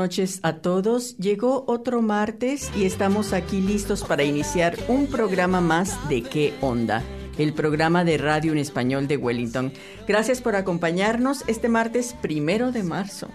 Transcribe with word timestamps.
Noches 0.00 0.40
a 0.42 0.62
todos. 0.62 1.18
Llegó 1.18 1.64
otro 1.66 2.00
martes 2.00 2.70
y 2.74 2.86
estamos 2.86 3.34
aquí 3.34 3.60
listos 3.60 4.02
para 4.02 4.24
iniciar 4.24 4.78
un 4.88 5.08
programa 5.08 5.60
más 5.60 6.08
de 6.08 6.22
¿Qué 6.22 6.54
onda? 6.62 7.04
El 7.36 7.52
programa 7.52 8.02
de 8.02 8.16
radio 8.16 8.52
en 8.52 8.56
español 8.56 9.08
de 9.08 9.18
Wellington. 9.18 9.74
Gracias 10.08 10.40
por 10.40 10.56
acompañarnos 10.56 11.44
este 11.48 11.68
martes 11.68 12.16
primero 12.22 12.72
de 12.72 12.82
marzo. 12.82 13.28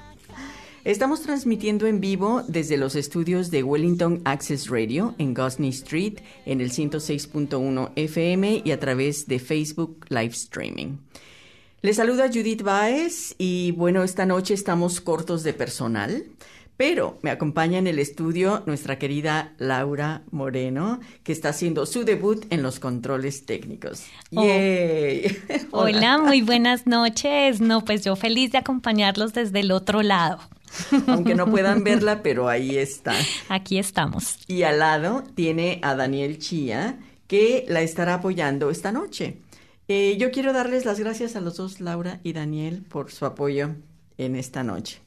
Estamos 0.86 1.22
transmitiendo 1.22 1.86
en 1.86 2.02
vivo 2.02 2.42
desde 2.48 2.78
los 2.78 2.96
estudios 2.96 3.52
de 3.52 3.62
Wellington 3.62 4.24
Access 4.26 4.68
Radio 4.68 5.14
en 5.20 5.36
Gosney 5.36 5.70
Street 5.70 6.16
en 6.48 6.62
el 6.62 6.72
106.1 6.72 7.92
FM 7.96 8.64
y 8.66 8.72
a 8.72 8.80
través 8.80 9.28
de 9.28 9.38
Facebook 9.38 10.08
Live 10.10 10.34
Streaming. 10.34 10.98
Les 11.86 11.98
saluda 11.98 12.30
Judith 12.34 12.64
Baez 12.64 13.36
y 13.38 13.70
bueno, 13.74 14.04
esta 14.04 14.26
noche 14.26 14.56
estamos 14.56 15.02
cortos 15.02 15.44
de 15.44 15.54
personal, 15.54 16.26
pero 16.78 17.18
me 17.22 17.32
acompaña 17.32 17.78
en 17.78 17.88
el 17.88 18.00
estudio 18.00 18.64
nuestra 18.66 19.00
querida 19.00 19.54
Laura 19.58 20.24
Moreno, 20.32 21.00
que 21.24 21.32
está 21.32 21.50
haciendo 21.50 21.86
su 21.86 22.04
debut 22.04 22.46
en 22.50 22.64
los 22.64 22.80
controles 22.80 23.46
técnicos. 23.46 24.04
Oh. 24.34 24.44
¡Yay! 24.44 25.38
Hola, 25.72 26.18
muy 26.18 26.42
buenas 26.42 26.86
noches. 26.86 27.62
No, 27.62 27.86
pues 27.86 28.04
yo 28.04 28.16
feliz 28.16 28.52
de 28.52 28.58
acompañarlos 28.58 29.34
desde 29.34 29.62
el 29.62 29.72
otro 29.72 30.02
lado. 30.02 30.40
Aunque 31.08 31.36
no 31.36 31.50
puedan 31.50 31.84
verla, 31.84 32.22
pero 32.22 32.50
ahí 32.50 32.78
está. 32.78 33.14
Aquí 33.48 33.78
estamos. 33.78 34.40
Y 34.48 34.64
al 34.64 34.80
lado 34.80 35.24
tiene 35.36 35.80
a 35.82 35.96
Daniel 35.96 36.40
Chía, 36.40 37.00
que 37.28 37.66
la 37.70 37.82
estará 37.82 38.16
apoyando 38.16 38.70
esta 38.70 38.92
noche. 38.92 39.38
Eh, 39.88 40.18
yo 40.20 40.32
quiero 40.32 40.52
darles 40.52 40.84
las 40.84 41.00
gracias 41.00 41.36
a 41.36 41.42
los 41.42 41.58
dos, 41.58 41.80
Laura 41.80 42.20
y 42.24 42.34
Daniel, 42.34 42.84
por 42.90 43.12
su 43.12 43.26
apoyo 43.26 43.76
en 44.18 44.36
esta 44.36 44.64
noche. 44.64 45.05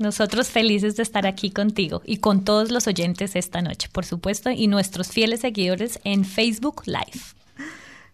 Nosotros 0.00 0.48
felices 0.48 0.96
de 0.96 1.02
estar 1.02 1.26
aquí 1.26 1.50
contigo 1.50 2.00
y 2.06 2.16
con 2.16 2.42
todos 2.42 2.70
los 2.70 2.86
oyentes 2.86 3.36
esta 3.36 3.60
noche, 3.60 3.90
por 3.92 4.06
supuesto, 4.06 4.48
y 4.50 4.66
nuestros 4.66 5.08
fieles 5.08 5.40
seguidores 5.40 6.00
en 6.04 6.24
Facebook 6.24 6.84
Live. 6.86 7.20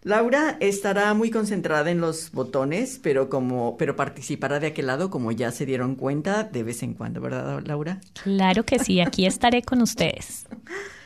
Laura 0.03 0.57
estará 0.59 1.13
muy 1.13 1.31
concentrada 1.31 1.89
en 1.89 2.01
los 2.01 2.33
botones, 2.33 2.99
pero 3.01 3.29
como, 3.29 3.77
pero 3.77 3.95
participará 3.95 4.59
de 4.59 4.67
aquel 4.67 4.87
lado, 4.87 5.09
como 5.09 5.31
ya 5.31 5.49
se 5.51 5.65
dieron 5.65 5.95
cuenta 5.95 6.43
de 6.43 6.63
vez 6.63 6.83
en 6.83 6.93
cuando, 6.93 7.21
¿verdad, 7.21 7.63
Laura? 7.65 8.01
Claro 8.21 8.65
que 8.65 8.79
sí, 8.79 8.99
aquí 8.99 9.25
estaré 9.25 9.61
con 9.61 9.81
ustedes. 9.81 10.45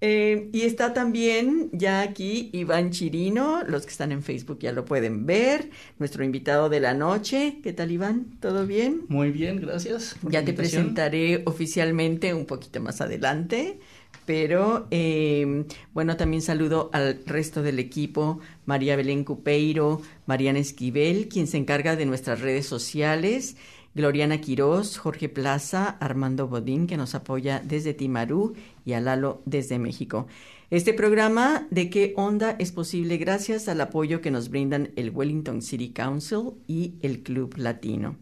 Eh, 0.00 0.48
y 0.52 0.62
está 0.62 0.94
también 0.94 1.70
ya 1.72 2.02
aquí 2.02 2.50
Iván 2.52 2.90
Chirino, 2.90 3.64
los 3.64 3.84
que 3.84 3.90
están 3.90 4.12
en 4.12 4.22
Facebook 4.22 4.60
ya 4.60 4.70
lo 4.70 4.84
pueden 4.84 5.26
ver, 5.26 5.70
nuestro 5.98 6.22
invitado 6.24 6.68
de 6.68 6.78
la 6.78 6.94
noche. 6.94 7.58
¿Qué 7.64 7.72
tal 7.72 7.90
Iván? 7.90 8.38
¿Todo 8.40 8.66
bien? 8.66 9.02
Muy 9.08 9.32
bien, 9.32 9.60
gracias. 9.60 10.16
Ya 10.22 10.44
te 10.44 10.52
presentaré 10.52 11.42
oficialmente 11.46 12.32
un 12.32 12.46
poquito 12.46 12.80
más 12.80 13.00
adelante, 13.00 13.80
pero 14.24 14.86
eh, 14.92 15.64
bueno, 15.94 16.16
también 16.16 16.42
saludo 16.42 16.90
al 16.92 17.20
resto 17.26 17.62
del 17.62 17.80
equipo, 17.80 18.38
María 18.66 18.94
Belén 18.94 19.24
Cupeiro, 19.24 20.00
Mariana 20.26 20.60
Esquivel, 20.60 21.28
quien 21.28 21.48
se 21.48 21.56
encarga 21.56 21.96
de 21.96 22.06
nuestras 22.06 22.40
redes 22.40 22.66
sociales, 22.66 23.56
Gloriana 23.98 24.40
Quirós, 24.40 24.96
Jorge 24.96 25.28
Plaza, 25.28 25.96
Armando 25.98 26.46
Bodín, 26.46 26.86
que 26.86 26.96
nos 26.96 27.16
apoya 27.16 27.60
desde 27.64 27.94
Timarú, 27.94 28.54
y 28.84 28.92
a 28.92 29.00
Lalo 29.00 29.42
desde 29.44 29.80
México. 29.80 30.28
Este 30.70 30.94
programa 30.94 31.66
de 31.72 31.90
qué 31.90 32.12
onda 32.16 32.54
es 32.60 32.70
posible 32.70 33.16
gracias 33.16 33.66
al 33.66 33.80
apoyo 33.80 34.20
que 34.20 34.30
nos 34.30 34.50
brindan 34.50 34.92
el 34.94 35.10
Wellington 35.10 35.62
City 35.62 35.88
Council 35.88 36.52
y 36.68 36.94
el 37.02 37.24
Club 37.24 37.56
Latino. 37.56 38.14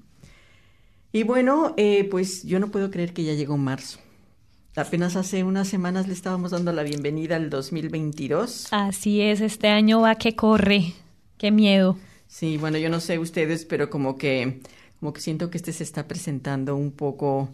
Y 1.12 1.24
bueno, 1.24 1.74
eh, 1.76 2.08
pues 2.10 2.44
yo 2.44 2.58
no 2.58 2.70
puedo 2.70 2.90
creer 2.90 3.12
que 3.12 3.24
ya 3.24 3.34
llegó 3.34 3.58
marzo. 3.58 3.98
Apenas 4.76 5.14
hace 5.14 5.44
unas 5.44 5.68
semanas 5.68 6.06
le 6.06 6.14
estábamos 6.14 6.52
dando 6.52 6.72
la 6.72 6.84
bienvenida 6.84 7.36
al 7.36 7.50
2022. 7.50 8.68
Así 8.70 9.20
es, 9.20 9.42
este 9.42 9.68
año 9.68 10.00
va 10.00 10.14
que 10.14 10.34
corre. 10.34 10.94
Qué 11.36 11.50
miedo. 11.50 11.98
Sí, 12.28 12.56
bueno, 12.56 12.78
yo 12.78 12.88
no 12.88 13.00
sé 13.00 13.18
ustedes, 13.18 13.66
pero 13.66 13.90
como 13.90 14.16
que, 14.16 14.60
como 15.00 15.12
que 15.12 15.20
siento 15.20 15.50
que 15.50 15.58
este 15.58 15.72
se 15.72 15.82
está 15.84 16.06
presentando 16.08 16.74
un 16.76 16.90
poco, 16.90 17.48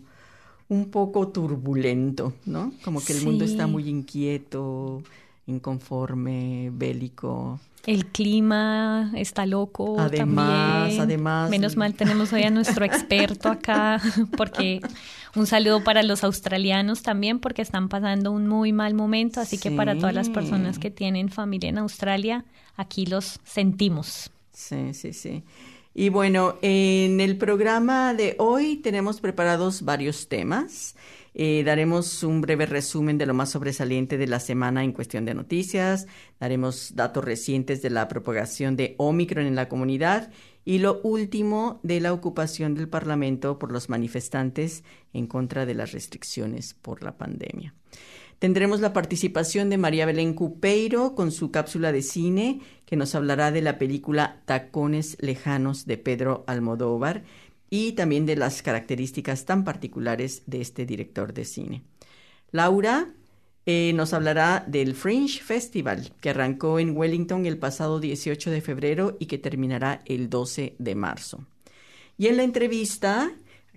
un 0.68 0.90
poco 0.90 1.28
turbulento, 1.28 2.32
¿no? 2.46 2.72
Como 2.84 3.04
que 3.04 3.12
el 3.12 3.22
mundo 3.24 3.44
Sí. 3.46 3.52
está 3.52 3.66
muy 3.66 3.88
inquieto, 3.88 5.02
inconforme, 5.46 6.70
bélico. 6.72 7.58
El 7.84 8.06
clima 8.06 9.10
está 9.16 9.44
loco. 9.44 9.98
Además, 9.98 10.80
también. 10.82 11.00
además. 11.00 11.50
Menos 11.50 11.76
mal 11.76 11.94
tenemos 11.94 12.32
hoy 12.32 12.42
a 12.44 12.50
nuestro 12.50 12.84
experto 12.84 13.48
acá, 13.48 14.00
porque 14.36 14.80
un 15.34 15.46
saludo 15.46 15.82
para 15.82 16.04
los 16.04 16.22
australianos 16.22 17.02
también, 17.02 17.40
porque 17.40 17.60
están 17.62 17.88
pasando 17.88 18.30
un 18.30 18.46
muy 18.46 18.72
mal 18.72 18.94
momento. 18.94 19.40
Así 19.40 19.58
que 19.58 19.72
para 19.72 19.96
todas 19.98 20.14
las 20.14 20.26
Sí. 20.26 20.32
personas 20.32 20.78
que 20.78 20.90
tienen 20.92 21.28
familia 21.28 21.70
en 21.70 21.78
Australia, 21.78 22.44
aquí 22.76 23.04
los 23.06 23.40
sentimos. 23.44 24.30
Sí, 24.52 24.94
sí, 24.94 25.12
sí. 25.12 25.42
Y 25.94 26.08
bueno, 26.08 26.56
en 26.62 27.20
el 27.20 27.36
programa 27.36 28.14
de 28.14 28.34
hoy 28.38 28.76
tenemos 28.76 29.20
preparados 29.20 29.82
varios 29.82 30.28
temas. 30.28 30.96
Eh, 31.34 31.62
daremos 31.64 32.22
un 32.22 32.40
breve 32.40 32.66
resumen 32.66 33.18
de 33.18 33.26
lo 33.26 33.34
más 33.34 33.50
sobresaliente 33.50 34.16
de 34.16 34.26
la 34.26 34.40
semana 34.40 34.84
en 34.84 34.92
cuestión 34.92 35.26
de 35.26 35.34
noticias. 35.34 36.06
Daremos 36.40 36.94
datos 36.94 37.24
recientes 37.24 37.82
de 37.82 37.90
la 37.90 38.08
propagación 38.08 38.74
de 38.76 38.94
Omicron 38.98 39.46
en 39.46 39.54
la 39.54 39.68
comunidad. 39.68 40.30
Y 40.64 40.78
lo 40.78 41.00
último 41.02 41.80
de 41.82 42.00
la 42.00 42.12
ocupación 42.12 42.74
del 42.74 42.88
Parlamento 42.88 43.58
por 43.58 43.70
los 43.70 43.88
manifestantes 43.88 44.84
en 45.12 45.26
contra 45.26 45.66
de 45.66 45.74
las 45.74 45.92
restricciones 45.92 46.74
por 46.74 47.02
la 47.02 47.18
pandemia. 47.18 47.74
Tendremos 48.42 48.80
la 48.80 48.92
participación 48.92 49.70
de 49.70 49.78
María 49.78 50.04
Belén 50.04 50.34
Cupeiro 50.34 51.14
con 51.14 51.30
su 51.30 51.52
cápsula 51.52 51.92
de 51.92 52.02
cine 52.02 52.60
que 52.86 52.96
nos 52.96 53.14
hablará 53.14 53.52
de 53.52 53.62
la 53.62 53.78
película 53.78 54.42
Tacones 54.46 55.16
Lejanos 55.20 55.86
de 55.86 55.96
Pedro 55.96 56.42
Almodóvar 56.48 57.22
y 57.70 57.92
también 57.92 58.26
de 58.26 58.34
las 58.34 58.60
características 58.62 59.44
tan 59.44 59.62
particulares 59.62 60.42
de 60.46 60.60
este 60.60 60.84
director 60.86 61.32
de 61.32 61.44
cine. 61.44 61.82
Laura 62.50 63.14
eh, 63.64 63.92
nos 63.94 64.12
hablará 64.12 64.64
del 64.66 64.96
Fringe 64.96 65.40
Festival 65.40 66.12
que 66.20 66.30
arrancó 66.30 66.80
en 66.80 66.96
Wellington 66.96 67.46
el 67.46 67.58
pasado 67.58 68.00
18 68.00 68.50
de 68.50 68.60
febrero 68.60 69.16
y 69.20 69.26
que 69.26 69.38
terminará 69.38 70.02
el 70.04 70.28
12 70.28 70.74
de 70.80 70.94
marzo. 70.96 71.46
Y 72.18 72.26
en 72.26 72.38
la 72.38 72.42
entrevista, 72.42 73.32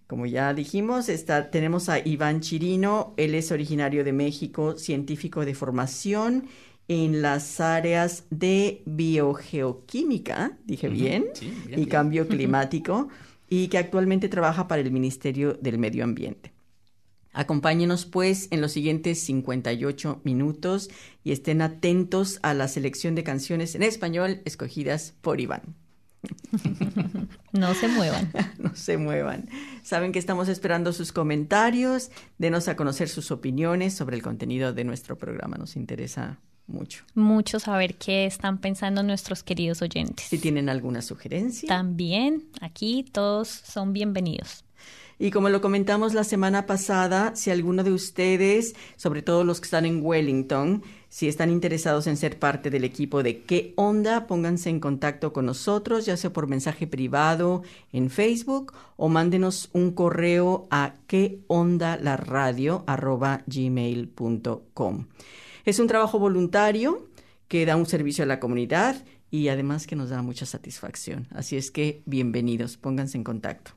como 0.07 0.25
ya 0.25 0.53
dijimos, 0.53 1.09
está, 1.09 1.49
tenemos 1.49 1.89
a 1.89 1.99
Iván 1.99 2.41
Chirino. 2.41 3.13
Él 3.17 3.33
es 3.33 3.51
originario 3.51 4.03
de 4.03 4.13
México, 4.13 4.77
científico 4.77 5.45
de 5.45 5.55
formación 5.55 6.47
en 6.87 7.21
las 7.21 7.59
áreas 7.59 8.25
de 8.29 8.83
biogeoquímica, 8.85 10.57
dije 10.65 10.87
bien, 10.87 11.25
sí, 11.33 11.47
bien, 11.47 11.71
y 11.71 11.75
bien. 11.77 11.89
cambio 11.89 12.27
climático, 12.27 13.09
y 13.49 13.67
que 13.69 13.79
actualmente 13.79 14.29
trabaja 14.29 14.67
para 14.67 14.81
el 14.81 14.91
Ministerio 14.91 15.53
del 15.53 15.79
Medio 15.79 16.03
Ambiente. 16.03 16.53
Acompáñenos 17.33 18.05
pues 18.05 18.47
en 18.51 18.61
los 18.61 18.71
siguientes 18.71 19.19
58 19.21 20.21
minutos 20.23 20.89
y 21.23 21.31
estén 21.31 21.61
atentos 21.61 22.39
a 22.43 22.53
la 22.53 22.67
selección 22.67 23.13
de 23.13 23.23
canciones 23.23 23.75
en 23.75 23.83
español 23.83 24.41
escogidas 24.45 25.15
por 25.21 25.41
Iván. 25.41 25.75
No 27.51 27.73
se 27.73 27.87
muevan. 27.87 28.31
no 28.57 28.75
se 28.75 28.97
muevan. 28.97 29.47
Saben 29.81 30.11
que 30.11 30.19
estamos 30.19 30.49
esperando 30.49 30.91
sus 30.91 31.13
comentarios, 31.13 32.11
denos 32.37 32.67
a 32.67 32.75
conocer 32.75 33.07
sus 33.07 33.31
opiniones 33.31 33.93
sobre 33.93 34.17
el 34.17 34.21
contenido 34.21 34.73
de 34.73 34.83
nuestro 34.83 35.17
programa, 35.17 35.57
nos 35.57 35.77
interesa 35.77 36.39
mucho. 36.67 37.05
Mucho 37.13 37.59
saber 37.59 37.95
qué 37.95 38.25
están 38.25 38.57
pensando 38.57 39.03
nuestros 39.03 39.43
queridos 39.43 39.81
oyentes. 39.81 40.25
Si 40.25 40.37
tienen 40.37 40.67
alguna 40.67 41.01
sugerencia. 41.01 41.67
También 41.67 42.43
aquí 42.61 43.05
todos 43.11 43.47
son 43.47 43.93
bienvenidos. 43.93 44.65
Y 45.17 45.31
como 45.31 45.47
lo 45.47 45.61
comentamos 45.61 46.13
la 46.13 46.25
semana 46.25 46.65
pasada, 46.65 47.35
si 47.35 47.49
alguno 47.49 47.85
de 47.85 47.93
ustedes, 47.93 48.75
sobre 48.97 49.21
todo 49.21 49.45
los 49.45 49.61
que 49.61 49.65
están 49.65 49.85
en 49.85 50.03
Wellington, 50.03 50.83
si 51.15 51.29
están 51.29 51.49
interesados 51.49 52.07
en 52.07 52.17
ser 52.17 52.37
parte 52.39 52.69
del 52.69 52.83
equipo 52.83 53.23
de 53.23 53.41
¿Qué 53.43 53.71
onda? 53.77 54.27
Pónganse 54.27 54.69
en 54.69 54.81
contacto 54.81 55.31
con 55.31 55.45
nosotros, 55.45 56.05
ya 56.05 56.17
sea 56.17 56.33
por 56.33 56.47
mensaje 56.47 56.87
privado 56.87 57.63
en 57.93 58.09
Facebook 58.09 58.73
o 58.97 59.07
mándenos 59.07 59.69
un 59.71 59.91
correo 59.91 60.67
a 60.71 60.95
gmail.com. 63.47 65.07
Es 65.63 65.79
un 65.79 65.87
trabajo 65.87 66.19
voluntario 66.19 67.07
que 67.47 67.65
da 67.65 67.77
un 67.77 67.85
servicio 67.85 68.25
a 68.25 68.27
la 68.27 68.41
comunidad 68.41 69.01
y 69.31 69.47
además 69.47 69.87
que 69.87 69.95
nos 69.95 70.09
da 70.09 70.21
mucha 70.21 70.45
satisfacción. 70.45 71.29
Así 71.31 71.55
es 71.55 71.71
que 71.71 72.03
bienvenidos, 72.05 72.75
pónganse 72.75 73.17
en 73.17 73.23
contacto. 73.23 73.71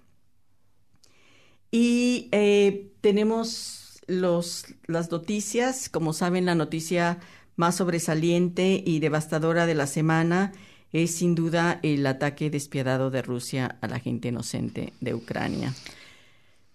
Y 1.70 2.30
eh, 2.32 2.90
tenemos 3.00 3.77
los, 4.08 4.66
las 4.86 5.10
noticias, 5.12 5.88
como 5.88 6.12
saben, 6.12 6.46
la 6.46 6.56
noticia 6.56 7.20
más 7.54 7.76
sobresaliente 7.76 8.82
y 8.84 8.98
devastadora 8.98 9.66
de 9.66 9.74
la 9.74 9.86
semana 9.86 10.52
es 10.92 11.14
sin 11.14 11.34
duda 11.34 11.78
el 11.82 12.06
ataque 12.06 12.50
despiadado 12.50 13.10
de 13.10 13.22
Rusia 13.22 13.78
a 13.80 13.86
la 13.86 14.00
gente 14.00 14.28
inocente 14.28 14.92
de 15.00 15.14
Ucrania. 15.14 15.74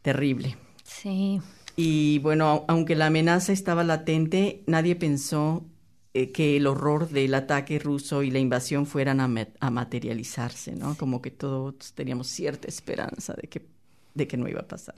Terrible. 0.02 0.56
Sí. 0.84 1.42
Y 1.76 2.20
bueno, 2.20 2.66
aunque 2.68 2.96
la 2.96 3.08
amenaza 3.08 3.52
estaba 3.52 3.84
latente, 3.84 4.64
nadie 4.68 4.96
pensó 4.96 5.66
eh, 6.14 6.32
que 6.32 6.58
el 6.58 6.68
horror 6.68 7.10
del 7.10 7.34
ataque 7.34 7.80
ruso 7.80 8.22
y 8.22 8.30
la 8.30 8.38
invasión 8.38 8.86
fueran 8.86 9.20
a, 9.20 9.70
materializarse, 9.72 10.76
¿no? 10.76 10.96
Como 10.96 11.24
que 11.24 11.32
todos 11.32 11.94
teníamos 11.96 12.28
cierta 12.28 12.68
esperanza 12.68 13.34
de 13.34 13.48
que, 13.48 13.73
de 14.14 14.28
que 14.28 14.38
no 14.38 14.48
iba 14.48 14.62
a 14.62 14.68
pasar. 14.68 14.96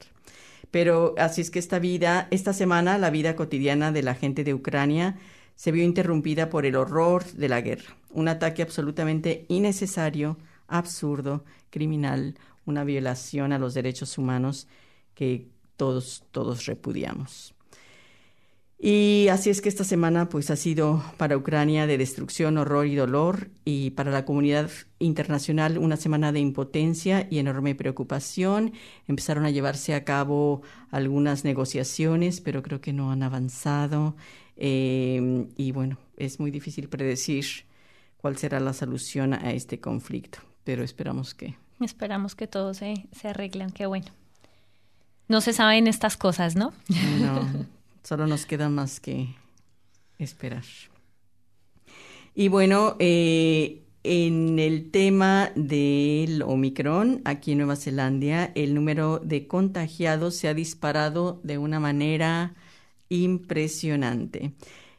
Pero 0.72 1.16
así 1.18 1.42
es 1.42 1.52
que 1.52 1.60
esta 1.60 1.80
vida, 1.80 2.28
esta 2.32 2.54
semana, 2.54 2.98
la 2.98 3.10
vida 3.10 3.36
cotidiana 3.36 3.92
de 3.92 4.04
la 4.04 4.16
gente 4.16 4.44
de 4.44 4.54
Ucrania 4.54 5.18
se 5.56 5.72
vio 5.72 5.84
interrumpida 5.84 6.50
por 6.50 6.66
el 6.66 6.76
horror 6.76 7.26
de 7.26 7.50
la 7.50 7.62
guerra. 7.62 7.96
Un 8.12 8.28
ataque 8.28 8.62
absolutamente 8.62 9.46
innecesario, 9.48 10.38
absurdo, 10.68 11.46
criminal, 11.70 12.36
una 12.66 12.84
violación 12.84 13.54
a 13.54 13.60
los 13.60 13.74
derechos 13.74 14.18
humanos 14.18 14.68
que 15.14 15.48
todos, 15.78 16.24
todos 16.32 16.66
repudiamos. 16.66 17.55
Y 18.78 19.30
así 19.30 19.50
es 19.50 19.62
que 19.62 19.70
esta 19.70 19.86
semana 19.86 20.28
pues 20.28 20.52
ha 20.52 20.56
sido 20.56 21.02
para 21.18 21.38
Ucrania 21.38 21.88
de 21.88 21.98
destrucción, 21.98 22.58
horror 22.58 22.86
y 22.88 22.96
dolor 22.96 23.50
y 23.64 23.92
para 23.92 24.12
la 24.12 24.26
comunidad 24.26 24.70
internacional 25.00 25.78
una 25.78 25.96
semana 25.96 26.32
de 26.32 26.42
impotencia 26.42 27.26
y 27.32 27.40
enorme 27.40 27.74
preocupación. 27.74 28.74
Empezaron 29.08 29.46
a 29.46 29.50
llevarse 29.50 29.96
a 29.96 30.04
cabo 30.04 30.62
algunas 30.92 31.46
negociaciones, 31.46 32.42
pero 32.42 32.62
creo 32.64 32.82
que 32.82 32.92
no 32.92 33.12
han 33.12 33.24
avanzado. 33.24 34.16
Eh, 34.58 35.48
y 35.56 35.72
bueno, 35.72 35.98
es 36.18 36.40
muy 36.40 36.52
difícil 36.52 36.90
predecir 36.90 37.46
cuál 38.18 38.38
será 38.38 38.60
la 38.60 38.74
solución 38.74 39.34
a 39.34 39.52
este 39.52 39.80
conflicto, 39.80 40.40
pero 40.64 40.84
esperamos 40.84 41.34
que... 41.34 41.56
Esperamos 41.80 42.36
que 42.36 42.48
todo 42.48 42.74
se, 42.74 43.08
se 43.12 43.30
arregle, 43.30 43.64
aunque 43.64 43.86
bueno. 43.86 44.08
No 45.28 45.42
se 45.42 45.54
saben 45.54 45.88
estas 45.88 46.18
cosas, 46.18 46.56
¿no? 46.56 46.74
No. 47.20 47.68
Solo 48.06 48.28
nos 48.28 48.46
queda 48.46 48.70
más 48.70 49.00
que 49.00 49.30
esperar. 50.20 50.64
Y 52.36 52.50
bueno, 52.50 52.96
eh, 53.00 53.82
en 54.04 54.60
el 54.60 54.92
tema 54.92 55.52
del 55.56 56.44
Omicron, 56.44 57.24
aquí 57.26 57.54
en 57.54 57.58
Nueva 57.58 57.78
Zelanda, 57.78 58.52
el 58.54 58.76
número 58.76 59.18
de 59.18 59.48
contagiados 59.48 60.36
se 60.36 60.48
ha 60.48 60.54
disparado 60.54 61.42
de 61.44 61.58
una 61.58 61.80
manera 61.80 62.54
impresionante. 63.10 64.52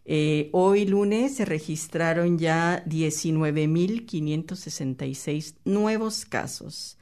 Eh, 0.04 0.50
hoy 0.50 0.84
lunes 0.84 1.36
se 1.36 1.44
registraron 1.44 2.40
ya 2.40 2.84
19.566 2.86 5.54
nuevos 5.64 6.24
casos. 6.24 6.98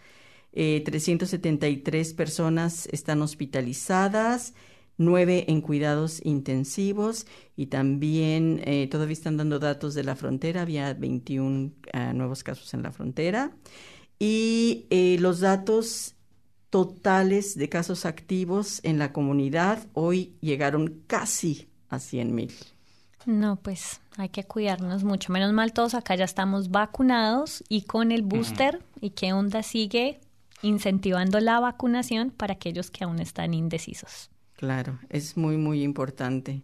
373 0.52 2.10
eh, 2.10 2.14
personas 2.14 2.90
están 2.92 3.22
hospitalizadas 3.22 4.52
nueve 4.96 5.44
en 5.48 5.60
cuidados 5.60 6.20
intensivos 6.24 7.26
y 7.56 7.66
también 7.66 8.60
eh, 8.64 8.88
todavía 8.90 9.14
están 9.14 9.36
dando 9.36 9.58
datos 9.58 9.94
de 9.94 10.04
la 10.04 10.16
frontera, 10.16 10.62
había 10.62 10.94
21 10.94 11.72
ah, 11.92 12.12
nuevos 12.12 12.42
casos 12.44 12.72
en 12.74 12.82
la 12.82 12.92
frontera 12.92 13.52
y 14.18 14.86
eh, 14.90 15.16
los 15.20 15.40
datos 15.40 16.14
totales 16.70 17.56
de 17.56 17.68
casos 17.68 18.04
activos 18.04 18.80
en 18.82 18.98
la 18.98 19.12
comunidad 19.12 19.86
hoy 19.92 20.34
llegaron 20.40 21.02
casi 21.06 21.68
a 21.88 21.98
100 21.98 22.34
mil. 22.34 22.52
No, 23.26 23.56
pues 23.56 24.00
hay 24.16 24.28
que 24.28 24.44
cuidarnos 24.44 25.04
mucho. 25.04 25.32
Menos 25.32 25.52
mal 25.52 25.72
todos 25.72 25.94
acá 25.94 26.14
ya 26.14 26.24
estamos 26.24 26.70
vacunados 26.70 27.64
y 27.68 27.82
con 27.82 28.12
el 28.12 28.22
booster. 28.22 28.82
¿Y 29.00 29.10
qué 29.10 29.32
onda 29.32 29.62
sigue 29.62 30.20
incentivando 30.62 31.40
la 31.40 31.60
vacunación 31.60 32.30
para 32.30 32.54
aquellos 32.54 32.90
que 32.90 33.04
aún 33.04 33.20
están 33.20 33.54
indecisos? 33.54 34.30
Claro, 34.64 34.98
es 35.10 35.36
muy, 35.36 35.58
muy 35.58 35.82
importante. 35.82 36.62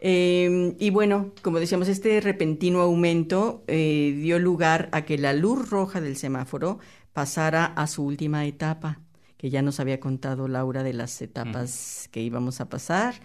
Em, 0.00 0.76
y 0.78 0.90
bueno, 0.90 1.32
como 1.42 1.58
decíamos, 1.58 1.88
este 1.88 2.20
repentino 2.20 2.80
aumento 2.80 3.64
eh, 3.66 4.16
dio 4.22 4.38
lugar 4.38 4.88
a 4.92 5.04
que 5.04 5.18
la 5.18 5.32
luz 5.32 5.68
roja 5.68 6.00
del 6.00 6.16
semáforo 6.16 6.78
pasara 7.12 7.64
a 7.64 7.88
su 7.88 8.04
última 8.04 8.46
etapa, 8.46 9.00
que 9.36 9.50
ya 9.50 9.62
nos 9.62 9.80
había 9.80 9.98
contado 9.98 10.46
Laura 10.46 10.84
de 10.84 10.92
las 10.92 11.20
etapas 11.20 12.08
que 12.12 12.22
íbamos 12.22 12.60
a 12.60 12.68
pasar. 12.68 13.16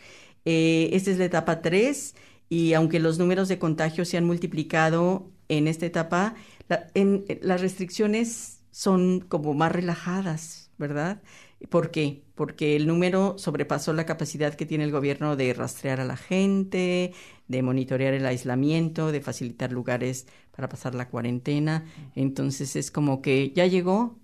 Eh, 0.46 0.90
esta 0.94 1.12
es 1.12 1.20
la 1.20 1.26
etapa 1.26 1.62
3 1.62 2.16
y 2.50 2.74
aunque 2.74 3.00
los 3.00 3.20
números 3.20 3.48
de 3.48 3.60
contagios 3.60 4.10
se 4.10 4.18
han 4.18 4.26
multiplicado 4.26 5.30
en 5.50 5.68
esta 5.68 5.86
etapa, 5.86 6.34
en, 6.96 7.26
las 7.44 7.62
restricciones 7.62 8.64
son 8.72 9.20
como 9.20 9.54
más 9.54 9.72
relajadas, 9.72 10.72
¿verdad? 10.80 11.22
¿Por 11.70 11.92
qué? 11.92 12.24
Porque 12.36 12.76
el 12.76 12.88
número 12.88 13.36
sobrepasó 13.38 13.94
la 13.94 14.06
capacidad 14.06 14.54
que 14.54 14.66
tiene 14.66 14.84
el 14.84 14.92
gobierno 14.92 15.36
de 15.36 15.54
rastrear 15.54 16.00
a 16.02 16.06
la 16.06 16.18
gente, 16.18 17.14
de 17.48 17.62
monitorear 17.62 18.14
el 18.14 18.26
aislamiento, 18.26 19.12
de 19.12 19.22
facilitar 19.22 19.72
lugares 19.72 20.28
para 20.56 20.70
pasar 20.70 20.96
la 20.96 21.10
cuarentena. 21.10 21.86
Entonces 22.16 22.76
es 22.76 22.92
como 22.92 23.22
que 23.22 23.52
ya 23.56 23.66
llegó, 23.68 24.18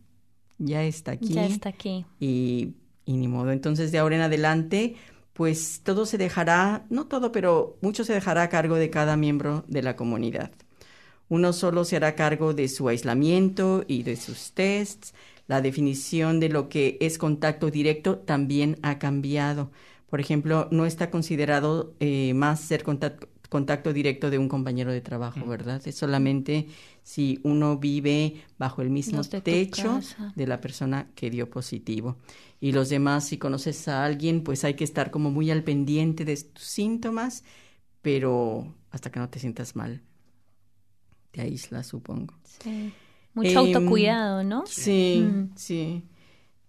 ya 0.57 0.83
está 0.83 1.11
aquí. 1.11 1.33
Ya 1.33 1.45
está 1.45 1.69
aquí. 1.69 2.05
Y, 2.19 2.75
y 3.05 3.17
ni 3.17 3.27
modo. 3.27 3.51
Entonces 3.51 3.91
de 3.91 3.99
ahora 3.99 4.15
en 4.15 4.21
adelante, 4.21 4.95
pues 5.33 5.81
todo 5.83 6.05
se 6.05 6.17
dejará, 6.17 6.85
no 6.89 7.07
todo, 7.07 7.31
pero 7.31 7.77
mucho 7.81 8.03
se 8.03 8.13
dejará 8.13 8.43
a 8.43 8.49
cargo 8.49 8.75
de 8.75 8.89
cada 8.89 9.15
miembro 9.15 9.63
de 9.67 9.81
la 9.81 9.95
comunidad. 9.95 10.51
Uno 11.29 11.53
solo 11.53 11.85
se 11.85 11.95
hará 11.95 12.15
cargo 12.15 12.53
de 12.53 12.67
su 12.67 12.89
aislamiento 12.89 13.85
y 13.87 14.03
de 14.03 14.15
sus 14.15 14.51
tests 14.53 15.13
la 15.49 15.61
definición 15.61 16.39
de 16.39 16.47
lo 16.47 16.69
que 16.69 16.99
es 17.01 17.17
contacto 17.17 17.71
directo 17.71 18.19
también 18.19 18.77
ha 18.83 18.99
cambiado. 18.99 19.71
Por 20.07 20.19
ejemplo, 20.19 20.67
no 20.69 20.85
está 20.85 21.09
considerado 21.09 21.95
eh, 21.99 22.35
más 22.35 22.61
ser 22.61 22.83
contacto, 22.83 23.91
directo 23.91 24.29
de 24.29 24.37
un 24.37 24.47
compañero 24.47 24.91
de 24.91 25.01
trabajo, 25.01 25.47
¿verdad? 25.47 25.81
Es 25.87 25.95
solamente 25.95 26.67
si 27.01 27.39
uno 27.41 27.79
vive 27.79 28.43
bajo 28.59 28.83
el 28.83 28.91
mismo 28.91 29.23
techo 29.23 29.99
de 30.35 30.45
la 30.45 30.61
persona 30.61 31.09
que 31.15 31.31
dio 31.31 31.49
positivo. 31.49 32.17
Y 32.61 32.71
los 32.71 32.89
demás, 32.89 33.25
si 33.25 33.39
conoces 33.39 33.87
a 33.87 34.05
alguien, 34.05 34.43
pues 34.43 34.63
hay 34.63 34.75
que 34.75 34.83
estar 34.83 35.09
como 35.09 35.31
muy 35.31 35.49
al 35.49 35.63
pendiente 35.63 36.25
de 36.25 36.37
tus 36.37 36.63
síntomas, 36.63 37.43
pero 38.03 38.75
hasta 38.91 39.11
que 39.11 39.19
no 39.19 39.29
te 39.29 39.39
sientas 39.39 39.75
mal. 39.75 40.03
Te 41.31 41.41
aíslas, 41.41 41.87
supongo. 41.87 42.35
Sí. 42.43 42.93
Mucho 43.33 43.49
em, 43.49 43.57
autocuidado, 43.57 44.43
¿no? 44.43 44.65
Sí, 44.65 45.21
mm. 45.21 45.51
sí. 45.55 46.03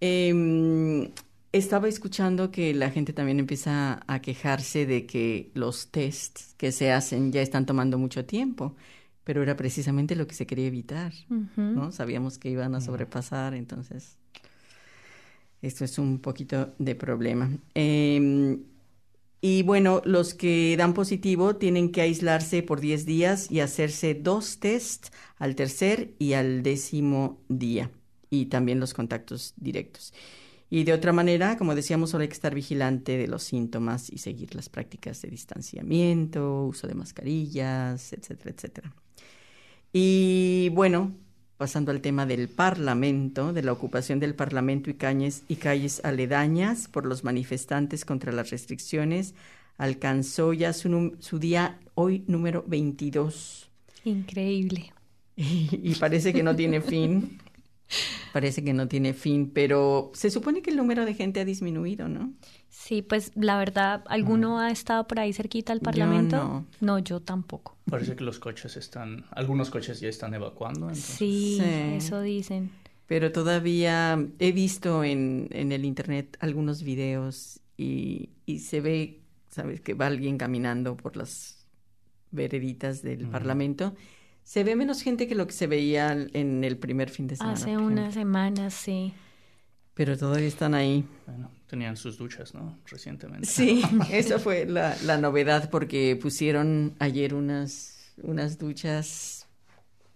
Em, 0.00 1.10
estaba 1.52 1.88
escuchando 1.88 2.50
que 2.50 2.74
la 2.74 2.90
gente 2.90 3.12
también 3.12 3.38
empieza 3.38 4.00
a 4.06 4.20
quejarse 4.20 4.86
de 4.86 5.06
que 5.06 5.50
los 5.54 5.88
tests 5.90 6.54
que 6.56 6.72
se 6.72 6.92
hacen 6.92 7.32
ya 7.32 7.42
están 7.42 7.66
tomando 7.66 7.98
mucho 7.98 8.24
tiempo, 8.24 8.76
pero 9.24 9.42
era 9.42 9.56
precisamente 9.56 10.16
lo 10.16 10.26
que 10.26 10.34
se 10.34 10.46
quería 10.46 10.66
evitar, 10.66 11.12
¿no? 11.56 11.92
Sabíamos 11.92 12.38
que 12.38 12.50
iban 12.50 12.74
a 12.74 12.80
sobrepasar, 12.80 13.54
entonces 13.54 14.16
esto 15.62 15.84
es 15.84 15.98
un 15.98 16.18
poquito 16.20 16.72
de 16.78 16.94
problema. 16.94 17.50
Em, 17.74 18.62
y 19.40 19.62
bueno, 19.62 20.02
los 20.04 20.34
que 20.34 20.76
dan 20.76 20.92
positivo 20.92 21.56
tienen 21.56 21.92
que 21.92 22.02
aislarse 22.02 22.62
por 22.62 22.80
10 22.80 23.06
días 23.06 23.50
y 23.50 23.60
hacerse 23.60 24.14
dos 24.14 24.58
tests 24.58 25.10
al 25.38 25.54
tercer 25.54 26.14
y 26.18 26.34
al 26.34 26.62
décimo 26.62 27.40
día. 27.48 27.90
Y 28.28 28.46
también 28.46 28.80
los 28.80 28.92
contactos 28.92 29.54
directos. 29.56 30.12
Y 30.68 30.84
de 30.84 30.92
otra 30.92 31.12
manera, 31.12 31.56
como 31.56 31.74
decíamos, 31.74 32.10
solo 32.10 32.22
hay 32.22 32.28
que 32.28 32.34
estar 32.34 32.54
vigilante 32.54 33.16
de 33.16 33.26
los 33.26 33.42
síntomas 33.42 34.10
y 34.10 34.18
seguir 34.18 34.54
las 34.54 34.68
prácticas 34.68 35.20
de 35.22 35.28
distanciamiento, 35.30 36.66
uso 36.66 36.86
de 36.86 36.94
mascarillas, 36.94 38.12
etcétera, 38.12 38.50
etcétera. 38.54 38.94
Y 39.92 40.68
bueno, 40.72 41.16
pasando 41.60 41.90
al 41.90 42.00
tema 42.00 42.24
del 42.24 42.48
Parlamento, 42.48 43.52
de 43.52 43.62
la 43.62 43.72
ocupación 43.72 44.18
del 44.18 44.34
Parlamento 44.34 44.88
y, 44.88 44.94
calles, 44.94 45.42
y 45.46 45.56
calles 45.56 46.00
aledañas 46.04 46.88
por 46.88 47.04
los 47.04 47.22
manifestantes 47.22 48.06
contra 48.06 48.32
las 48.32 48.48
restricciones, 48.48 49.34
alcanzó 49.76 50.54
ya 50.54 50.72
su, 50.72 51.18
su 51.18 51.38
día 51.38 51.78
hoy 51.94 52.24
número 52.26 52.64
22. 52.66 53.68
Increíble. 54.04 54.94
Y, 55.36 55.94
parece 55.96 56.32
que 56.32 56.42
no 56.42 56.56
tiene 56.56 56.80
fin. 56.80 57.38
Parece 58.32 58.62
que 58.62 58.72
no 58.72 58.88
tiene 58.88 59.14
fin, 59.14 59.50
pero 59.52 60.12
se 60.14 60.30
supone 60.30 60.62
que 60.62 60.70
el 60.70 60.76
número 60.76 61.04
de 61.04 61.14
gente 61.14 61.40
ha 61.40 61.44
disminuido, 61.44 62.08
¿no? 62.08 62.32
Sí, 62.90 63.02
pues 63.02 63.30
la 63.36 63.56
verdad, 63.56 64.02
¿alguno 64.08 64.58
ha 64.58 64.72
estado 64.72 65.06
por 65.06 65.20
ahí 65.20 65.32
cerquita 65.32 65.72
al 65.72 65.78
Parlamento? 65.78 66.36
no. 66.38 66.66
No, 66.80 66.98
yo 66.98 67.20
tampoco. 67.20 67.76
Parece 67.88 68.16
que 68.16 68.24
los 68.24 68.40
coches 68.40 68.76
están, 68.76 69.26
algunos 69.30 69.70
coches 69.70 70.00
ya 70.00 70.08
están 70.08 70.34
evacuando. 70.34 70.88
entonces- 70.88 71.04
Sí, 71.04 71.58
Sí. 71.60 71.64
eso 71.98 72.20
dicen. 72.20 72.72
Pero 73.06 73.30
todavía 73.30 74.18
he 74.40 74.50
visto 74.50 75.04
en, 75.04 75.46
en 75.52 75.70
el 75.70 75.84
internet 75.84 76.36
algunos 76.40 76.82
videos 76.82 77.60
y, 77.76 78.30
y 78.44 78.58
se 78.58 78.80
ve, 78.80 79.20
¿sabes? 79.50 79.80
Que 79.80 79.94
va 79.94 80.08
alguien 80.08 80.36
caminando 80.36 80.96
por 80.96 81.16
las 81.16 81.64
vereditas 82.32 83.02
del 83.02 83.28
Parlamento. 83.28 83.94
Se 84.42 84.64
ve 84.64 84.74
menos 84.74 85.02
gente 85.02 85.28
que 85.28 85.36
lo 85.36 85.46
que 85.46 85.52
se 85.52 85.68
veía 85.68 86.10
en 86.12 86.64
el 86.64 86.76
primer 86.76 87.08
fin 87.08 87.28
de 87.28 87.36
semana. 87.36 87.52
Hace 87.54 87.76
unas 87.76 88.14
semanas, 88.14 88.74
sí. 88.74 89.12
Pero 89.94 90.16
todavía 90.16 90.48
están 90.48 90.74
ahí. 90.74 91.04
Bueno, 91.26 91.50
tenían 91.66 91.96
sus 91.96 92.16
duchas, 92.16 92.54
¿no? 92.54 92.78
Recientemente. 92.86 93.46
Sí, 93.46 93.82
esa 94.10 94.38
fue 94.38 94.64
la, 94.66 94.96
la 95.04 95.18
novedad 95.18 95.68
porque 95.70 96.16
pusieron 96.20 96.94
ayer 96.98 97.34
unas, 97.34 98.12
unas 98.22 98.58
duchas 98.58 99.46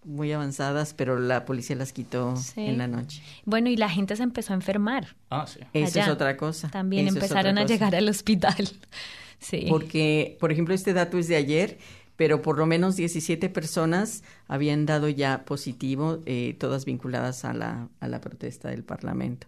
muy 0.04 0.33
avanzadas, 0.33 0.93
pero 0.95 1.19
la 1.19 1.45
policía 1.47 1.76
las 1.76 1.93
quitó 1.93 2.37
Sí. 2.37 2.61
en 2.61 2.76
la 2.78 2.87
noche. 2.87 3.23
Bueno, 3.47 3.71
y 3.71 3.76
la 3.76 3.88
gente 3.88 4.14
se 4.16 4.23
empezó 4.23 4.52
a 4.52 4.57
enfermar. 4.57 5.16
Ah, 5.31 5.47
sí. 5.47 5.61
Eso 5.73 5.99
allá. 5.99 6.04
es 6.04 6.12
otra 6.12 6.37
cosa. 6.37 6.69
También 6.69 7.07
Eso 7.09 7.16
empezaron 7.16 7.57
a 7.59 7.64
llegar 7.64 7.95
al 7.95 8.09
hospital. 8.09 8.69
Sí. 9.40 9.66
Porque, 9.69 10.38
por 10.40 10.50
ejemplo, 10.52 10.75
este 10.75 10.95
dato 10.95 11.19
es 11.19 11.28
de 11.28 11.37
ayer, 11.37 11.76
pero 12.16 12.42
por 12.42 12.59
lo 12.59 12.66
menos 12.66 12.97
17 12.97 13.49
personas 13.49 14.23
habían 14.47 14.87
dado 14.87 15.09
ya 15.09 15.44
positivo, 15.44 16.23
eh, 16.26 16.56
todas 16.59 16.85
vinculadas 16.85 17.44
a 17.44 17.54
la, 17.54 17.88
a 18.00 18.09
la 18.09 18.21
protesta 18.21 18.68
del 18.68 18.85
Parlamento. 18.85 19.47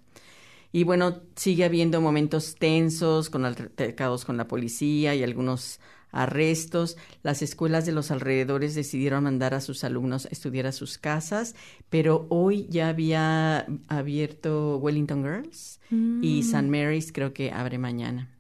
Y 0.73 0.85
bueno, 0.85 1.23
sigue 1.37 1.65
habiendo 1.65 2.01
momentos 2.01 2.57
tensos 2.57 3.31
con 3.31 3.45
altercados 3.45 4.25
con 4.25 4.37
la 4.37 4.49
policía 4.49 5.15
y 5.15 5.23
algunos 5.23 5.81
arrestos. 6.11 6.97
Las 7.23 7.43
escuelas 7.43 7.87
de 7.87 7.93
los 7.93 8.11
alrededores 8.11 8.75
decidieron 8.75 9.25
mandar 9.25 9.55
a 9.55 9.61
sus 9.61 9.85
alumnos 9.85 10.27
a 10.27 10.29
estudiar 10.31 10.67
a 10.67 10.73
sus 10.73 10.99
casas, 10.99 11.55
pero 11.89 12.27
hoy 12.31 12.67
ya 12.69 12.89
había 12.89 13.67
abierto 13.89 14.79
Wellington 14.79 15.23
Girls 15.23 15.81
y 15.91 16.41
St. 16.41 16.69
Mary's 16.69 17.13
creo 17.13 17.33
que 17.33 17.53
abre 17.53 17.79
mañana. 17.79 18.36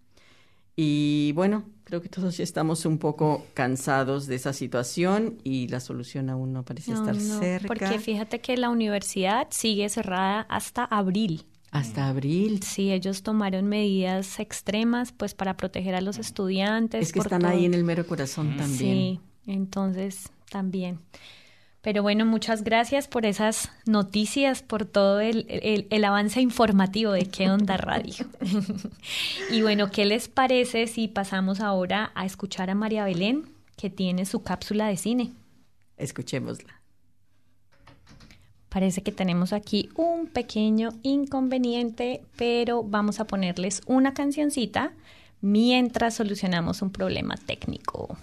Y 0.77 1.33
bueno, 1.33 1.65
creo 1.85 2.03
que 2.03 2.11
todos 2.11 2.37
ya 2.37 2.45
estamos 2.45 2.85
un 2.85 2.99
poco 2.99 3.47
cansados 3.55 4.27
de 4.27 4.35
esa 4.35 4.53
situación 4.53 5.39
y 5.43 5.69
la 5.69 5.81
solución 5.81 6.29
aún 6.29 6.53
no 6.53 6.65
parece 6.65 6.93
No, 6.93 6.99
estar 6.99 7.17
no, 7.17 7.39
cerca. 7.41 7.69
Porque 7.69 7.99
fíjate 7.99 8.41
que 8.41 8.57
la 8.59 8.69
universidad 8.69 9.49
sigue 9.51 9.89
cerrada 9.89 10.43
hasta 10.51 10.85
abril. 10.85 11.47
Hasta 11.71 12.09
abril. 12.09 12.63
Sí, 12.63 12.93
ellos 12.93 13.23
tomaron 13.23 13.67
medidas 13.67 14.39
extremas 14.39 15.13
pues 15.13 15.35
para 15.35 15.57
proteger 15.57 15.95
a 15.95 16.01
los 16.01 16.19
estudiantes. 16.19 17.03
Es 17.03 17.13
que 17.13 17.19
están 17.21 17.41
todo. 17.43 17.51
ahí 17.51 17.65
en 17.65 17.75
el 17.75 17.85
mero 17.85 18.07
corazón 18.07 18.57
también. 18.57 18.77
Sí, 18.77 19.21
entonces 19.47 20.31
también. 20.51 21.01
Pero 21.87 22.03
bueno, 22.03 22.27
muchas 22.27 22.65
gracias 22.65 23.07
por 23.07 23.27
esas 23.27 23.71
noticias, 23.87 24.61
por 24.61 24.87
todo 24.87 25.21
el, 25.21 25.47
el- 25.49 25.87
el 25.89 26.05
avance 26.05 26.41
informativo 26.41 27.13
de 27.13 27.27
qué 27.27 27.49
onda 27.49 27.77
radio. 27.77 28.27
y 29.53 29.63
bueno, 29.63 29.89
¿qué 29.93 30.05
les 30.05 30.27
parece 30.27 30.89
si 30.89 31.07
pasamos 31.07 31.61
ahora 31.61 32.11
a 32.17 32.27
escuchar 32.27 32.71
a 32.71 32.75
María 32.75 33.05
Belén, 33.05 33.45
que 33.77 33.89
tiene 33.89 34.27
su 34.27 34.43
cápsula 34.43 34.89
de 34.89 34.97
cine? 34.97 35.33
Escuchémosla. 35.97 36.75
Parece 38.69 39.05
que 39.05 39.13
tenemos 39.13 39.53
aquí 39.53 39.89
un 39.95 40.27
pequeño 40.27 40.89
inconveniente, 41.05 42.21
pero 42.37 42.83
vamos 42.83 43.21
a 43.21 43.29
ponerles 43.29 43.81
una 43.87 44.13
cancioncita 44.13 44.91
mientras 45.41 46.15
solucionamos 46.15 46.83
un 46.83 46.91
problema 46.91 47.37
técnico. 47.37 48.19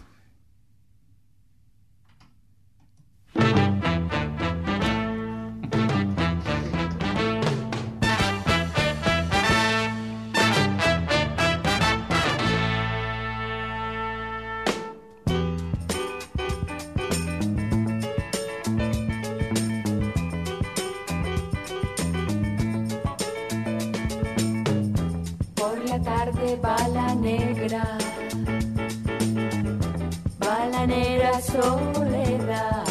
La 25.94 26.00
tarde 26.00 26.60
va 26.64 26.76
la 26.88 27.14
negra, 27.14 27.84
va 30.44 30.66
la 30.72 30.88
negra 30.88 31.40
soledad, 31.40 32.84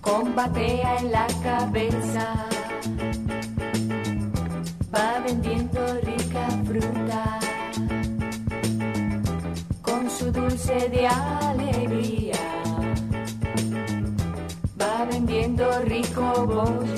combatea 0.00 0.98
en 1.00 1.10
la 1.10 1.26
cabeza, 1.42 2.26
va 4.94 5.08
vendiendo 5.26 5.80
rica 6.10 6.46
fruta, 6.68 7.24
con 9.82 10.08
su 10.08 10.30
dulce 10.30 10.88
de 10.88 11.06
alegría, 11.08 12.44
va 14.80 15.04
vendiendo 15.10 15.64
rico 15.80 16.46
bollo 16.46 16.89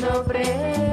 No 0.00 0.22
break. 0.22 0.87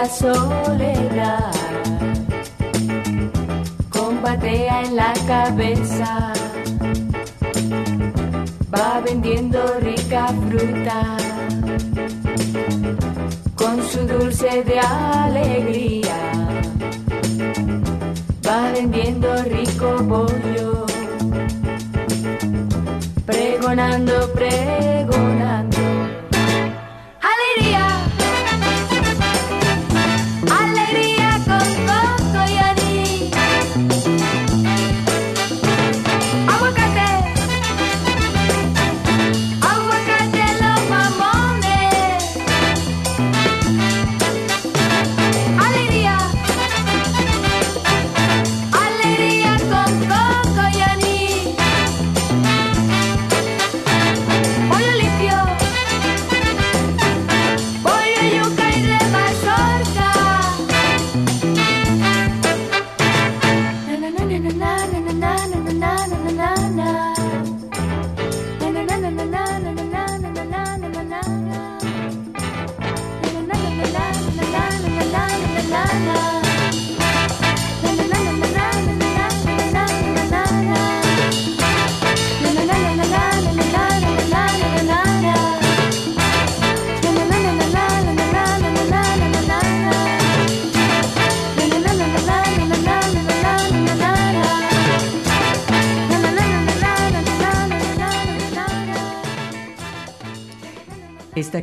La 0.00 0.08
soledad, 0.08 1.52
combatea 3.90 4.82
en 4.84 4.96
la 4.96 5.12
cabeza, 5.26 6.32
va 8.74 9.00
vendiendo 9.00 9.58
rica 9.80 10.28
fruta, 10.28 11.16
con 13.54 13.82
su 13.82 14.06
dulce 14.06 14.64
de 14.64 14.80
alegría, 14.80 15.49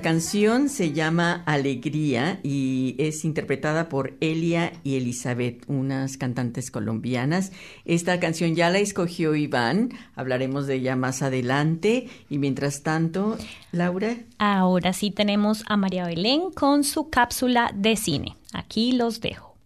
canción 0.07 0.69
se 0.69 0.93
llama 0.93 1.43
Alegría 1.45 2.39
y 2.41 2.95
es 2.97 3.25
interpretada 3.25 3.89
por 3.89 4.15
Elia 4.21 4.71
y 4.85 4.95
Elizabeth, 4.95 5.65
unas 5.67 6.15
cantantes 6.15 6.71
colombianas. 6.71 7.51
Esta 7.83 8.17
canción 8.17 8.55
ya 8.55 8.69
la 8.69 8.77
escogió 8.77 9.35
Iván, 9.35 9.89
hablaremos 10.15 10.65
de 10.65 10.75
ella 10.75 10.95
más 10.95 11.21
adelante. 11.23 12.07
Y 12.29 12.37
mientras 12.37 12.83
tanto, 12.83 13.37
Laura. 13.73 14.15
Ahora 14.37 14.93
sí 14.93 15.11
tenemos 15.11 15.65
a 15.67 15.75
María 15.75 16.05
Belén 16.05 16.51
con 16.51 16.85
su 16.85 17.09
cápsula 17.09 17.73
de 17.75 17.97
cine. 17.97 18.37
Aquí 18.53 18.93
los 18.93 19.19
dejo. 19.19 19.57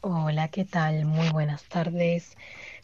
Hola, 0.00 0.48
¿qué 0.48 0.64
tal? 0.64 1.04
Muy 1.04 1.28
buenas 1.28 1.64
tardes. 1.64 2.38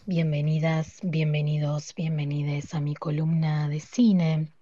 Bienvenidas, 0.07 0.99
bienvenidos, 1.03 1.95
bienvenides 1.95 2.75
a 2.75 2.81
mi 2.81 2.95
columna 2.95 3.71
de 3.71 3.81
cine. 3.81 4.53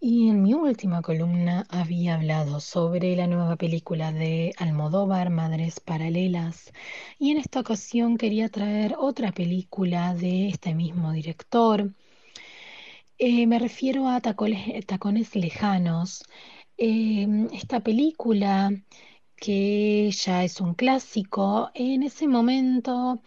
Y 0.00 0.28
en 0.28 0.42
mi 0.42 0.52
última 0.52 1.00
columna 1.00 1.64
había 1.68 2.16
hablado 2.16 2.58
sobre 2.58 3.14
la 3.14 3.28
nueva 3.28 3.54
película 3.54 4.10
de 4.10 4.52
Almodóvar, 4.58 5.30
Madres 5.30 5.78
Paralelas, 5.78 6.72
y 7.20 7.30
en 7.30 7.38
esta 7.38 7.60
ocasión 7.60 8.16
quería 8.18 8.48
traer 8.48 8.96
otra 8.98 9.30
película 9.30 10.12
de 10.12 10.48
este 10.48 10.74
mismo 10.74 11.12
director. 11.12 11.94
Eh, 13.18 13.46
me 13.46 13.60
refiero 13.60 14.08
a 14.08 14.20
Tacones, 14.20 15.36
Lejanos. 15.36 16.24
Em, 16.76 17.46
esta 17.52 17.78
película, 17.78 18.72
que 19.36 20.10
ya 20.10 20.42
es 20.42 20.60
un 20.60 20.74
clásico, 20.74 21.70
en 21.74 22.02
ese 22.02 22.26
momento 22.26 23.22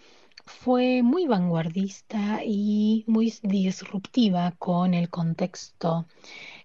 fue 0.49 1.03
muy 1.03 1.27
vanguardista 1.27 2.41
y 2.43 3.03
muy 3.07 3.33
disruptiva 3.43 4.53
con 4.57 4.93
el 4.93 5.09
contexto 5.09 6.07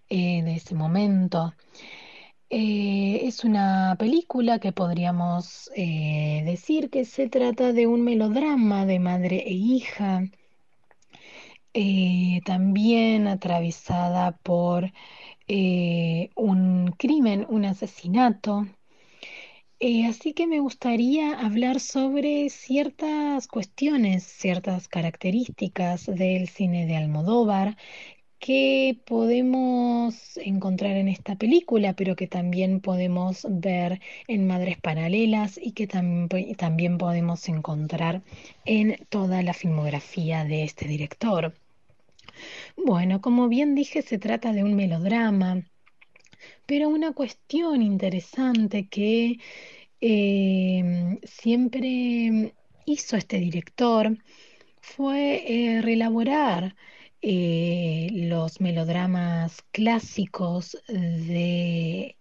eh, 0.08 0.42
de 0.42 0.56
ese 0.56 0.74
momento. 0.74 1.54
Eh, 2.50 3.20
es 3.26 3.44
una 3.44 3.96
película 3.98 4.58
que 4.58 4.72
podríamos 4.72 5.70
eh, 5.76 6.42
decir 6.46 6.90
que 6.90 7.04
se 7.04 7.28
trata 7.28 7.72
de 7.72 7.86
un 7.86 8.02
melodrama 8.04 8.86
de 8.86 8.98
madre 9.00 9.44
e 9.46 9.52
hija, 9.52 10.22
también 12.44 13.26
atravesada 13.26 14.32
por 14.42 14.92
un 16.36 16.94
crimen, 16.96 17.46
un 17.48 17.64
asesinato 17.64 18.66
eh, 19.80 20.06
así 20.06 20.32
que 20.32 20.47
me 20.47 20.60
gustaría 20.60 21.39
hablar 21.39 21.80
sobre 21.80 22.49
ciertas 22.50 23.47
cuestiones, 23.49 24.25
ciertas 24.25 24.89
características 24.89 26.06
del 26.06 26.49
cine 26.49 26.87
de 26.87 26.97
Almodóvar 26.97 27.76
que 28.39 29.00
podemos 29.06 30.37
encontrar 30.37 30.97
en 30.97 31.08
esta 31.08 31.37
película, 31.37 31.95
pero 31.95 32.15
que 32.15 32.26
también 32.26 32.80
podemos 32.80 33.47
ver 33.49 34.00
en 34.28 34.47
Madres 34.47 34.78
Paralelas 34.78 35.58
y 35.63 35.73
que 35.73 35.87
también 35.87 36.99
podemos 36.99 37.49
encontrar 37.49 38.23
en 38.67 38.99
toda 39.08 39.43
la 39.43 39.54
filmografía 39.54 40.45
de 40.45 40.65
este 40.65 40.87
director. 40.87 41.54
Bueno, 42.76 43.21
como 43.21 43.49
bien 43.49 43.75
dije, 43.75 44.02
se 44.02 44.19
trata 44.19 44.52
de 44.52 44.63
un 44.63 44.75
melodrama, 44.75 45.63
pero 46.66 46.88
una 46.88 47.12
cuestión 47.12 47.82
interesante 47.82 48.88
que 48.88 49.38
Em, 50.06 51.18
siempre 51.24 52.52
hizo 52.84 53.16
este 53.16 53.38
director 53.38 54.18
fue 54.82 55.44
eh, 55.78 55.80
relaborar 55.80 56.76
eh, 57.22 58.08
los 58.12 58.60
melodramas 58.60 59.62
clásicos 59.72 60.76
del 60.88 62.14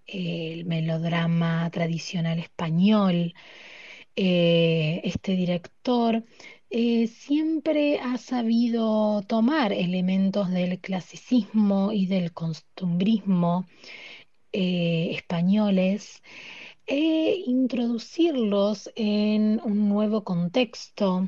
melodrama 0.66 1.70
tradicional 1.72 2.40
español. 2.40 3.34
Eh, 4.16 5.02
este 5.04 5.36
director 5.36 6.24
siempre 6.70 8.00
ha 8.00 8.18
sabido 8.18 9.24
tomar 9.24 9.74
elementos 9.74 10.50
del 10.50 10.80
clasicismo 10.80 11.92
y 11.92 12.08
del 12.08 12.32
costumbrismo 12.32 13.68
españoles 14.54 16.22
e 16.86 17.44
introducirlos 17.48 18.92
en 18.96 19.62
un 19.64 19.90
nuevo 19.90 20.24
contexto 20.24 21.28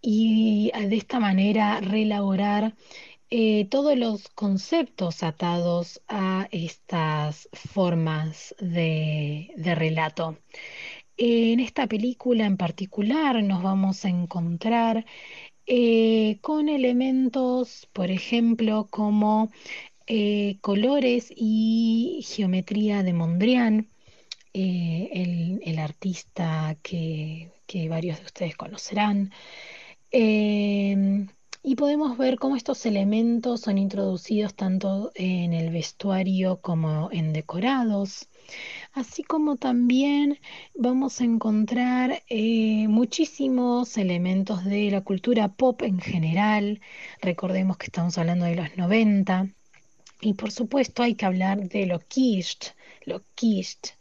y 0.00 0.70
de 0.72 0.96
esta 0.96 1.20
manera 1.20 1.80
relaborar 1.80 2.74
eh, 3.30 3.66
todos 3.70 3.96
los 3.96 4.28
conceptos 4.28 5.22
atados 5.22 6.00
a 6.08 6.48
estas 6.50 7.48
formas 7.52 8.54
de, 8.58 9.52
relato. 9.76 10.38
En 11.18 11.60
esta 11.60 11.86
película 11.86 12.46
en 12.46 12.56
particular 12.56 13.42
nos 13.42 13.62
vamos 13.62 14.04
a 14.04 14.08
encontrar 14.08 15.04
eh, 15.66 16.38
con 16.40 16.68
elementos, 16.70 17.88
por 17.92 18.10
ejemplo, 18.10 18.88
como 18.90 19.50
eh, 20.10 20.58
colores 20.62 21.32
y 21.36 22.24
geometría 22.26 23.02
de 23.02 23.12
Mondrian, 23.12 23.88
eh, 24.54 25.60
el, 25.64 25.78
artista 25.78 26.76
que, 26.82 27.50
varios 27.90 28.18
de 28.18 28.24
ustedes 28.24 28.56
conocerán. 28.56 29.32
Em, 30.10 31.28
y 31.62 31.76
podemos 31.76 32.16
ver 32.18 32.38
cómo 32.38 32.56
estos 32.56 32.86
elementos 32.86 33.60
son 33.62 33.78
introducidos 33.78 34.54
tanto 34.54 35.12
en 35.14 35.52
el 35.52 35.70
vestuario 35.70 36.60
como 36.62 37.10
en 37.12 37.32
decorados, 37.34 38.28
así 38.92 39.22
como 39.22 39.56
también 39.56 40.38
vamos 40.74 41.20
a 41.20 41.24
encontrar 41.24 42.22
eh, 42.28 42.88
muchísimos 42.88 43.98
elementos 43.98 44.64
de 44.64 44.90
la 44.90 45.02
cultura 45.02 45.48
pop 45.54 45.82
en 45.82 46.00
general. 46.00 46.80
Recordemos 47.20 47.76
que 47.78 47.86
estamos 47.86 48.16
hablando 48.18 48.46
de 48.46 48.56
los 48.56 48.76
90. 48.76 49.48
Y 50.20 50.34
por 50.34 50.50
supuesto 50.52 51.02
hay 51.02 51.14
que 51.14 51.26
hablar 51.26 51.68
de 51.68 51.86
lo 51.86 52.00
quiche, 52.00 52.74
lo 53.04 53.24
quiche, 53.34 53.94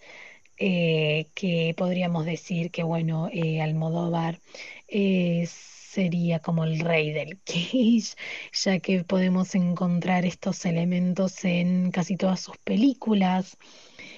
eh, 0.57 1.29
que 1.35 1.73
podríamos 1.77 2.25
decir 2.25 2.71
que, 2.71 2.83
bueno, 2.83 3.29
eh, 3.31 3.61
Almodóvar 3.61 4.39
eh, 4.87 5.45
sería 5.47 6.39
como 6.39 6.63
el 6.65 6.79
rey 6.79 7.11
del 7.11 7.39
kitsch, 7.43 8.15
ya 8.53 8.79
que 8.79 9.03
podemos 9.03 9.55
encontrar 9.55 10.25
estos 10.25 10.65
elementos 10.65 11.45
en 11.45 11.91
casi 11.91 12.17
todas 12.17 12.41
sus 12.41 12.57
películas. 12.59 13.57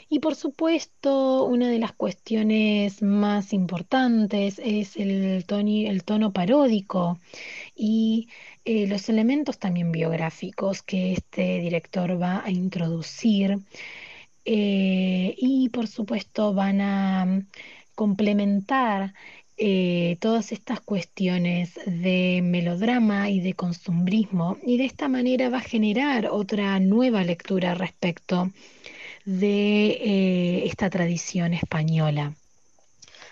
Y 0.09 0.19
por 0.19 0.35
supuesto, 0.35 1.45
una 1.45 1.69
de 1.69 1.77
las 1.79 1.93
cuestiones 1.93 3.01
más 3.03 3.53
importantes 3.53 4.59
es 4.63 4.97
el, 4.97 5.45
tono 6.03 6.33
paródico 6.33 7.19
y 7.75 8.27
los 8.65 9.09
elementos 9.09 9.59
también 9.59 9.91
biográficos 9.91 10.81
que 10.83 11.13
este 11.13 11.59
director 11.59 12.21
va 12.21 12.43
a 12.43 12.51
introducir 12.51 13.59
eh, 14.45 15.35
y 15.37 15.69
por 15.69 15.87
supuesto 15.87 16.53
van 16.53 16.81
a 16.81 17.25
mm, 17.25 17.47
complementar 17.95 19.13
eh, 19.57 20.17
todas 20.21 20.51
estas 20.51 20.79
cuestiones 20.81 21.79
de 21.85 22.41
melodrama 22.43 23.29
y 23.29 23.41
de 23.41 23.53
costumbrismo 23.53 24.57
y 24.65 24.77
de 24.77 24.85
esta 24.85 25.07
manera 25.07 25.49
va 25.49 25.57
a 25.57 25.61
generar 25.61 26.27
otra 26.31 26.79
nueva 26.79 27.23
lectura 27.23 27.75
respecto 27.75 28.51
de 29.29 29.89
eh, 29.91 30.65
esta 30.65 30.89
tradición 30.89 31.53
española. 31.53 32.33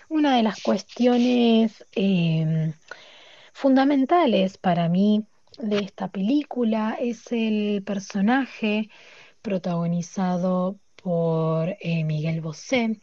Una 0.08 0.36
de 0.36 0.44
las 0.44 0.62
cuestiones 0.62 1.84
em, 1.92 2.72
fundamentales 3.52 4.58
para 4.58 4.88
mí 4.88 5.24
de 5.58 5.80
esta 5.80 6.06
película 6.06 6.96
es 7.00 7.32
el 7.32 7.82
personaje 7.84 8.90
protagonizado 9.42 10.78
por 11.02 11.76
eh, 11.80 12.04
Miguel 12.04 12.42
Bosé. 12.42 13.00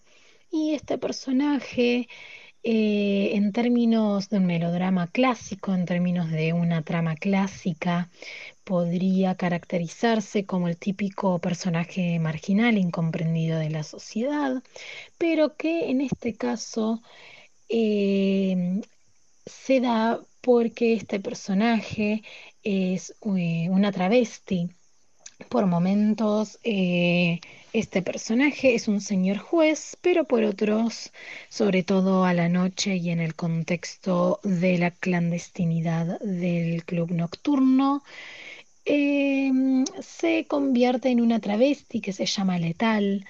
Y 0.50 0.74
este 0.74 0.98
personaje, 0.98 2.08
eh, 2.64 3.32
en 3.34 3.52
términos 3.52 4.30
de 4.30 4.38
un 4.38 4.46
melodrama 4.46 5.08
clásico, 5.08 5.74
en 5.74 5.84
términos 5.86 6.32
de 6.32 6.54
una 6.54 6.82
trama 6.82 7.16
clásica, 7.16 8.10
podría 8.66 9.36
caracterizarse 9.36 10.46
como 10.46 10.68
el 10.68 10.78
típico 10.78 11.40
personaje 11.40 12.20
marginal, 12.20 12.78
incomprendido 12.78 13.60
de 13.60 13.70
la 13.70 13.84
sociedad, 13.84 14.62
pero 15.18 15.56
que 15.56 15.90
en 15.90 16.02
este 16.02 16.36
caso 16.36 17.02
eh, 17.70 18.82
se 19.46 19.80
da 19.80 20.20
porque 20.42 20.94
este 20.94 21.20
personaje 21.20 22.24
es 22.64 23.16
una 23.22 23.92
travesti. 23.92 24.70
Por 25.50 25.66
momentos 25.66 26.60
eh, 26.64 27.40
este 27.74 28.02
personaje 28.02 28.74
es 28.74 28.88
un 28.88 29.02
señor 29.02 29.38
juez, 29.38 29.98
pero 30.02 30.24
por 30.24 30.44
otros, 30.44 31.12
sobre 31.50 31.84
todo 31.84 32.24
a 32.24 32.34
la 32.34 32.48
noche 32.48 32.96
y 32.96 33.10
en 33.10 33.20
el 33.20 33.36
contexto 33.36 34.40
de 34.44 34.78
la 34.78 34.92
clandestinidad 34.92 36.20
del 36.22 36.86
club 36.86 37.12
nocturno, 37.12 38.02
em, 38.86 39.86
se 40.02 40.46
convierte 40.48 41.10
en 41.10 41.22
una 41.22 41.40
travesti 41.40 42.02
que 42.02 42.14
se 42.14 42.26
llama 42.26 42.60
letal. 42.60 43.26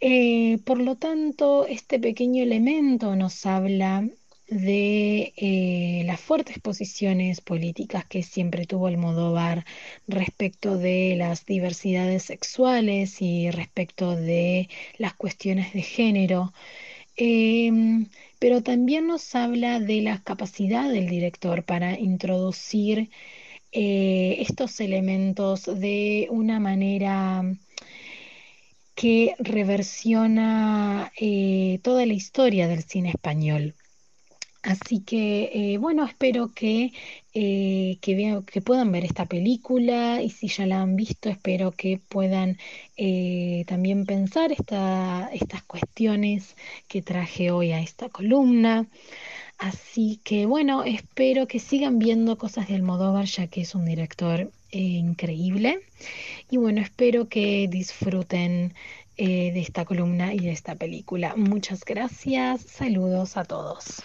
Eh, 0.00 0.58
por 0.64 0.80
lo 0.80 0.96
tanto, 0.96 1.66
este 1.66 1.98
pequeño 2.00 2.42
elemento 2.42 3.16
nos 3.16 3.46
habla 3.46 4.08
de 4.48 5.34
eh, 5.36 6.02
las 6.06 6.20
fuertes 6.20 6.58
posiciones 6.58 7.40
políticas 7.42 8.06
que 8.06 8.22
siempre 8.22 8.66
tuvo 8.66 8.86
Almodóvar 8.86 9.64
respecto 10.06 10.78
de 10.78 11.16
las 11.16 11.44
diversidades 11.46 12.24
sexuales 12.24 13.20
y 13.20 13.50
respecto 13.50 14.16
de 14.16 14.68
las 14.98 15.14
cuestiones 15.14 15.72
de 15.74 15.82
género. 15.82 16.52
Em, 17.16 18.08
pero 18.38 18.62
también 18.62 19.06
nos 19.08 19.34
habla 19.34 19.80
de 19.80 20.00
la 20.02 20.22
capacidad 20.22 20.88
del 20.90 21.08
director 21.08 21.64
para 21.64 21.98
introducir 21.98 23.10
eh, 23.80 24.42
estos 24.42 24.80
elementos 24.80 25.66
de 25.66 26.26
una 26.30 26.58
manera 26.58 27.44
que 28.96 29.36
reversiona 29.38 31.12
eh, 31.16 31.78
toda 31.84 32.04
la 32.04 32.12
historia 32.12 32.66
del 32.66 32.82
cine 32.82 33.10
español. 33.10 33.76
Así 34.62 35.04
que, 35.04 35.74
eh, 35.74 35.78
bueno, 35.78 36.04
espero 36.04 36.50
que, 36.52 36.92
que, 37.32 38.62
puedan 38.64 38.90
ver 38.90 39.04
esta 39.04 39.26
película 39.26 40.22
y 40.22 40.30
si 40.30 40.48
ya 40.48 40.66
la 40.66 40.82
han 40.82 40.96
visto, 40.96 41.28
espero 41.28 41.70
que 41.70 42.00
puedan 42.08 42.58
también 43.66 44.06
pensar 44.06 44.50
esta, 44.50 45.30
estas 45.32 45.62
cuestiones 45.62 46.56
que 46.88 47.00
traje 47.00 47.52
hoy 47.52 47.70
a 47.70 47.80
esta 47.80 48.08
columna. 48.08 48.88
Así 49.58 50.20
que, 50.22 50.46
bueno, 50.46 50.84
espero 50.84 51.46
que 51.46 51.58
sigan 51.58 51.98
viendo 51.98 52.38
cosas 52.38 52.68
de 52.68 52.76
Almodóvar, 52.76 53.26
ya 53.26 53.48
que 53.48 53.62
es 53.62 53.74
un 53.74 53.84
director 53.84 54.50
increíble. 54.70 55.80
Y 56.50 56.56
bueno, 56.56 56.80
espero 56.80 57.28
que 57.28 57.66
disfruten 57.68 58.74
de 59.16 59.60
esta 59.60 59.84
columna 59.84 60.32
y 60.32 60.38
de 60.38 60.52
esta 60.52 60.76
película. 60.76 61.34
Muchas 61.36 61.84
gracias. 61.84 62.62
Saludos 62.62 63.36
a 63.36 63.44
todos. 63.44 64.02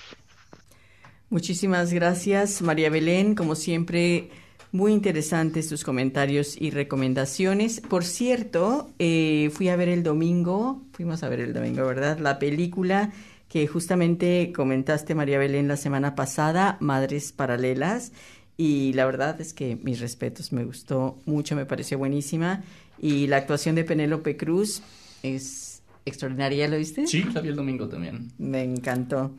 Muchísimas 1.30 1.94
gracias, 1.94 2.62
María 2.62 2.90
Belén. 2.90 3.36
Como 3.36 3.56
siempre, 3.56 4.30
muy 4.72 4.92
interesantes 4.92 5.68
tus 5.68 5.84
comentarios 5.84 6.60
y 6.60 6.72
recomendaciones. 6.72 7.82
Por 7.82 8.04
cierto, 8.04 8.92
eh, 9.00 9.50
fui 9.54 9.70
a 9.70 9.76
ver 9.76 9.90
el 9.90 10.04
domingo, 10.04 10.82
fuimos 10.94 11.24
a 11.24 11.30
ver 11.30 11.40
el 11.42 11.54
domingo, 11.54 11.86
¿verdad? 11.86 12.20
La 12.20 12.40
película 12.40 13.12
que 13.54 13.68
justamente 13.68 14.52
comentaste, 14.52 15.14
María 15.14 15.38
Belén, 15.38 15.68
la 15.68 15.78
semana 15.78 16.16
pasada, 16.16 16.76
Madres 16.80 17.32
Paralelas. 17.32 18.12
Y 18.58 18.94
la 18.94 19.06
verdad 19.06 19.40
es 19.40 19.54
que 19.54 19.76
mis 19.76 20.00
respetos, 20.00 20.52
me 20.52 20.66
gustó 20.66 21.20
mucho, 21.28 21.56
me 21.56 21.68
pareció 21.68 22.00
buenísima. 22.00 22.64
Y 22.98 23.28
la 23.28 23.38
actuación 23.38 23.76
de 23.76 23.84
Penélope 23.84 24.38
Cruz 24.38 24.82
es 25.22 25.84
extraordinaria, 26.04 26.68
¿lo 26.68 26.78
viste? 26.78 27.06
Sí, 27.06 27.26
la 27.32 27.42
vi 27.42 27.50
el 27.50 27.56
domingo 27.56 27.88
también. 27.88 28.32
Me 28.40 28.64
encantó. 28.64 29.36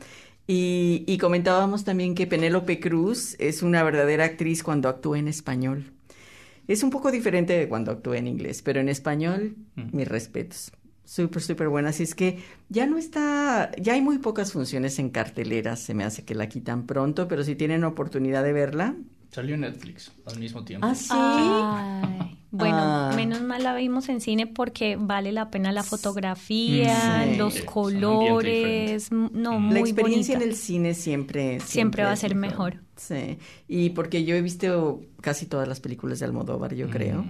Y, 0.47 1.19
comentábamos 1.21 1.83
también 1.83 2.15
que 2.15 2.29
Penélope 2.29 2.79
Cruz 2.79 3.35
es 3.41 3.65
una 3.65 3.83
verdadera 3.83 4.27
actriz 4.27 4.63
cuando 4.63 4.89
actúa 4.89 5.19
en 5.19 5.27
español. 5.27 5.91
Es 6.69 6.85
un 6.85 6.91
poco 6.91 7.11
diferente 7.11 7.59
de 7.59 7.69
cuando 7.69 7.91
actúa 7.91 8.17
en 8.17 8.29
inglés, 8.29 8.63
pero 8.63 8.79
en 8.79 8.89
español, 8.89 9.57
mm. 9.75 9.89
mis 9.91 10.07
respetos. 10.07 10.71
Súper, 11.05 11.43
súper 11.43 11.69
buena. 11.69 11.91
Así 11.91 12.03
es 12.03 12.15
que 12.15 12.39
ya 12.69 12.87
no 12.87 12.97
está, 12.97 13.71
ya 13.77 13.93
hay 13.93 14.01
muy 14.01 14.19
pocas 14.19 14.53
funciones 14.53 14.99
en 14.99 15.11
carteleras, 15.11 15.81
se 15.81 15.95
me 15.95 16.05
hace 16.05 16.25
que 16.25 16.35
la 16.35 16.49
quitan 16.49 16.87
pronto, 16.87 17.29
pero 17.29 17.45
si 17.45 17.55
tienen 17.55 17.85
oportunidad 17.85 18.43
de 18.43 18.53
verla. 18.53 18.97
Salió 19.31 19.57
en 19.57 19.63
Netflix 19.63 20.13
al 20.27 20.39
mismo 20.39 20.65
tiempo. 20.65 20.87
Ah, 20.87 20.95
sí. 20.95 22.35
Bueno, 22.57 22.77
ah. 22.79 23.13
menos 23.17 23.43
mal 23.43 23.65
la 23.65 23.75
vimos 23.75 24.09
en 24.09 24.21
cine 24.21 24.47
porque 24.47 24.95
vale 24.97 25.33
la 25.33 25.51
pena 25.51 25.73
la 25.73 25.83
fotografía, 25.83 27.27
los 27.37 27.61
colores, 27.63 29.11
no, 29.11 29.59
muy 29.59 29.75
La 29.75 29.81
experiencia 29.81 30.37
en 30.37 30.43
el 30.43 30.55
cine 30.55 30.95
siempre 30.95 31.59
siempre, 31.59 32.05
va 32.05 32.13
a 32.13 32.17
ser 32.17 32.37
mejor. 32.37 32.77
Sí. 32.95 33.39
Y 33.67 33.91
porque 33.91 34.25
yo 34.25 34.37
he 34.37 34.41
visto 34.41 35.03
casi 35.21 35.47
todas 35.47 35.67
las 35.67 35.81
películas 35.81 36.21
de 36.21 36.27
Almodóvar, 36.27 36.77
yo 36.77 36.89
creo. 36.89 37.25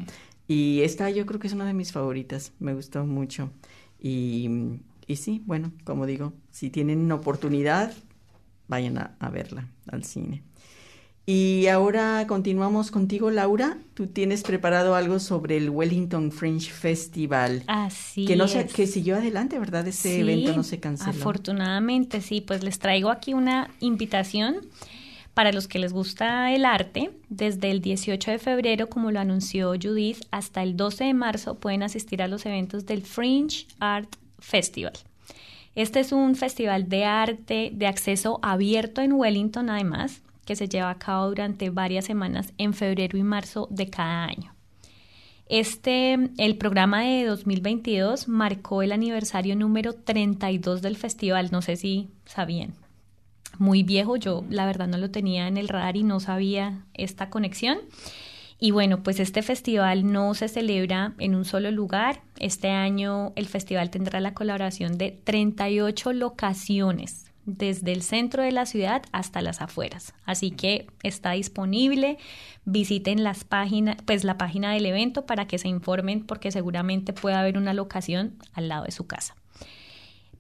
Mm. 0.49 0.53
Y 0.53 0.83
esta 0.83 1.11
yo 1.11 1.27
creo 1.27 1.41
que 1.41 1.47
es 1.47 1.53
una 1.53 1.67
de 1.67 1.75
mis 1.75 1.93
favoritas, 1.93 2.53
me 2.59 2.75
gustó 2.75 3.05
mucho. 3.05 3.51
Y, 3.99 4.49
y 5.07 5.17
sí, 5.17 5.43
bueno, 5.47 5.73
como 5.85 6.07
digo, 6.07 6.33
si 6.51 6.71
tienen 6.71 7.11
oportunidad, 7.13 7.93
vayan 8.69 8.99
a 8.99 9.31
verla 9.31 9.69
al 9.87 10.05
cine. 10.05 10.43
Y 11.27 11.69
ahora 11.69 12.27
continuamos 12.29 12.91
contigo, 12.91 13.31
Laura. 13.31 13.79
Tú 13.95 14.09
tienes 14.09 14.43
preparado 14.43 14.95
algo 14.95 15.19
sobre 15.19 15.57
el 15.57 15.71
Wellington 15.71 16.31
Fringe 16.31 16.71
Festival. 16.71 17.63
Así 17.67 18.27
que 18.27 18.37
no 18.37 18.45
es. 18.45 18.71
que 18.71 18.87
siguió 18.87 19.17
adelante, 19.17 19.59
¿verdad? 19.59 19.89
Ese 19.89 20.21
evento 20.21 20.55
no 20.55 20.63
se 20.63 20.81
canceló. 20.81 21.11
Afortunadamente, 21.11 22.21
sí. 22.21 22.43
Pues 22.43 22.63
les 22.63 22.79
traigo 22.79 23.09
aquí 23.09 23.33
una 23.33 23.71
invitación 23.81 24.57
para 25.35 25.53
los 25.53 25.69
que 25.69 25.79
les 25.79 25.93
gusta 25.93 26.53
el 26.53 26.65
arte. 26.65 27.11
Desde 27.29 27.71
el 27.71 27.81
18 27.81 28.31
de 28.31 28.39
febrero, 28.39 28.89
como 28.89 29.11
lo 29.11 29.21
anunció 29.21 29.75
Judith, 29.81 30.25
hasta 30.31 30.63
el 30.63 30.77
12 30.77 31.05
de 31.05 31.15
marzo 31.15 31.57
pueden 31.57 31.83
asistir 31.83 32.23
a 32.23 32.29
los 32.29 32.47
eventos 32.47 32.87
del 32.87 33.03
Fringe 33.03 33.67
Art 33.81 34.17
Festival. 34.39 34.95
Este 35.75 36.01
es 36.01 36.13
un 36.13 36.37
festival 36.37 36.89
de 36.89 37.05
arte 37.05 37.71
de 37.75 37.87
acceso 37.89 38.39
abierto 38.43 39.01
en 39.01 39.13
Wellington, 39.13 39.71
además 39.71 40.23
que 40.47 40.57
se 40.57 40.69
lleva 40.69 40.91
a 40.91 40.99
cabo 40.99 41.29
durante 41.29 41.71
varias 41.71 42.05
semanas 42.05 42.53
en 42.59 42.75
febrero 42.75 43.19
y 43.19 43.23
marzo 43.23 43.67
de 43.71 43.89
cada 43.89 44.25
año. 44.25 44.55
Este, 45.47 46.17
el 46.39 46.57
programa 46.57 47.03
de 47.03 47.25
2022 47.25 48.29
marcó 48.29 48.83
el 48.83 48.93
aniversario 48.93 49.57
número 49.57 49.93
32 49.95 50.81
del 50.81 50.97
festival, 50.97 51.51
no 51.51 51.61
sé 51.61 51.77
si 51.77 52.09
sabían. 52.25 52.84
Muy 53.59 53.83
viejo, 53.83 54.17
yo 54.17 54.45
la 54.51 54.67
verdad 54.67 54.89
no 54.89 54.99
lo 54.99 55.11
tenía 55.11 55.49
en 55.49 55.57
el 55.57 55.69
radar 55.69 55.97
y 55.97 56.03
no 56.03 56.21
sabía 56.21 56.85
esta 56.95 57.31
conexión. 57.31 57.79
Y 58.59 58.71
bueno, 58.71 59.03
pues 59.03 59.21
este 59.21 59.43
festival 59.43 60.11
no 60.11 60.33
se 60.35 60.49
celebra 60.49 61.15
en 61.19 61.35
un 61.35 61.45
solo 61.45 61.71
lugar. 61.71 62.23
Este 62.39 62.71
año 62.71 63.33
el 63.37 63.47
festival 63.47 63.91
tendrá 63.91 64.21
la 64.21 64.35
colaboración 64.35 64.97
de 64.97 65.21
38 65.25 66.13
locaciones 66.13 67.31
desde 67.47 67.93
el 67.93 68.03
centro 68.03 68.43
de 68.43 68.53
la 68.53 68.65
ciudad 68.67 69.03
hasta 69.13 69.43
las 69.43 69.61
afueras. 69.61 70.15
Así 70.25 70.51
que 70.51 70.87
está 71.03 71.33
disponible. 71.33 72.17
Visiten 72.65 73.23
las 73.23 73.45
páginas, 73.45 73.97
pues 74.07 74.25
la 74.25 74.39
página 74.39 74.73
del 74.73 74.87
evento 74.87 75.27
para 75.27 75.47
que 75.47 75.59
se 75.59 75.69
informen 75.69 76.25
porque 76.25 76.51
seguramente 76.51 77.13
puede 77.13 77.37
haber 77.37 77.59
una 77.59 77.75
locación 77.75 78.39
al 78.55 78.69
lado 78.69 78.85
de 78.85 78.93
su 78.93 79.07
casa. 79.07 79.37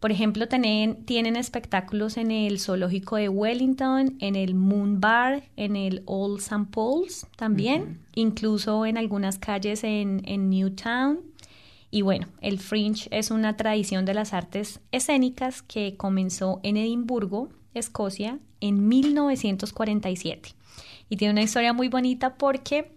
Por 0.04 0.12
ejemplo, 0.12 0.46
tienen, 0.46 1.06
tienen 1.06 1.34
espectáculos 1.34 2.18
en 2.18 2.30
el 2.30 2.60
Zoológico 2.60 3.16
de 3.16 3.30
Wellington, 3.30 4.18
en 4.20 4.36
el 4.36 4.54
Moon 4.54 5.00
Bar, 5.00 5.44
en 5.56 5.76
el 5.76 6.02
Old 6.04 6.40
St. 6.40 6.66
Paul's 6.70 7.26
también, 7.36 8.02
incluso 8.14 8.84
en 8.84 8.98
algunas 8.98 9.38
calles 9.38 9.82
en, 9.82 10.20
en 10.26 10.50
Newtown 10.50 11.20
y 11.90 12.02
bueno, 12.02 12.26
el 12.42 12.58
fringe 12.58 13.08
es 13.12 13.30
una 13.30 13.56
tradición 13.56 14.04
de 14.04 14.12
las 14.12 14.34
artes 14.34 14.80
escénicas 14.92 15.62
que 15.62 15.96
comenzó 15.96 16.60
en 16.64 16.76
Edimburgo, 16.76 17.48
Escocia, 17.72 18.40
en 18.60 18.88
1947. 18.88 20.50
Y 21.08 21.16
tiene 21.16 21.32
una 21.32 21.42
historia 21.42 21.72
muy 21.72 21.88
bonita 21.88 22.34
porque 22.34 22.93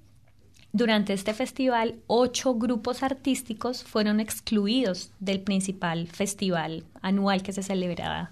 durante 0.77 1.13
este 1.13 1.33
festival 1.33 1.95
ocho 2.05 2.53
grupos 2.53 3.01
artísticos 3.01 3.83
fueron 3.83 4.19
excluidos 4.19 5.11
del 5.19 5.41
principal 5.41 6.07
festival 6.07 6.83
anual 7.01 7.41
que 7.41 7.51
se 7.51 7.63
celebraba 7.63 8.31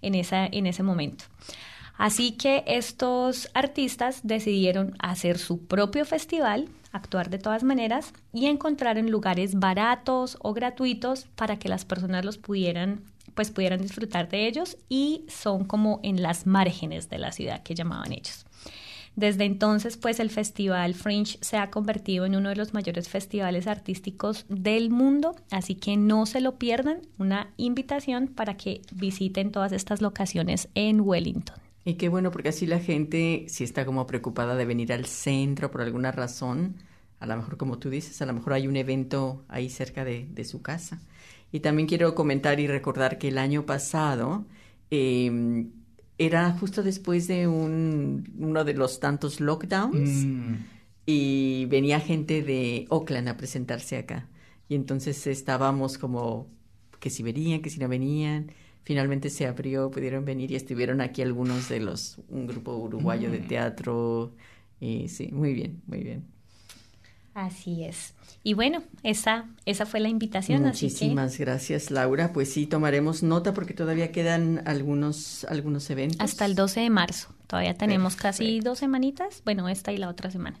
en, 0.00 0.14
en 0.14 0.66
ese 0.66 0.82
momento. 0.82 1.24
Así 1.96 2.32
que 2.32 2.64
estos 2.66 3.50
artistas 3.52 4.20
decidieron 4.22 4.96
hacer 4.98 5.38
su 5.38 5.66
propio 5.66 6.06
festival, 6.06 6.68
actuar 6.90 7.28
de 7.28 7.38
todas 7.38 7.62
maneras 7.62 8.14
y 8.32 8.46
encontrar 8.46 8.96
en 8.96 9.10
lugares 9.10 9.54
baratos 9.54 10.38
o 10.40 10.54
gratuitos 10.54 11.26
para 11.36 11.58
que 11.58 11.68
las 11.68 11.84
personas 11.84 12.24
los 12.24 12.38
pudieran 12.38 13.02
pues 13.34 13.50
pudieran 13.50 13.82
disfrutar 13.82 14.28
de 14.28 14.46
ellos 14.46 14.76
y 14.88 15.24
son 15.28 15.64
como 15.64 15.98
en 16.02 16.22
las 16.22 16.46
márgenes 16.46 17.10
de 17.10 17.18
la 17.18 17.32
ciudad 17.32 17.62
que 17.62 17.74
llamaban 17.74 18.12
ellos. 18.12 18.46
Desde 19.16 19.44
entonces, 19.44 19.96
pues 19.96 20.18
el 20.18 20.30
Festival 20.30 20.94
Fringe 20.94 21.38
se 21.40 21.56
ha 21.56 21.70
convertido 21.70 22.26
en 22.26 22.34
uno 22.34 22.48
de 22.48 22.56
los 22.56 22.74
mayores 22.74 23.08
festivales 23.08 23.68
artísticos 23.68 24.44
del 24.48 24.90
mundo, 24.90 25.36
así 25.50 25.76
que 25.76 25.96
no 25.96 26.26
se 26.26 26.40
lo 26.40 26.58
pierdan, 26.58 27.02
una 27.18 27.52
invitación 27.56 28.26
para 28.26 28.56
que 28.56 28.82
visiten 28.92 29.52
todas 29.52 29.72
estas 29.72 30.02
locaciones 30.02 30.68
en 30.74 31.00
Wellington. 31.00 31.56
Y 31.84 31.94
qué 31.94 32.08
bueno, 32.08 32.30
porque 32.30 32.48
así 32.48 32.66
la 32.66 32.80
gente, 32.80 33.44
si 33.48 33.62
está 33.62 33.84
como 33.84 34.06
preocupada 34.06 34.56
de 34.56 34.64
venir 34.64 34.92
al 34.92 35.06
centro 35.06 35.70
por 35.70 35.82
alguna 35.82 36.10
razón, 36.10 36.76
a 37.20 37.26
lo 37.26 37.36
mejor 37.36 37.56
como 37.56 37.78
tú 37.78 37.90
dices, 37.90 38.20
a 38.20 38.26
lo 38.26 38.32
mejor 38.32 38.54
hay 38.54 38.66
un 38.66 38.76
evento 38.76 39.44
ahí 39.48 39.68
cerca 39.68 40.04
de, 40.04 40.44
su 40.44 40.60
casa. 40.60 41.02
Y 41.52 41.60
también 41.60 41.86
quiero 41.86 42.14
comentar 42.16 42.58
y 42.58 42.66
recordar 42.66 43.18
que 43.18 43.28
el 43.28 43.38
año 43.38 43.64
pasado 43.64 44.44
eh, 44.90 45.66
era 46.18 46.52
justo 46.52 46.82
después 46.82 47.26
de 47.28 47.48
un, 47.48 48.34
uno 48.38 48.64
de 48.64 48.74
los 48.74 49.00
tantos 49.00 49.40
lockdowns 49.40 50.28
Mm, 50.34 50.54
y 51.06 51.66
venía 51.66 52.00
gente 52.00 52.42
de 52.42 52.86
Oakland 52.90 53.28
a 53.28 53.36
presentarse 53.36 53.96
acá. 53.98 54.28
Y 54.68 54.74
entonces 54.74 55.26
estábamos 55.26 55.98
como 55.98 56.48
que 57.00 57.10
si 57.10 57.22
venían, 57.22 57.62
que 57.62 57.70
si 57.70 57.78
no 57.80 57.88
venían. 57.88 58.52
Finalmente 58.84 59.30
se 59.30 59.46
abrió, 59.46 59.90
pudieron 59.90 60.24
venir 60.24 60.50
y 60.52 60.56
estuvieron 60.56 61.00
aquí 61.00 61.22
algunos 61.22 61.68
de 61.68 61.80
los, 61.80 62.18
un 62.28 62.46
grupo 62.46 62.76
uruguayo 62.76 63.30
de 63.30 63.40
teatro. 63.40 64.34
Y 64.80 65.08
sí, 65.08 65.30
muy 65.32 65.54
bien, 65.54 65.82
muy 65.86 66.00
bien. 66.02 66.33
Así 67.34 67.82
es. 67.82 68.14
Y 68.44 68.54
bueno, 68.54 68.84
esa, 69.02 69.46
esa 69.66 69.86
fue 69.86 69.98
la 70.00 70.08
invitación. 70.08 70.64
Así 70.66 70.86
que 70.86 70.92
Muchísimas 70.92 71.38
gracias, 71.38 71.90
Laura. 71.90 72.32
Pues 72.32 72.52
sí, 72.52 72.66
tomaremos 72.66 73.22
nota 73.22 73.52
porque 73.52 73.74
todavía 73.74 74.12
quedan 74.12 74.62
algunos, 74.66 75.44
algunos 75.48 75.90
eventos. 75.90 76.20
hasta 76.20 76.44
el 76.44 76.54
12 76.54 76.80
de 76.80 76.90
marzo. 76.90 77.28
Todavía 77.48 77.74
tenemos 77.74 78.16
casi 78.16 78.60
dos 78.60 78.78
semanitas. 78.78 79.42
Bueno, 79.44 79.68
esta 79.68 79.92
y 79.92 79.98
la 79.98 80.08
otra 80.08 80.30
semana. 80.30 80.58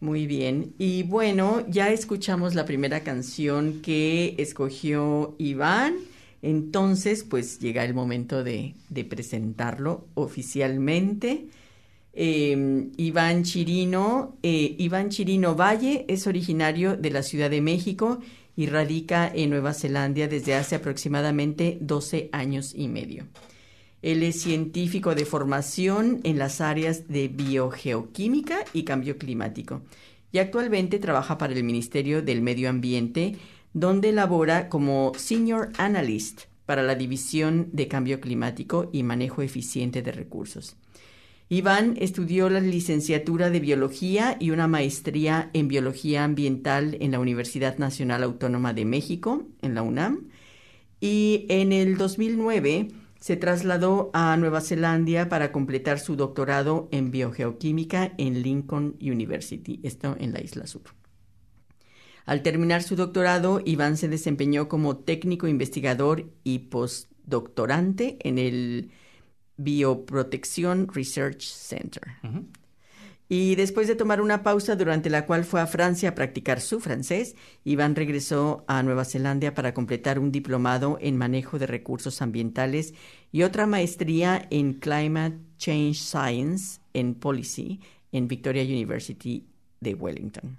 Muy 0.00 0.26
bien. 0.26 0.74
Y 0.78 1.04
bueno, 1.04 1.64
ya 1.68 1.90
escuchamos 1.90 2.54
la 2.54 2.64
primera 2.66 3.00
canción 3.00 3.80
que 3.80 4.34
escogió 4.38 5.36
Iván. 5.38 5.94
Entonces, 6.42 7.24
pues 7.24 7.60
llega 7.60 7.84
el 7.84 7.94
momento 7.94 8.44
de, 8.44 8.74
de 8.88 9.04
presentarlo 9.04 10.06
oficialmente. 10.14 11.46
Eh, 12.18 12.88
Iván 12.96 13.44
Chirino, 13.44 14.38
eh, 14.42 14.74
Chirino 15.10 15.54
Valle 15.54 16.06
es 16.08 16.26
originario 16.26 16.96
de 16.96 17.10
la 17.10 17.22
Ciudad 17.22 17.50
de 17.50 17.60
México 17.60 18.20
y 18.56 18.66
radica 18.66 19.30
en 19.32 19.50
Nueva 19.50 19.74
Zelanda 19.74 20.26
desde 20.26 20.54
hace 20.54 20.76
aproximadamente 20.76 21.76
12 21.82 22.30
años 22.32 22.72
y 22.74 22.88
medio. 22.88 23.26
Él 24.00 24.22
es 24.22 24.40
científico 24.40 25.14
de 25.14 25.26
formación 25.26 26.20
en 26.24 26.38
las 26.38 26.62
áreas 26.62 27.06
de 27.06 27.28
biogeoquímica 27.28 28.64
y 28.72 28.84
cambio 28.84 29.18
climático 29.18 29.82
y 30.32 30.38
actualmente 30.38 30.98
trabaja 30.98 31.36
para 31.36 31.52
el 31.52 31.64
Ministerio 31.64 32.22
del 32.22 32.40
Medio 32.40 32.70
Ambiente, 32.70 33.36
donde 33.74 34.12
labora 34.12 34.70
como 34.70 35.12
Senior 35.16 35.70
Analyst 35.76 36.44
para 36.64 36.82
la 36.82 36.94
División 36.94 37.68
de 37.72 37.88
Cambio 37.88 38.20
Climático 38.20 38.88
y 38.90 39.02
Manejo 39.02 39.42
Eficiente 39.42 40.00
de 40.00 40.12
Recursos. 40.12 40.76
Iván 41.48 41.94
estudió 42.00 42.50
la 42.50 42.58
licenciatura 42.58 43.50
de 43.50 43.60
Biología 43.60 44.36
y 44.40 44.50
una 44.50 44.66
maestría 44.66 45.48
en 45.52 45.68
Biología 45.68 46.24
Ambiental 46.24 46.96
en 47.00 47.12
la 47.12 47.20
Universidad 47.20 47.78
Nacional 47.78 48.24
Autónoma 48.24 48.74
de 48.74 48.84
México, 48.84 49.46
en 49.62 49.76
la 49.76 49.82
UNAM, 49.82 50.28
y 51.00 51.46
en 51.48 51.72
el 51.72 51.98
2009 51.98 52.88
se 53.20 53.36
trasladó 53.36 54.10
a 54.12 54.36
Nueva 54.36 54.60
Zelanda 54.60 55.28
para 55.28 55.52
completar 55.52 56.00
su 56.00 56.16
doctorado 56.16 56.88
en 56.90 57.12
biogeoquímica 57.12 58.12
en 58.18 58.42
Lincoln 58.42 58.96
University, 59.00 59.78
esto 59.84 60.16
en 60.18 60.32
la 60.32 60.42
Isla 60.42 60.66
Sur. 60.66 60.82
Al 62.24 62.42
terminar 62.42 62.82
su 62.82 62.96
doctorado, 62.96 63.62
Iván 63.64 63.96
se 63.96 64.08
desempeñó 64.08 64.68
como 64.68 64.96
técnico 64.96 65.46
investigador 65.46 66.28
y 66.42 66.58
postdoctorante 66.58 68.16
en 68.28 68.38
el 68.38 68.90
Bioprotección 69.56 70.88
Research 70.92 71.42
Center. 71.42 72.02
Y 73.28 73.56
después 73.56 73.88
de 73.88 73.96
tomar 73.96 74.20
una 74.20 74.44
pausa 74.44 74.76
durante 74.76 75.10
la 75.10 75.26
cual 75.26 75.44
fue 75.44 75.60
a 75.60 75.66
Francia 75.66 76.10
a 76.10 76.14
practicar 76.14 76.60
su 76.60 76.78
francés, 76.78 77.34
Iván 77.64 77.96
regresó 77.96 78.64
a 78.68 78.82
Nueva 78.84 79.04
Zelanda 79.04 79.52
para 79.52 79.74
completar 79.74 80.20
un 80.20 80.30
diplomado 80.30 80.96
en 81.00 81.16
manejo 81.16 81.58
de 81.58 81.66
recursos 81.66 82.22
ambientales 82.22 82.94
y 83.32 83.42
otra 83.42 83.66
maestría 83.66 84.46
en 84.50 84.74
Climate 84.74 85.38
Change 85.58 85.98
Science 85.98 86.80
and 86.94 87.16
Policy 87.16 87.80
en 88.12 88.28
Victoria 88.28 88.62
University 88.62 89.44
de 89.80 89.94
Wellington. 89.94 90.58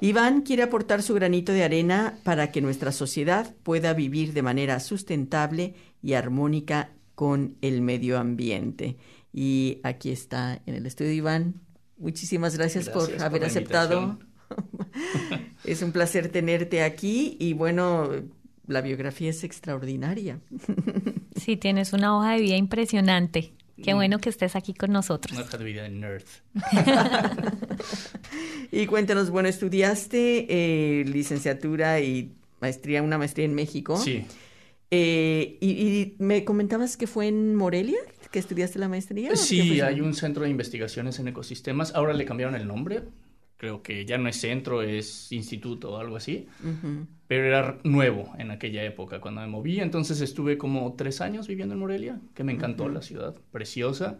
Iván 0.00 0.42
quiere 0.42 0.62
aportar 0.62 1.02
su 1.02 1.14
granito 1.14 1.52
de 1.52 1.64
arena 1.64 2.18
para 2.22 2.52
que 2.52 2.60
nuestra 2.60 2.92
sociedad 2.92 3.54
pueda 3.62 3.94
vivir 3.94 4.32
de 4.32 4.42
manera 4.42 4.78
sustentable 4.78 5.74
y 6.02 6.12
armónica 6.12 6.90
con 7.18 7.56
el 7.62 7.82
medio 7.82 8.16
ambiente. 8.16 8.96
Y 9.32 9.80
aquí 9.82 10.12
está 10.12 10.62
en 10.66 10.76
el 10.76 10.86
estudio 10.86 11.10
Iván. 11.10 11.54
Muchísimas 11.96 12.56
gracias, 12.56 12.84
Gracias 12.84 13.08
por 13.08 13.16
por 13.16 13.26
haber 13.26 13.44
aceptado. 13.44 14.20
es 15.64 15.82
un 15.82 15.90
placer 15.90 16.28
tenerte 16.28 16.84
aquí 16.84 17.36
y 17.40 17.54
bueno, 17.54 18.08
la 18.68 18.82
biografía 18.82 19.30
es 19.30 19.42
extraordinaria. 19.42 20.38
Sí, 21.34 21.56
tienes 21.56 21.92
una 21.92 22.16
hoja 22.16 22.32
de 22.32 22.40
vida 22.40 22.56
impresionante. 22.56 23.52
Qué 23.80 23.94
bueno 23.94 24.18
que 24.18 24.28
estés 24.28 24.56
aquí 24.56 24.74
con 24.74 24.90
nosotros. 24.90 25.36
Una 25.36 25.46
hoja 25.46 25.56
de 25.56 25.64
vida 25.64 25.82
de 25.84 25.90
nerd. 25.90 26.24
Y 28.72 28.86
cuéntanos, 28.86 29.30
bueno, 29.30 29.48
estudiaste 29.48 30.46
eh, 30.48 31.04
licenciatura 31.04 32.00
y 32.00 32.32
maestría, 32.60 33.02
una 33.02 33.18
maestría 33.18 33.44
en 33.44 33.54
México. 33.54 33.96
Sí, 33.96 34.26
Eh, 34.90 35.58
y, 35.60 35.70
y 35.70 36.16
me 36.18 36.44
comentabas 36.44 36.96
que 36.96 37.06
fue 37.06 37.28
en 37.28 37.54
Morelia 37.54 37.98
que 38.30 38.38
estudiaste 38.38 38.78
la 38.78 38.88
maestría. 38.88 39.28
¿o 39.28 39.32
qué 39.32 39.36
sí, 39.36 39.80
hay 39.80 40.00
un 40.00 40.14
centro 40.14 40.44
de 40.44 40.50
investigaciones 40.50 41.18
en 41.18 41.28
ecosistemas. 41.28 41.94
Ahora 41.94 42.12
le 42.12 42.24
cambiaron 42.24 42.54
el 42.54 42.66
nombre. 42.66 43.02
Creo 43.56 43.82
que 43.82 44.04
ya 44.04 44.18
no 44.18 44.28
es 44.28 44.36
centro, 44.36 44.82
es 44.82 45.32
instituto 45.32 45.92
o 45.92 45.96
algo 45.96 46.16
así. 46.16 46.46
Ujú. 46.62 47.06
Pero 47.26 47.44
era 47.44 47.78
nuevo 47.82 48.32
en 48.38 48.50
aquella 48.50 48.84
época 48.84 49.20
cuando 49.20 49.40
me 49.40 49.48
moví. 49.48 49.80
Entonces 49.80 50.20
estuve 50.20 50.58
como 50.58 50.94
tres 50.94 51.20
años 51.20 51.48
viviendo 51.48 51.74
en 51.74 51.80
Morelia, 51.80 52.20
que 52.34 52.44
me 52.44 52.52
encantó 52.52 52.88
la 52.88 53.02
ciudad, 53.02 53.34
preciosa. 53.50 54.18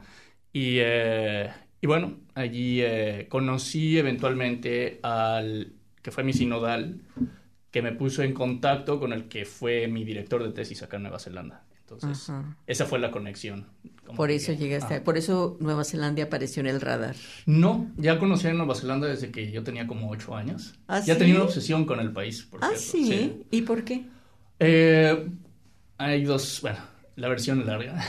Y, 0.52 0.78
eh, 0.78 1.50
y 1.80 1.86
bueno, 1.86 2.18
allí 2.34 2.80
eh, 2.82 3.26
conocí 3.28 3.98
eventualmente 3.98 4.98
al 5.02 5.72
que 6.02 6.10
fue 6.10 6.24
mi 6.24 6.32
sinodal, 6.32 7.00
que 7.70 7.82
me 7.82 7.92
puso 7.92 8.22
en 8.22 8.32
contacto 8.32 8.98
con 8.98 9.12
el 9.12 9.28
que 9.28 9.44
fue 9.44 9.88
mi 9.88 10.04
director 10.04 10.42
de 10.42 10.52
tesis 10.52 10.82
acá 10.82 10.96
en 10.96 11.02
Nueva 11.04 11.18
Zelanda. 11.18 11.64
Entonces, 11.80 12.28
Ajá. 12.28 12.56
esa 12.66 12.84
fue 12.84 12.98
la 12.98 13.10
conexión. 13.10 13.66
Por 14.14 14.28
que- 14.28 14.34
eso 14.36 14.52
llegaste, 14.52 14.96
ah. 14.96 15.04
por 15.04 15.16
eso 15.16 15.56
Nueva 15.60 15.84
Zelanda 15.84 16.22
apareció 16.22 16.60
en 16.60 16.66
el 16.66 16.80
radar. 16.80 17.16
No, 17.46 17.90
ya 17.96 18.18
conocí 18.18 18.46
a 18.46 18.52
Nueva 18.52 18.74
Zelanda 18.74 19.06
desde 19.06 19.30
que 19.30 19.50
yo 19.50 19.62
tenía 19.62 19.86
como 19.86 20.10
ocho 20.10 20.34
años. 20.34 20.74
¿Ah, 20.86 21.00
ya 21.00 21.14
sí? 21.14 21.18
tenía 21.20 21.36
una 21.36 21.44
obsesión 21.44 21.86
con 21.86 22.00
el 22.00 22.12
país, 22.12 22.42
por 22.42 22.62
ah, 22.62 22.70
cierto. 22.76 23.08
sí. 23.08 23.42
¿Y 23.50 23.62
por 23.62 23.84
qué? 23.84 24.04
Eh, 24.58 25.28
hay 25.96 26.24
dos, 26.24 26.60
bueno, 26.60 26.78
la 27.16 27.28
versión 27.28 27.66
larga 27.66 28.04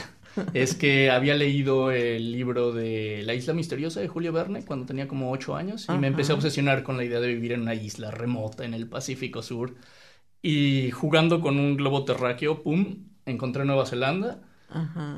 es 0.54 0.74
que 0.74 1.10
había 1.10 1.34
leído 1.34 1.90
el 1.90 2.32
libro 2.32 2.72
de 2.72 3.22
La 3.24 3.34
isla 3.34 3.54
misteriosa 3.54 4.00
de 4.00 4.08
Julio 4.08 4.32
Verne 4.32 4.64
cuando 4.64 4.86
tenía 4.86 5.08
como 5.08 5.30
ocho 5.30 5.56
años 5.56 5.86
y 5.88 5.98
me 5.98 6.06
empecé 6.06 6.32
a 6.32 6.36
obsesionar 6.36 6.82
con 6.82 6.96
la 6.96 7.04
idea 7.04 7.20
de 7.20 7.28
vivir 7.28 7.52
en 7.52 7.62
una 7.62 7.74
isla 7.74 8.10
remota 8.10 8.64
en 8.64 8.74
el 8.74 8.88
Pacífico 8.88 9.42
Sur. 9.42 9.74
Y 10.42 10.90
jugando 10.92 11.40
con 11.40 11.58
un 11.58 11.76
globo 11.76 12.04
terráqueo, 12.04 12.62
pum, 12.62 13.04
encontré 13.26 13.64
Nueva 13.64 13.86
Zelanda. 13.86 14.42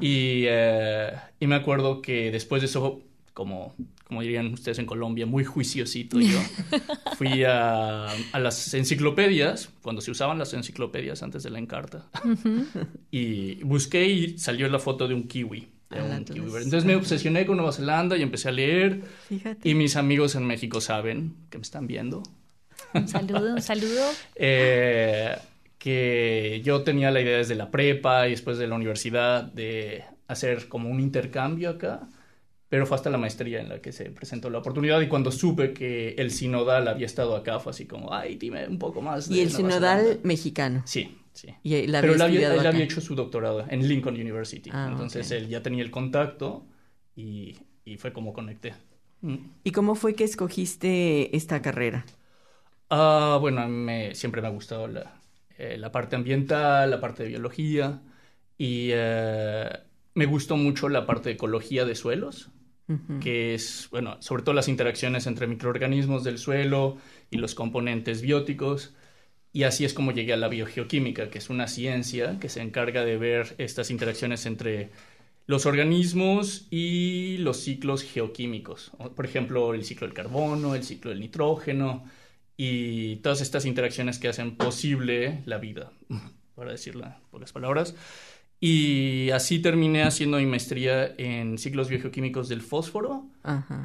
Y, 0.00 0.44
eh, 0.48 1.12
y 1.38 1.46
me 1.46 1.56
acuerdo 1.56 2.00
que 2.00 2.30
después 2.30 2.62
de 2.62 2.66
eso, 2.66 3.02
como, 3.34 3.74
como 4.04 4.20
dirían 4.22 4.52
ustedes 4.52 4.78
en 4.78 4.86
Colombia, 4.86 5.24
muy 5.26 5.44
juiciosito 5.44 6.20
yo, 6.20 6.38
fui 7.16 7.44
a, 7.44 8.06
a 8.08 8.38
las 8.38 8.74
enciclopedias, 8.74 9.70
cuando 9.82 10.00
se 10.02 10.10
usaban 10.10 10.38
las 10.38 10.52
enciclopedias 10.54 11.22
antes 11.22 11.42
de 11.42 11.50
la 11.50 11.58
encarta, 11.58 12.06
y 13.10 13.62
busqué 13.64 14.06
y 14.06 14.38
salió 14.38 14.68
la 14.68 14.78
foto 14.78 15.08
de 15.08 15.14
un 15.14 15.28
kiwi. 15.28 15.60
de 15.90 15.98
Ah, 15.98 16.04
un 16.04 16.12
entonces- 16.12 16.44
kiwi. 16.44 16.62
Entonces 16.62 16.84
me 16.84 16.94
obsesioné 16.96 17.46
con 17.46 17.56
Nueva 17.56 17.72
Zelanda 17.72 18.16
y 18.16 18.22
empecé 18.22 18.48
a 18.48 18.52
leer. 18.52 19.02
Fíjate. 19.28 19.68
Y 19.68 19.74
mis 19.74 19.96
amigos 19.96 20.34
en 20.34 20.46
México 20.46 20.80
saben 20.80 21.34
que 21.50 21.58
me 21.58 21.62
están 21.62 21.86
viendo. 21.86 22.22
Un 22.94 23.08
saludo, 23.08 23.54
un 23.54 23.62
saludo. 23.62 24.02
Eh, 24.36 25.36
que 25.78 26.60
yo 26.64 26.82
tenía 26.82 27.10
la 27.10 27.20
idea 27.20 27.38
desde 27.38 27.54
la 27.56 27.70
prepa 27.70 28.28
y 28.28 28.32
después 28.32 28.56
de 28.58 28.66
la 28.68 28.76
universidad 28.76 29.42
de 29.42 30.04
hacer 30.28 30.68
como 30.68 30.88
un 30.88 31.00
intercambio 31.00 31.70
acá, 31.70 32.08
pero 32.72 32.86
fue 32.86 32.94
hasta 32.96 33.10
la 33.10 33.18
maestría 33.18 33.60
en 33.60 33.68
la 33.68 33.82
que 33.82 33.92
se 33.92 34.06
presentó 34.10 34.48
la 34.48 34.56
oportunidad 34.60 34.98
y 35.02 35.06
cuando 35.08 35.30
supe 35.30 35.74
que 35.74 36.14
el 36.16 36.30
sinodal 36.30 36.88
había 36.88 37.04
estado 37.04 37.36
acá 37.36 37.60
fue 37.60 37.68
así 37.72 37.84
como, 37.86 38.14
ay, 38.14 38.36
dime 38.36 38.66
un 38.66 38.78
poco 38.78 39.02
más. 39.02 39.30
Y 39.30 39.34
de 39.34 39.42
el 39.42 39.52
Nueva 39.52 39.58
sinodal 39.58 40.00
Zelanda". 40.00 40.20
mexicano. 40.24 40.82
Sí, 40.86 41.18
sí. 41.34 41.48
Y 41.62 41.74
él 41.74 41.94
pero 42.00 42.14
él 42.14 42.22
había, 42.22 42.54
él 42.54 42.66
había 42.66 42.84
hecho 42.84 43.02
su 43.02 43.14
doctorado 43.14 43.66
en 43.68 43.86
Lincoln 43.86 44.14
University, 44.14 44.70
Ah, 44.72 44.88
entonces 44.90 45.26
ok. 45.26 45.32
él 45.32 45.48
ya 45.48 45.62
tenía 45.62 45.82
el 45.84 45.90
contacto 45.90 46.64
y, 47.14 47.58
y 47.84 47.98
fue 47.98 48.14
como 48.14 48.32
conecté. 48.32 48.72
Mm. 49.20 49.36
¿Y 49.64 49.72
cómo 49.72 49.94
fue 49.94 50.14
que 50.14 50.24
escogiste 50.24 51.36
esta 51.36 51.60
carrera? 51.60 52.06
Ah, 52.90 53.38
bueno, 53.40 53.66
me- 53.68 54.14
siempre 54.14 54.42
me 54.42 54.48
ha 54.48 54.50
gustado 54.50 54.86
la, 54.88 55.20
eh, 55.58 55.76
la 55.78 55.90
parte 55.92 56.16
ambiental, 56.16 56.90
la 56.90 57.00
parte 57.00 57.22
de 57.22 57.30
biología 57.30 58.02
y 58.58 58.90
eh, 58.92 59.70
me 60.14 60.26
gustó 60.26 60.56
mucho 60.56 60.88
la 60.88 61.06
parte 61.06 61.30
de 61.30 61.34
ecología 61.36 61.84
de 61.86 61.94
suelos 61.94 62.50
que 63.20 63.54
es, 63.54 63.88
bueno, 63.90 64.16
sobre 64.20 64.42
todo 64.42 64.54
las 64.54 64.68
interacciones 64.68 65.26
entre 65.26 65.46
microorganismos 65.46 66.24
del 66.24 66.38
suelo 66.38 66.98
y 67.30 67.38
los 67.38 67.54
componentes 67.54 68.22
bióticos. 68.22 68.94
Y 69.52 69.64
así 69.64 69.84
es 69.84 69.92
como 69.92 70.12
llegué 70.12 70.32
a 70.32 70.36
la 70.36 70.48
biogeoquímica, 70.48 71.28
que 71.28 71.38
es 71.38 71.50
una 71.50 71.68
ciencia 71.68 72.38
que 72.40 72.48
se 72.48 72.62
encarga 72.62 73.04
de 73.04 73.18
ver 73.18 73.54
estas 73.58 73.90
interacciones 73.90 74.46
entre 74.46 74.90
los 75.46 75.66
organismos 75.66 76.66
y 76.70 77.36
los 77.38 77.58
ciclos 77.58 78.02
geoquímicos. 78.02 78.92
Por 79.14 79.26
ejemplo, 79.26 79.74
el 79.74 79.84
ciclo 79.84 80.06
del 80.06 80.14
carbono, 80.14 80.74
el 80.74 80.84
ciclo 80.84 81.10
del 81.10 81.20
nitrógeno 81.20 82.04
y 82.56 83.16
todas 83.16 83.40
estas 83.40 83.66
interacciones 83.66 84.18
que 84.18 84.28
hacen 84.28 84.56
posible 84.56 85.42
la 85.46 85.58
vida, 85.58 85.92
para 86.54 86.72
decirlo 86.72 87.04
en 87.04 87.12
pocas 87.30 87.52
palabras. 87.52 87.94
Y 88.64 89.28
así 89.32 89.58
terminé 89.58 90.04
haciendo 90.04 90.36
mi 90.36 90.46
maestría 90.46 91.16
en 91.18 91.58
ciclos 91.58 91.88
biogeoquímicos 91.88 92.48
del 92.48 92.60
fósforo, 92.60 93.26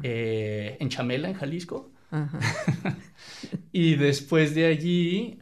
eh, 0.04 0.76
en 0.78 0.88
Chamela, 0.88 1.28
en 1.28 1.34
Jalisco. 1.34 1.90
y 3.72 3.96
después 3.96 4.54
de 4.54 4.66
allí, 4.66 5.40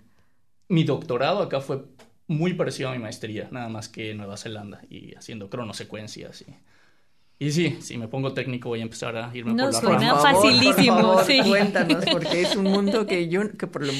mi 0.68 0.84
doctorado 0.84 1.42
acá 1.42 1.60
fue 1.60 1.84
muy 2.26 2.54
parecido 2.54 2.88
a 2.88 2.92
mi 2.92 2.98
maestría, 2.98 3.48
nada 3.50 3.68
más 3.68 3.90
que 3.90 4.12
en 4.12 4.16
Nueva 4.16 4.38
Zelanda 4.38 4.80
y 4.88 5.14
haciendo 5.14 5.50
cronosecuencias. 5.50 6.40
Y, 6.40 7.44
y 7.44 7.52
sí, 7.52 7.76
si 7.82 7.98
me 7.98 8.08
pongo 8.08 8.32
técnico 8.32 8.70
voy 8.70 8.80
a 8.80 8.84
empezar 8.84 9.18
a 9.18 9.30
irme 9.36 9.54
por 9.54 9.70
la 9.70 9.78
suena 9.78 10.14
facilísimo, 10.14 11.22
sí. 11.24 11.42
Cuéntanos, 11.46 12.06
porque 12.10 12.40
es 12.40 12.56
un 12.56 12.64
mundo 12.64 13.06
que 13.06 13.28
yo, 13.28 13.52
que 13.52 13.66
por 13.66 13.84
lo 13.84 13.92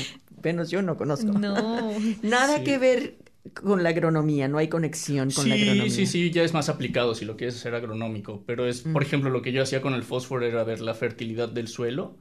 menos 0.42 0.70
yo 0.70 0.80
no 0.80 0.96
conozco. 0.96 1.30
No. 1.32 1.92
Nada 2.22 2.64
que 2.64 2.78
ver 2.78 3.25
con 3.54 3.82
la 3.82 3.90
agronomía, 3.90 4.48
no 4.48 4.58
hay 4.58 4.68
conexión 4.68 5.30
con 5.30 5.48
la 5.48 5.54
agronomía. 5.54 5.90
Sí, 5.90 6.06
sí, 6.06 6.06
sí, 6.06 6.30
ya 6.30 6.42
es 6.42 6.54
más 6.54 6.68
aplicado 6.68 7.14
si 7.14 7.24
lo 7.24 7.36
quieres 7.36 7.56
hacer 7.56 7.74
agronómico, 7.74 8.44
pero 8.46 8.66
es, 8.66 8.82
por 8.82 9.02
ejemplo, 9.02 9.30
lo 9.30 9.42
que 9.42 9.52
yo 9.52 9.62
hacía 9.62 9.80
con 9.80 9.94
el 9.94 10.02
fósforo 10.02 10.46
era 10.46 10.64
ver 10.64 10.80
la 10.80 10.94
fertilidad 10.94 11.48
del 11.48 11.68
suelo, 11.68 12.18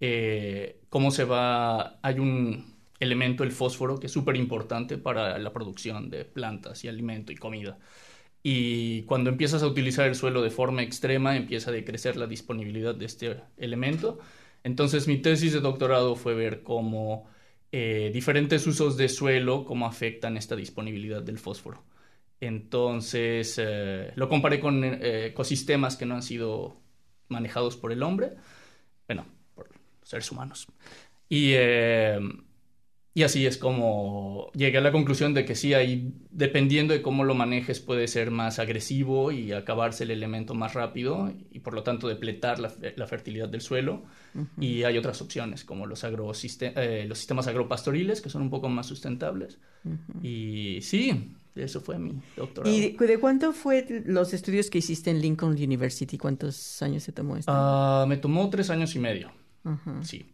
eh, 0.00 0.80
cómo 0.88 1.10
se 1.10 1.24
va, 1.24 1.98
hay 2.02 2.18
un 2.18 2.76
elemento, 3.00 3.44
el 3.44 3.52
fósforo, 3.52 3.98
que 3.98 4.06
es 4.06 4.12
súper 4.12 4.36
importante 4.36 4.98
para 4.98 5.38
la 5.38 5.52
producción 5.52 6.10
de 6.10 6.24
plantas 6.24 6.84
y 6.84 6.88
alimento 6.88 7.32
y 7.32 7.36
comida. 7.36 7.78
Y 8.42 9.02
cuando 9.02 9.30
empiezas 9.30 9.62
a 9.62 9.66
utilizar 9.66 10.06
el 10.08 10.14
suelo 10.14 10.42
de 10.42 10.50
forma 10.50 10.82
extrema, 10.82 11.36
empieza 11.36 11.70
a 11.70 11.74
decrecer 11.74 12.16
la 12.16 12.26
disponibilidad 12.26 12.94
de 12.94 13.06
este 13.06 13.42
elemento. 13.58 14.18
Entonces 14.64 15.08
mi 15.08 15.18
tesis 15.18 15.52
de 15.52 15.60
doctorado 15.60 16.16
fue 16.16 16.34
ver 16.34 16.62
cómo 16.62 17.28
eh, 17.72 18.10
diferentes 18.12 18.66
usos 18.66 18.96
de 18.96 19.08
suelo, 19.08 19.64
cómo 19.64 19.86
afectan 19.86 20.36
esta 20.36 20.56
disponibilidad 20.56 21.22
del 21.22 21.38
fósforo. 21.38 21.84
Entonces 22.40 23.56
eh, 23.58 24.12
lo 24.16 24.28
comparé 24.28 24.60
con 24.60 24.82
eh, 24.82 25.26
ecosistemas 25.26 25.96
que 25.96 26.06
no 26.06 26.14
han 26.14 26.22
sido 26.22 26.76
manejados 27.28 27.76
por 27.76 27.92
el 27.92 28.02
hombre, 28.02 28.32
bueno, 29.06 29.26
por 29.54 29.68
seres 30.02 30.30
humanos. 30.32 30.66
Y 31.28 31.52
y 33.12 33.24
así 33.24 33.44
es 33.44 33.56
como 33.56 34.52
llegué 34.54 34.78
a 34.78 34.80
la 34.80 34.92
conclusión 34.92 35.34
de 35.34 35.44
que 35.44 35.56
sí, 35.56 35.74
hay, 35.74 36.14
dependiendo 36.30 36.94
de 36.94 37.02
cómo 37.02 37.24
lo 37.24 37.34
manejes, 37.34 37.80
puede 37.80 38.06
ser 38.06 38.30
más 38.30 38.60
agresivo 38.60 39.32
y 39.32 39.52
acabarse 39.52 40.04
el 40.04 40.12
elemento 40.12 40.54
más 40.54 40.74
rápido 40.74 41.32
y 41.50 41.58
por 41.58 41.74
lo 41.74 41.82
tanto 41.82 42.06
depletar 42.06 42.60
la, 42.60 42.72
la 42.94 43.06
fertilidad 43.06 43.48
del 43.48 43.62
suelo. 43.62 44.04
Y 44.60 44.84
hay 44.84 44.96
otras 44.96 45.20
opciones 45.22 45.64
como 45.64 45.86
los, 45.86 46.04
eh, 46.04 47.04
los 47.08 47.18
sistemas 47.18 47.48
agropastoriles 47.48 48.20
que 48.20 48.30
son 48.30 48.42
un 48.42 48.50
poco 48.50 48.68
más 48.68 48.86
sustentables. 48.86 49.58
Y 50.22 50.78
sí, 50.82 51.34
eso 51.56 51.80
fue 51.80 51.98
mi 51.98 52.12
doctorado. 52.36 52.72
¿Y 52.72 52.94
de, 52.96 53.18
cuánto 53.18 53.52
fue 53.52 54.04
los 54.06 54.32
estudios 54.32 54.70
que 54.70 54.78
hiciste 54.78 55.10
en 55.10 55.20
Lincoln 55.20 55.52
University? 55.52 56.16
¿Cuántos 56.16 56.80
años 56.80 57.02
se 57.02 57.10
tomó 57.10 57.36
esto? 57.36 57.50
Ah, 57.52 58.04
me 58.08 58.18
tomó 58.18 58.48
tres 58.50 58.70
años 58.70 58.94
y 58.94 59.00
medio. 59.00 59.32
Sí. 60.02 60.26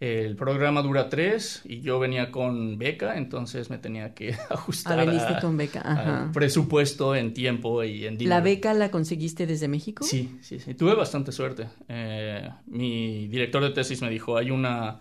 El 0.00 0.34
programa 0.34 0.80
dura 0.80 1.10
tres 1.10 1.60
y 1.66 1.82
yo 1.82 1.98
venía 1.98 2.30
con 2.30 2.78
beca, 2.78 3.18
entonces 3.18 3.68
me 3.68 3.76
tenía 3.76 4.14
que 4.14 4.34
ajustar 4.48 4.98
ah, 4.98 5.38
con 5.42 5.58
beca. 5.58 5.82
Ajá. 5.84 6.30
presupuesto 6.32 7.14
en 7.14 7.34
tiempo 7.34 7.84
y 7.84 8.06
en 8.06 8.16
dinero. 8.16 8.36
¿La 8.36 8.40
beca 8.42 8.72
la 8.72 8.90
conseguiste 8.90 9.46
desde 9.46 9.68
México? 9.68 10.02
Sí, 10.02 10.38
sí, 10.40 10.58
sí. 10.58 10.72
Tuve 10.72 10.94
bastante 10.94 11.32
suerte. 11.32 11.68
Eh, 11.86 12.48
mi 12.66 13.28
director 13.28 13.62
de 13.62 13.70
tesis 13.70 14.00
me 14.00 14.08
dijo, 14.08 14.38
hay 14.38 14.50
una 14.50 15.00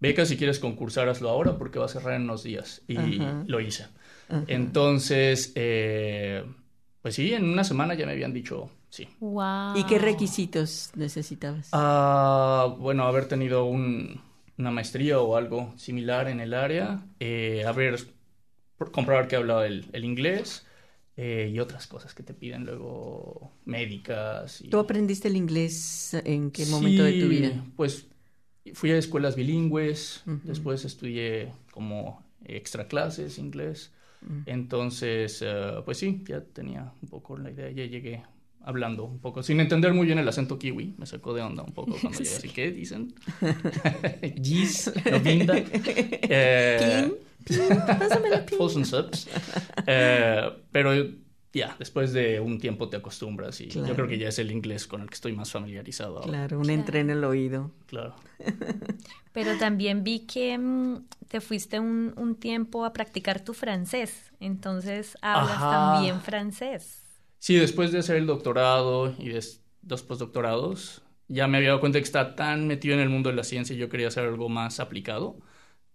beca, 0.00 0.26
si 0.26 0.36
quieres 0.36 0.58
concursar, 0.58 1.08
hazlo 1.08 1.28
ahora 1.30 1.56
porque 1.56 1.78
va 1.78 1.84
a 1.84 1.88
cerrar 1.88 2.14
en 2.14 2.22
unos 2.22 2.42
días. 2.42 2.82
Y 2.88 2.96
lo 3.46 3.60
hice. 3.60 3.86
Entonces, 4.48 5.52
eh, 5.54 6.44
pues 7.02 7.14
sí, 7.14 7.32
en 7.32 7.44
una 7.44 7.62
semana 7.62 7.94
ya 7.94 8.04
me 8.04 8.12
habían 8.12 8.32
dicho 8.32 8.68
sí. 8.88 9.08
Wow. 9.20 9.76
¿Y 9.76 9.84
qué 9.84 10.00
requisitos 10.00 10.90
necesitabas? 10.96 11.68
Ah, 11.70 12.74
bueno, 12.80 13.04
haber 13.04 13.28
tenido 13.28 13.64
un 13.64 14.20
una 14.60 14.70
maestría 14.70 15.20
o 15.20 15.36
algo 15.36 15.72
similar 15.76 16.28
en 16.28 16.40
el 16.40 16.54
área, 16.54 17.04
eh, 17.18 17.64
a 17.66 17.72
ver, 17.72 17.98
comprobar 18.92 19.26
que 19.26 19.36
hablaba 19.36 19.66
el, 19.66 19.86
el 19.92 20.04
inglés 20.04 20.66
eh, 21.16 21.50
y 21.52 21.58
otras 21.58 21.86
cosas 21.86 22.14
que 22.14 22.22
te 22.22 22.34
piden 22.34 22.64
luego 22.64 23.52
médicas. 23.64 24.60
Y... 24.60 24.68
¿Tú 24.68 24.78
aprendiste 24.78 25.28
el 25.28 25.36
inglés 25.36 26.14
en 26.24 26.50
qué 26.50 26.66
momento 26.66 27.04
de 27.04 27.20
tu 27.20 27.28
vida? 27.28 27.64
Pues 27.76 28.06
fui 28.74 28.90
a 28.90 28.96
escuelas 28.96 29.36
bilingües, 29.36 30.22
después 30.44 30.84
estudié 30.84 31.52
como 31.72 32.24
extra 32.44 32.86
clases 32.86 33.38
inglés. 33.38 33.92
Entonces, 34.44 35.40
eh, 35.42 35.80
pues 35.84 35.96
sí, 35.96 36.22
ya 36.28 36.42
tenía 36.42 36.92
un 37.00 37.08
poco 37.08 37.38
la 37.38 37.50
idea, 37.50 37.70
ya 37.70 37.86
llegué 37.86 38.22
hablando 38.62 39.04
un 39.04 39.18
poco, 39.18 39.42
sin 39.42 39.60
entender 39.60 39.92
muy 39.92 40.06
bien 40.06 40.18
el 40.18 40.28
acento 40.28 40.58
kiwi. 40.58 40.94
Me 40.98 41.06
sacó 41.06 41.34
de 41.34 41.42
onda 41.42 41.62
un 41.62 41.72
poco 41.72 41.96
cuando 42.00 42.18
llegué 42.18 42.36
así. 42.36 42.48
¿Qué 42.48 42.70
dicen? 42.70 43.14
Gis, 44.42 44.92
Novinda. 45.10 45.54
Eh, 46.32 47.10
la 47.48 48.46
pin. 48.46 48.58
Eh, 49.86 50.50
pero 50.70 50.92
ya, 51.52 51.74
después 51.78 52.12
de 52.12 52.38
un 52.38 52.58
tiempo 52.58 52.88
te 52.88 52.98
acostumbras 52.98 53.60
y 53.60 53.68
yo 53.68 53.82
creo 53.82 54.06
que 54.06 54.18
ya 54.18 54.28
es 54.28 54.38
el 54.38 54.52
inglés 54.52 54.86
con 54.86 55.00
el 55.00 55.08
que 55.08 55.14
estoy 55.14 55.32
más 55.32 55.50
familiarizado 55.50 56.18
ahora. 56.18 56.28
Claro, 56.28 56.60
un 56.60 56.70
entreno 56.70 57.12
en 57.12 57.18
el 57.18 57.24
oído. 57.24 57.72
Claro. 57.86 58.14
Pero 59.32 59.58
también 59.58 60.04
vi 60.04 60.20
que 60.20 60.56
mm, 60.58 61.06
te 61.28 61.40
fuiste 61.40 61.80
un, 61.80 62.12
un, 62.16 62.36
tiempo 62.36 62.84
a 62.84 62.92
practicar 62.92 63.40
tu 63.40 63.54
francés, 63.54 64.32
entonces 64.38 65.16
hablas 65.22 65.58
también 65.58 66.20
francés. 66.20 66.99
Sí, 67.40 67.56
después 67.56 67.90
de 67.90 67.98
hacer 67.98 68.16
el 68.16 68.26
doctorado 68.26 69.14
y 69.18 69.30
dos 69.80 70.02
postdoctorados, 70.02 71.02
ya 71.26 71.48
me 71.48 71.56
había 71.56 71.70
dado 71.70 71.80
cuenta 71.80 71.98
que 71.98 72.04
estaba 72.04 72.36
tan 72.36 72.66
metido 72.66 72.94
en 72.94 73.00
el 73.00 73.08
mundo 73.08 73.30
de 73.30 73.36
la 73.36 73.44
ciencia 73.44 73.74
y 73.74 73.78
yo 73.78 73.88
quería 73.88 74.08
hacer 74.08 74.24
algo 74.24 74.50
más 74.50 74.78
aplicado 74.78 75.40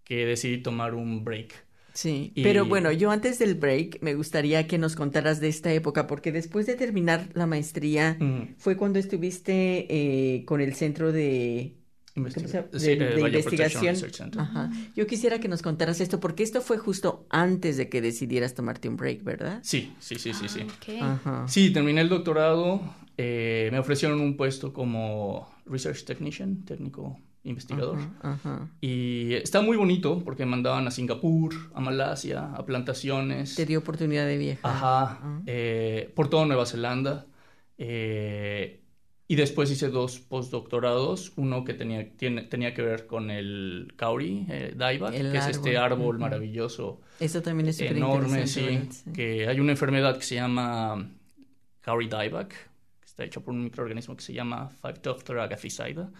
que 0.04 0.26
decidí 0.26 0.62
tomar 0.62 0.96
un 0.96 1.24
break. 1.24 1.54
Sí, 1.94 2.34
pero 2.36 2.66
bueno, 2.66 2.92
yo 2.92 3.12
antes 3.12 3.40
del 3.40 3.56
break 3.56 4.02
me 4.02 4.16
gustaría 4.16 4.68
que 4.68 4.78
nos 4.80 4.96
contaras 4.96 5.40
de 5.40 5.48
esta 5.48 5.72
época, 5.72 6.08
porque 6.08 6.32
después 6.32 6.66
de 6.66 6.76
terminar 6.76 7.30
la 7.36 7.46
maestría 7.46 8.18
fue 8.58 8.76
cuando 8.76 8.98
estuviste 8.98 9.86
eh, 9.90 10.46
con 10.46 10.62
el 10.62 10.74
centro 10.74 11.12
de 11.12 11.78
de, 12.16 13.22
investigación. 13.28 13.96
Yo 14.96 15.06
quisiera 15.06 15.40
que 15.40 15.48
nos 15.48 15.62
contaras 15.62 16.00
esto, 16.00 16.20
porque 16.20 16.44
esto 16.44 16.62
fue 16.62 16.78
justo 16.78 17.26
antes 17.30 17.78
de 17.78 17.90
que 17.90 18.02
decidieras 18.02 18.54
tomarte 18.54 18.88
un 18.88 18.96
break, 18.96 19.24
¿verdad? 19.24 19.60
Sí, 19.64 19.94
sí, 20.00 20.16
sí, 20.16 20.34
sí, 20.34 20.48
sí. 20.48 20.66
Ah, 21.02 21.46
sí, 21.48 21.72
terminé 21.72 22.02
el 22.02 22.10
doctorado, 22.10 22.82
eh, 23.18 23.70
me 23.72 23.80
ofrecieron 23.80 24.22
un 24.22 24.38
puesto 24.38 24.72
como 24.74 25.50
Research 25.66 26.06
Technician, 26.06 26.64
técnico 26.64 27.20
investigador. 27.44 28.00
Y 28.82 29.34
está 29.34 29.62
muy 29.62 29.78
bonito 29.78 30.24
porque 30.24 30.46
mandaban 30.46 30.88
a 30.88 30.92
Singapur, 30.92 31.54
a 31.74 31.80
Malasia, 31.80 32.54
a 32.54 32.66
plantaciones. 32.66 33.56
Te 33.56 33.66
dio 33.66 33.80
oportunidad 33.80 34.26
de 34.26 34.38
viajar. 34.38 34.72
Ajá. 34.72 35.42
Eh, 35.46 36.12
por 36.16 36.30
toda 36.30 36.46
Nueva 36.46 36.66
Zelanda. 36.66 37.26
Eh, 37.78 38.85
y 39.28 39.36
después 39.36 39.72
hice 39.72 39.90
dos 39.90 40.20
postdoctorados, 40.20 41.34
uno 41.36 41.64
que 41.64 41.74
tenía, 41.74 42.12
tiene, 42.16 42.44
tenía 42.44 42.74
que 42.76 42.84
ver 42.84 43.08
con 43.08 43.32
el 43.32 43.94
kauri 43.96 44.46
eh, 44.50 44.74
daiba, 44.76 45.12
que 45.12 45.38
es 45.38 45.48
este 45.48 45.78
árbol 45.78 46.20
maravilloso. 46.20 47.02
Eso 47.20 47.42
también 47.42 47.70
es 47.70 47.80
enorme, 47.82 48.46
sí, 48.46 48.88
Que 49.14 49.48
hay 49.48 49.60
una 49.60 49.72
enfermedad 49.72 50.18
que 50.18 50.24
se 50.24 50.36
llama 50.36 51.10
kauri 51.82 52.08
dieback, 52.08 52.50
que 52.50 53.06
está 53.06 53.24
hecha 53.24 53.40
por 53.40 53.56
un 53.56 53.64
microorganismo 53.64 54.16
que 54.16 54.24
se 54.24 54.34
llama 54.34 54.70
Phytophthora 54.82 55.46
agathicida, 55.46 56.12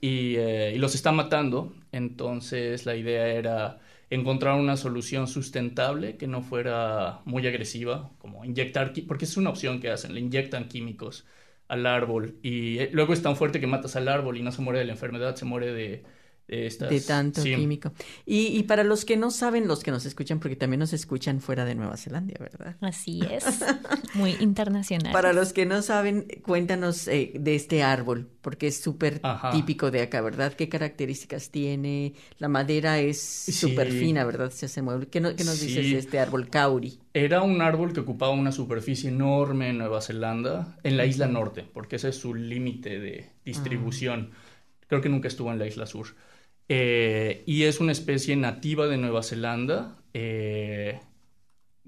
y, 0.00 0.34
eh, 0.36 0.72
y 0.74 0.78
los 0.78 0.96
está 0.96 1.12
matando. 1.12 1.72
Entonces 1.92 2.86
la 2.86 2.96
idea 2.96 3.28
era 3.28 3.78
encontrar 4.10 4.58
una 4.58 4.76
solución 4.76 5.28
sustentable 5.28 6.16
que 6.16 6.26
no 6.26 6.42
fuera 6.42 7.20
muy 7.24 7.46
agresiva, 7.46 8.10
como 8.18 8.44
inyectar, 8.44 8.92
porque 9.06 9.26
es 9.26 9.36
una 9.36 9.50
opción 9.50 9.78
que 9.78 9.90
hacen, 9.90 10.12
le 10.12 10.20
inyectan 10.20 10.68
químicos 10.68 11.24
al 11.72 11.86
árbol 11.86 12.38
y 12.42 12.78
eh, 12.80 12.90
luego 12.92 13.14
es 13.14 13.22
tan 13.22 13.34
fuerte 13.34 13.58
que 13.58 13.66
matas 13.66 13.96
al 13.96 14.08
árbol 14.08 14.36
y 14.36 14.42
no 14.42 14.52
se 14.52 14.60
muere 14.60 14.80
de 14.80 14.84
la 14.84 14.92
enfermedad, 14.92 15.36
se 15.36 15.46
muere 15.46 15.72
de, 15.72 16.04
estas- 16.52 16.90
de 16.90 17.00
tanto 17.00 17.40
sí. 17.42 17.54
químico. 17.54 17.92
Y, 18.26 18.48
y 18.48 18.62
para 18.64 18.84
los 18.84 19.04
que 19.04 19.16
no 19.16 19.30
saben, 19.30 19.66
los 19.66 19.82
que 19.82 19.90
nos 19.90 20.04
escuchan, 20.06 20.38
porque 20.40 20.56
también 20.56 20.80
nos 20.80 20.92
escuchan 20.92 21.40
fuera 21.40 21.64
de 21.64 21.74
Nueva 21.74 21.96
Zelanda, 21.96 22.34
¿verdad? 22.38 22.76
Así 22.80 23.20
es, 23.30 23.44
muy 24.14 24.36
internacional. 24.40 25.12
Para 25.12 25.32
los 25.32 25.52
que 25.52 25.66
no 25.66 25.82
saben, 25.82 26.26
cuéntanos 26.42 27.08
eh, 27.08 27.32
de 27.34 27.54
este 27.54 27.82
árbol, 27.82 28.28
porque 28.42 28.66
es 28.66 28.80
súper 28.80 29.20
típico 29.52 29.90
de 29.90 30.02
acá, 30.02 30.20
¿verdad? 30.20 30.52
¿Qué 30.52 30.68
características 30.68 31.50
tiene? 31.50 32.14
La 32.38 32.48
madera 32.48 32.98
es 33.00 33.20
Sí. 33.20 33.52
súper 33.52 33.90
fina, 33.90 34.24
¿verdad? 34.24 34.50
Se 34.50 34.66
hace 34.66 34.82
mueble. 34.82 35.06
¿Qué, 35.08 35.20
no- 35.20 35.34
qué 35.34 35.44
nos 35.44 35.60
dices 35.60 35.90
de 35.90 35.98
este 35.98 36.18
árbol 36.18 36.48
kauri? 36.50 36.98
Era 37.14 37.42
un 37.42 37.60
árbol 37.62 37.92
que 37.92 38.00
ocupaba 38.00 38.32
una 38.32 38.52
superficie 38.52 39.10
enorme 39.10 39.70
en 39.70 39.78
Nueva 39.78 40.00
Zelanda, 40.00 40.76
en 40.82 40.96
la 40.96 41.06
isla 41.06 41.26
norte, 41.28 41.64
porque 41.72 41.96
ese 41.96 42.08
es 42.10 42.16
su 42.16 42.34
límite 42.34 42.98
de 42.98 43.30
distribución. 43.44 44.30
Creo 44.88 45.00
que 45.00 45.08
nunca 45.08 45.28
estuvo 45.28 45.50
en 45.52 45.58
la 45.58 45.66
isla 45.66 45.86
sur. 45.86 46.08
Eh, 46.68 47.42
y 47.46 47.64
es 47.64 47.80
una 47.80 47.92
especie 47.92 48.34
nativa 48.36 48.86
de 48.86 48.96
Nueva 48.96 49.22
Zelanda, 49.22 49.96
eh, 50.14 51.00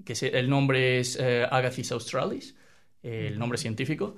que 0.03 0.15
se- 0.15 0.37
el 0.37 0.49
nombre 0.49 0.99
es 0.99 1.17
eh, 1.19 1.45
Agathis 1.49 1.91
australis, 1.91 2.55
eh, 3.01 3.27
el 3.31 3.39
nombre 3.39 3.57
científico. 3.57 4.15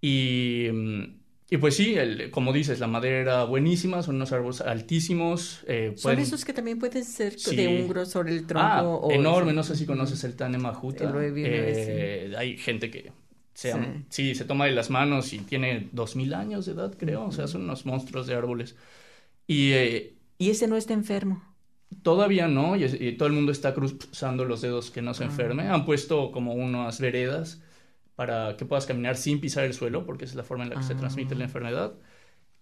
Y, 0.00 0.68
mm, 0.72 1.02
y 1.50 1.56
pues 1.56 1.76
sí, 1.76 1.94
el- 1.94 2.30
como 2.30 2.52
dices, 2.52 2.78
la 2.78 2.86
madera 2.86 3.18
era 3.18 3.44
buenísima, 3.44 4.02
son 4.02 4.16
unos 4.16 4.32
árboles 4.32 4.60
altísimos. 4.60 5.64
eh, 5.66 5.92
¿Son 5.96 6.02
pueden- 6.10 6.20
esos 6.20 6.44
que 6.44 6.52
también 6.52 6.78
pueden 6.78 7.04
ser 7.04 7.38
Sí. 7.38 7.56
de 7.56 7.66
un 7.68 7.88
grosor 7.88 8.28
el 8.28 8.46
tronco? 8.46 8.66
Ah, 8.68 8.82
o 8.84 9.10
enorme, 9.10 9.52
no 9.52 9.62
sé 9.62 9.74
si 9.76 9.86
conoces 9.86 10.22
el 10.24 10.36
Tane 10.36 10.58
Mahuta. 10.58 11.10
Lo 11.10 11.20
he 11.20 11.30
visto, 11.30 11.50
Eh, 11.52 12.34
Hay 12.36 12.58
gente 12.58 12.90
que 12.90 13.10
se, 13.54 13.72
Sí. 13.72 13.78
sí. 14.10 14.34
se 14.34 14.44
toma 14.44 14.66
de 14.66 14.72
las 14.72 14.90
manos 14.90 15.32
y 15.32 15.38
tiene 15.38 15.88
dos 15.92 16.14
mil 16.14 16.34
años 16.34 16.66
de 16.66 16.72
edad, 16.72 16.94
creo. 16.96 17.24
O 17.24 17.32
sea, 17.32 17.46
son 17.48 17.62
unos 17.62 17.86
monstruos 17.86 18.26
de 18.26 18.34
árboles. 18.34 18.76
Y 19.46 19.72
eh, 19.72 20.14
Y 20.38 20.50
ese 20.50 20.66
no 20.68 20.76
está 20.76 20.92
enfermo. 20.94 21.42
todavía 22.02 22.48
no, 22.48 22.76
y, 22.76 23.16
todo 23.16 23.28
el 23.28 23.34
mundo 23.34 23.52
está 23.52 23.74
cruzando 23.74 24.44
los 24.44 24.60
dedos 24.60 24.90
que 24.90 25.02
no 25.02 25.12
Ah. 25.12 25.14
se 25.14 25.24
enferme. 25.24 25.68
Han 25.68 25.84
puesto 25.86 26.30
como 26.32 26.54
unas 26.54 27.00
veredas 27.00 27.62
para 28.16 28.56
que 28.56 28.64
puedas 28.64 28.86
caminar 28.86 29.16
sin 29.16 29.40
pisar 29.40 29.64
el 29.64 29.74
suelo, 29.74 30.04
porque 30.06 30.24
esa 30.24 30.32
es 30.32 30.36
la 30.36 30.42
forma 30.44 30.64
en 30.64 30.70
la 30.70 30.76
que 30.76 30.82
se 30.82 30.94
Ah. 30.94 30.96
transmite 30.96 31.34
la 31.34 31.44
enfermedad. 31.44 31.94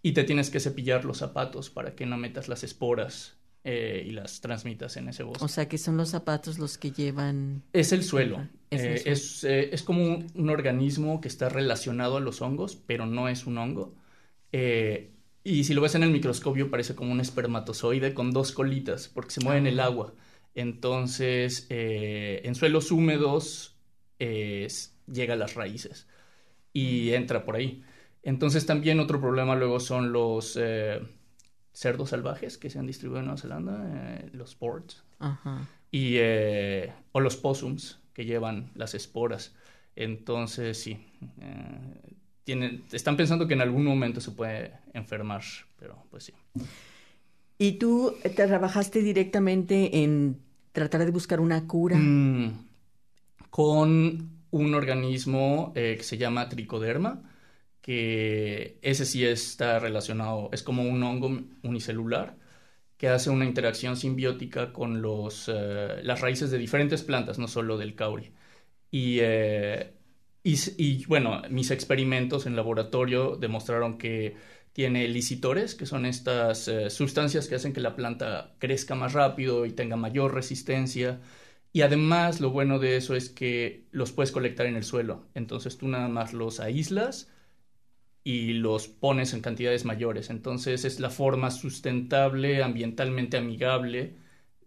Y 0.02 0.12
te 0.12 0.24
tienes 0.24 0.50
que 0.50 0.60
cepillar 0.60 1.04
los 1.04 1.18
zapatos 1.18 1.70
para 1.70 1.94
que 1.94 2.04
no 2.06 2.16
metas 2.18 2.48
las 2.48 2.62
esporas 2.64 3.36
eh, 3.66 4.04
y 4.06 4.10
las 4.10 4.42
transmitas 4.42 4.98
en 4.98 5.08
ese 5.08 5.22
bosque. 5.22 5.42
O 5.42 5.48
sea, 5.48 5.66
que 5.68 5.78
son 5.78 5.96
los 5.96 6.10
zapatos 6.10 6.58
los 6.58 6.76
que 6.76 6.90
llevan... 6.92 7.62
Es 7.72 7.92
el 7.92 8.02
suelo. 8.04 8.46
Es 8.70 8.82
el 8.82 8.92
Eh, 8.92 8.98
suelo. 8.98 9.12
es, 9.14 9.44
eh, 9.44 9.68
es 9.72 9.82
como 9.82 10.04
un, 10.04 10.26
un 10.34 10.50
organismo 10.50 11.22
que 11.22 11.28
está 11.28 11.48
relacionado 11.48 12.18
a 12.18 12.20
los 12.20 12.42
hongos, 12.42 12.76
pero 12.76 13.06
no 13.06 13.26
es 13.30 13.46
un 13.46 13.56
hongo. 13.56 13.94
Y 15.46 15.64
si 15.64 15.74
lo 15.74 15.82
ves 15.82 15.94
en 15.94 16.02
el 16.02 16.10
microscopio 16.10 16.70
parece 16.70 16.94
como 16.94 17.12
un 17.12 17.20
espermatozoide 17.20 18.14
con 18.14 18.32
dos 18.32 18.50
colitas, 18.52 19.08
porque 19.08 19.30
se 19.30 19.40
mueve 19.42 19.58
en 19.58 19.66
el 19.66 19.78
Ah. 19.80 19.84
agua. 19.84 20.14
Entonces, 20.54 21.66
eh, 21.68 22.40
en 22.44 22.54
suelos 22.54 22.90
húmedos 22.90 23.76
eh, 24.18 24.66
llega 25.06 25.34
a 25.34 25.36
las 25.36 25.54
raíces 25.54 26.06
y 26.72 27.12
entra 27.12 27.44
por 27.44 27.56
ahí. 27.56 27.82
Entonces 28.22 28.64
también 28.64 29.00
otro 29.00 29.20
problema 29.20 29.54
luego 29.54 29.80
son 29.80 30.12
los 30.12 30.56
eh, 30.58 31.00
cerdos 31.72 32.10
salvajes 32.10 32.56
que 32.56 32.70
se 32.70 32.78
han 32.78 32.86
distribuido 32.86 33.18
en 33.20 33.26
Nueva 33.26 33.40
Zelanda, 33.40 33.82
eh, 34.22 34.30
los 34.32 34.54
ports 34.54 35.02
Ajá. 35.18 35.68
y 35.90 36.16
o 37.12 37.20
los 37.20 37.36
possums 37.36 37.98
que 38.14 38.24
llevan 38.24 38.70
las 38.76 38.94
esporas. 38.94 39.54
Entonces, 39.96 40.78
sí, 40.78 41.06
tienen, 42.44 42.84
están 42.92 43.16
pensando 43.16 43.48
que 43.48 43.54
en 43.54 43.62
algún 43.62 43.84
momento 43.84 44.20
se 44.20 44.30
puede 44.30 44.72
enfermar, 44.92 45.42
pero 45.78 46.04
pues 46.10 46.24
sí. 46.24 46.32
¿Y 47.58 47.72
tú 47.72 48.14
trabajaste 48.36 49.02
directamente 49.02 50.02
en 50.02 50.40
tratar 50.72 51.04
de 51.04 51.10
buscar 51.10 51.40
una 51.40 51.66
cura? 51.66 51.96
Mm, 51.96 52.66
con 53.50 54.30
un 54.50 54.74
organismo 54.74 55.72
eh, 55.74 55.94
que 55.96 56.04
se 56.04 56.18
llama 56.18 56.48
tricoderma, 56.48 57.22
que 57.80 58.78
ese 58.82 59.04
sí 59.04 59.24
está 59.24 59.78
relacionado, 59.78 60.50
es 60.52 60.62
como 60.62 60.82
un 60.82 61.02
hongo 61.02 61.40
unicelular 61.62 62.36
que 62.96 63.08
hace 63.08 63.30
una 63.30 63.44
interacción 63.44 63.96
simbiótica 63.96 64.72
con 64.72 65.02
los, 65.02 65.50
eh, 65.52 66.00
las 66.02 66.20
raíces 66.20 66.50
de 66.50 66.58
diferentes 66.58 67.02
plantas, 67.02 67.38
no 67.38 67.48
solo 67.48 67.76
del 67.76 67.94
cauri. 67.94 68.32
Y, 68.90 69.18
eh, 69.20 69.93
y, 70.44 71.06
bueno, 71.06 71.40
mis 71.48 71.70
experimentos 71.70 72.44
en 72.44 72.54
laboratorio 72.54 73.36
demostraron 73.36 73.96
que 73.96 74.36
tiene 74.74 75.08
licitores, 75.08 75.74
que 75.74 75.86
son 75.86 76.04
estas 76.04 76.68
eh, 76.68 76.90
sustancias 76.90 77.48
que 77.48 77.54
hacen 77.54 77.72
que 77.72 77.80
la 77.80 77.96
planta 77.96 78.54
crezca 78.58 78.94
más 78.94 79.14
rápido 79.14 79.64
y 79.64 79.72
tenga 79.72 79.96
mayor 79.96 80.34
resistencia. 80.34 81.20
Y 81.72 81.80
además 81.80 82.42
lo 82.42 82.50
bueno 82.50 82.78
de 82.78 82.96
eso 82.96 83.16
es 83.16 83.30
que 83.30 83.86
los 83.90 84.12
puedes 84.12 84.32
colectar 84.32 84.66
en 84.66 84.76
el 84.76 84.84
suelo. 84.84 85.26
Entonces 85.34 85.78
tú 85.78 85.88
nada 85.88 86.08
más 86.08 86.34
los 86.34 86.60
aíslas 86.60 87.30
y 88.22 88.52
los 88.52 88.86
pones 88.88 89.32
en 89.32 89.40
cantidades 89.40 89.86
mayores. 89.86 90.28
Entonces 90.28 90.84
es 90.84 91.00
la 91.00 91.08
forma 91.08 91.50
sustentable, 91.50 92.62
ambientalmente 92.62 93.38
amigable 93.38 94.18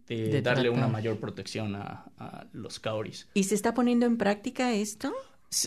de, 0.07 0.29
De 0.29 0.41
darle 0.41 0.69
una 0.69 0.87
mayor 0.87 1.19
protección 1.19 1.75
a, 1.75 2.05
a 2.17 2.47
los 2.53 2.79
cauris. 2.79 3.27
¿Y 3.33 3.43
se 3.43 3.55
está 3.55 3.73
poniendo 3.73 4.05
en 4.05 4.17
práctica 4.17 4.73
esto? 4.73 5.13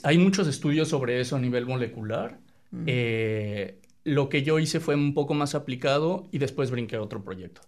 Hay 0.03 0.19
muchos 0.19 0.47
estudios 0.47 0.89
sobre 0.89 1.21
eso 1.21 1.37
a 1.37 1.41
nivel 1.41 1.67
molecular. 1.67 2.39
Mm. 2.71 2.85
Eh, 2.87 3.81
lo 4.05 4.29
que 4.29 4.43
yo 4.43 4.59
hice 4.59 4.81
fue 4.81 4.95
un 4.95 5.15
poco 5.15 5.35
más 5.35 5.55
aplicado 5.55 6.29
y 6.33 6.39
después 6.39 6.71
brinqué 6.71 6.97
a 6.97 7.03
otro 7.03 7.23
proyecto. 7.25 7.63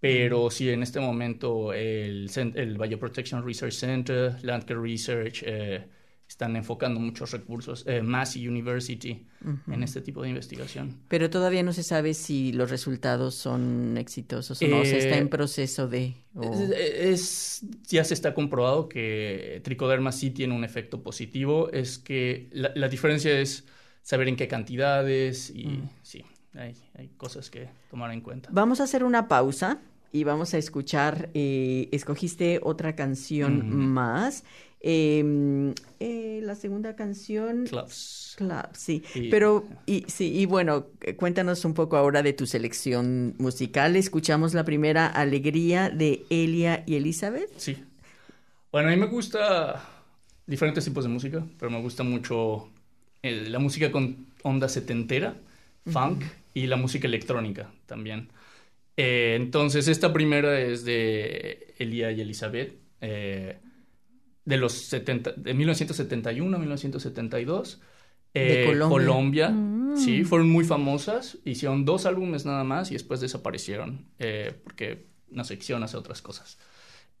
Pero 0.00 0.50
sí, 0.50 0.70
en 0.70 0.82
este 0.82 0.98
momento 0.98 1.72
el, 1.74 2.30
el 2.54 2.78
Bioprotection 2.78 3.44
Research 3.44 3.74
Center, 3.74 4.36
Landcare 4.42 4.80
Research, 4.80 5.42
eh, 5.46 5.86
están 6.30 6.54
enfocando 6.54 7.00
muchos 7.00 7.32
recursos, 7.32 7.82
eh, 7.86 8.02
Massey 8.02 8.46
University, 8.46 9.26
en 9.66 9.82
este 9.82 10.00
tipo 10.00 10.22
de 10.22 10.28
investigación. 10.28 10.96
Pero 11.08 11.28
todavía 11.28 11.62
no 11.64 11.72
se 11.72 11.82
sabe 11.82 12.14
si 12.14 12.52
los 12.52 12.70
resultados 12.70 13.34
son 13.34 13.96
exitosos 13.98 14.62
o 14.62 14.66
no. 14.68 14.80
O 14.80 14.84
sea, 14.84 14.96
está 14.98 15.16
Eh, 15.16 15.18
en 15.18 15.28
proceso 15.28 15.88
de... 15.88 16.14
o- 16.36 16.54
Es, 16.54 16.70
es- 16.70 17.66
ya 17.88 18.04
se 18.04 18.14
está 18.14 18.32
comprobado 18.32 18.88
que 18.88 19.60
tricoderma 19.64 20.12
sí 20.12 20.30
tiene 20.30 20.54
un 20.54 20.62
efecto 20.64 21.02
positivo. 21.02 21.68
Es 21.72 21.98
que 21.98 22.48
la, 22.52 22.70
la 22.76 22.88
diferencia 22.88 23.38
es 23.38 23.64
saber 24.02 24.28
en 24.28 24.36
qué 24.36 24.46
cantidades 24.46 25.50
y 25.54 25.66
Mm. 25.66 25.88
sí, 26.02 26.24
hay, 26.54 26.74
hay 26.96 27.08
cosas 27.16 27.50
que 27.50 27.68
tomar 27.90 28.12
en 28.12 28.20
cuenta. 28.20 28.48
Vamos 28.52 28.80
a 28.80 28.84
hacer 28.84 29.02
una 29.04 29.26
pausa 29.26 29.78
y 30.12 30.24
vamos 30.24 30.54
a 30.54 30.58
escuchar, 30.58 31.30
eh, 31.34 31.88
escogiste 31.92 32.60
otra 32.62 32.94
canción 32.96 33.76
más. 33.76 34.44
Eh, 34.82 35.74
eh, 36.00 36.40
la 36.42 36.54
segunda 36.54 36.96
canción... 36.96 37.64
Clubs. 37.66 38.34
Club, 38.38 38.68
sí. 38.72 39.02
Y- 39.14 39.28
Pero, 39.28 39.66
y, 39.86 40.04
sí, 40.08 40.32
y 40.34 40.46
bueno, 40.46 40.86
eh, 41.02 41.14
cuéntanos 41.16 41.64
un 41.64 41.74
poco 41.74 41.96
ahora 41.96 42.22
de 42.22 42.32
tu 42.32 42.46
selección 42.46 43.34
musical. 43.38 43.94
Escuchamos 43.96 44.54
la 44.54 44.64
primera, 44.64 45.06
Alegría, 45.06 45.90
de 45.90 46.24
Elia 46.30 46.82
y 46.86 46.94
Elizabeth. 46.94 47.50
Sí. 47.58 47.76
Bueno, 48.72 48.88
a 48.88 48.92
mí 48.92 48.96
me 48.96 49.06
gusta 49.06 49.84
diferentes 50.46 50.84
tipos 50.84 51.04
de 51.04 51.10
música, 51.10 51.44
pero 51.58 51.70
me 51.70 51.80
gusta 51.82 52.02
mucho 52.02 52.68
eh, 53.22 53.48
la 53.48 53.58
música 53.58 53.92
con 53.92 54.26
onda 54.42 54.68
setentera, 54.68 55.36
funk 55.86 56.22
y 56.54 56.66
la 56.66 56.76
música 56.76 57.06
electrónica 57.06 57.70
también. 57.86 58.28
Eh, 59.02 59.34
entonces, 59.36 59.88
esta 59.88 60.12
primera 60.12 60.60
es 60.60 60.84
de 60.84 61.74
Elia 61.78 62.10
y 62.12 62.20
Elizabeth, 62.20 62.74
eh, 63.00 63.58
de 64.44 64.56
los 64.58 64.72
70, 64.72 65.32
de 65.32 65.54
1971 65.54 66.54
a 66.56 66.60
1972. 66.60 67.80
De 68.34 68.62
Eh, 68.62 68.66
Colombia. 68.66 68.88
Colombia, 68.88 69.48
Mm. 69.50 69.96
sí, 69.96 70.22
fueron 70.24 70.50
muy 70.50 70.64
famosas, 70.64 71.38
hicieron 71.44 71.84
dos 71.84 72.04
álbumes 72.06 72.44
nada 72.44 72.62
más 72.62 72.90
y 72.90 72.94
después 72.94 73.20
desaparecieron 73.20 74.04
eh, 74.18 74.52
porque 74.64 75.06
sé, 75.44 75.58
quisieron 75.58 75.82
hacer 75.82 75.98
otras 75.98 76.20
cosas. 76.22 76.58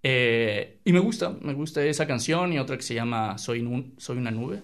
Y 0.02 0.92
me 0.92 0.98
gusta, 1.00 1.30
me 1.42 1.52
gusta 1.54 1.84
esa 1.84 2.06
canción 2.06 2.52
y 2.52 2.58
otra 2.58 2.76
que 2.76 2.82
se 2.82 2.94
llama 2.94 3.38
Soy, 3.38 3.60
un- 3.60 3.94
Soy 3.98 4.18
una 4.18 4.30
nube. 4.30 4.62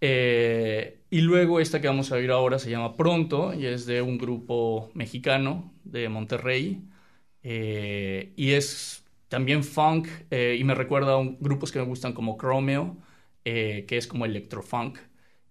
Eh, 0.00 0.98
y 1.10 1.20
luego 1.20 1.60
esta 1.60 1.80
que 1.80 1.88
vamos 1.88 2.10
a 2.12 2.16
oír 2.16 2.30
ahora 2.30 2.58
se 2.58 2.70
llama 2.70 2.96
Pronto 2.96 3.54
y 3.54 3.66
es 3.66 3.86
de 3.86 4.02
un 4.02 4.18
grupo 4.18 4.90
mexicano 4.94 5.72
de 5.84 6.08
Monterrey. 6.08 6.82
Eh, 7.42 8.32
y 8.36 8.52
es 8.52 9.04
también 9.28 9.64
funk 9.64 10.08
eh, 10.30 10.56
y 10.58 10.64
me 10.64 10.74
recuerda 10.74 11.12
a 11.12 11.16
un- 11.18 11.36
grupos 11.40 11.72
que 11.72 11.78
me 11.78 11.84
gustan 11.86 12.12
como 12.14 12.38
Chromeo, 12.38 12.96
eh, 13.44 13.84
que 13.88 13.96
es 13.98 14.06
como 14.06 14.24
electrofunk, 14.24 14.98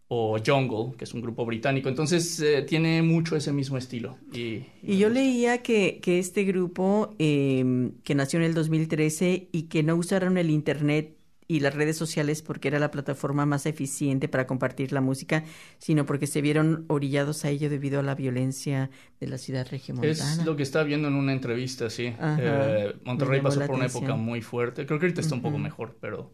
o 0.07 0.37
Jungle, 0.45 0.95
que 0.97 1.05
es 1.05 1.13
un 1.13 1.21
grupo 1.21 1.45
británico. 1.45 1.89
Entonces 1.89 2.39
eh, 2.39 2.61
tiene 2.63 3.01
mucho 3.01 3.35
ese 3.35 3.51
mismo 3.51 3.77
estilo. 3.77 4.17
Y, 4.33 4.65
Y 4.83 4.97
yo 4.99 5.09
leía 5.09 5.63
que, 5.63 5.99
que 6.01 6.19
este 6.19 6.43
grupo, 6.43 7.15
eh, 7.19 7.91
que 8.03 8.15
nació 8.15 8.39
en 8.39 8.45
el 8.45 8.53
2013 8.53 9.49
y 9.51 9.63
que 9.63 9.81
no 9.83 9.95
usaron 9.95 10.37
el 10.37 10.49
Internet 10.49 11.17
y 11.47 11.59
las 11.59 11.73
redes 11.73 11.97
sociales 11.97 12.41
porque 12.41 12.67
era 12.67 12.79
la 12.79 12.91
plataforma 12.91 13.45
más 13.45 13.65
eficiente 13.65 14.27
para 14.27 14.47
compartir 14.47 14.91
la 14.91 15.01
música, 15.01 15.43
sino 15.77 16.05
porque 16.05 16.27
se 16.27 16.41
vieron 16.41 16.85
orillados 16.87 17.45
a 17.45 17.49
ello 17.49 17.69
debido 17.69 17.99
a 17.99 18.03
la 18.03 18.15
violencia 18.15 18.89
de 19.19 19.27
la 19.27 19.37
ciudad 19.37 19.67
regiomontana. 19.69 20.13
Es 20.13 20.45
lo 20.45 20.55
que 20.55 20.63
estaba 20.63 20.85
viendo 20.85 21.07
en 21.07 21.15
una 21.15 21.33
entrevista, 21.33 21.89
sí. 21.89 22.13
Eh, 22.19 22.95
Monterrey 23.05 23.41
pasó 23.41 23.59
por 23.61 23.71
una 23.71 23.85
atención. 23.85 24.03
época 24.03 24.15
muy 24.15 24.41
fuerte. 24.41 24.85
Creo 24.85 24.99
que 24.99 25.05
ahorita 25.05 25.21
está 25.21 25.35
un 25.35 25.41
poco 25.41 25.57
mejor, 25.57 25.97
pero, 25.99 26.33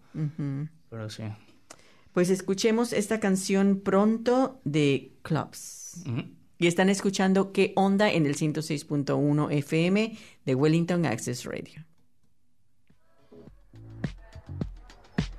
pero 0.90 1.10
sí. 1.10 1.24
Pues 2.14 2.30
escuchemos 2.30 2.94
esta 2.94 3.20
canción 3.20 3.82
pronto 3.84 4.60
de 4.64 5.14
Clubs. 5.22 6.04
Y 6.58 6.68
están 6.68 6.90
escuchando 6.90 7.54
qué 7.54 7.72
onda 7.76 8.12
en 8.12 8.26
el 8.26 8.36
106.1 8.36 9.52
FM 9.52 10.18
de 10.46 10.56
Wellington 10.56 11.06
Access 11.06 11.46
Radio. 11.46 11.86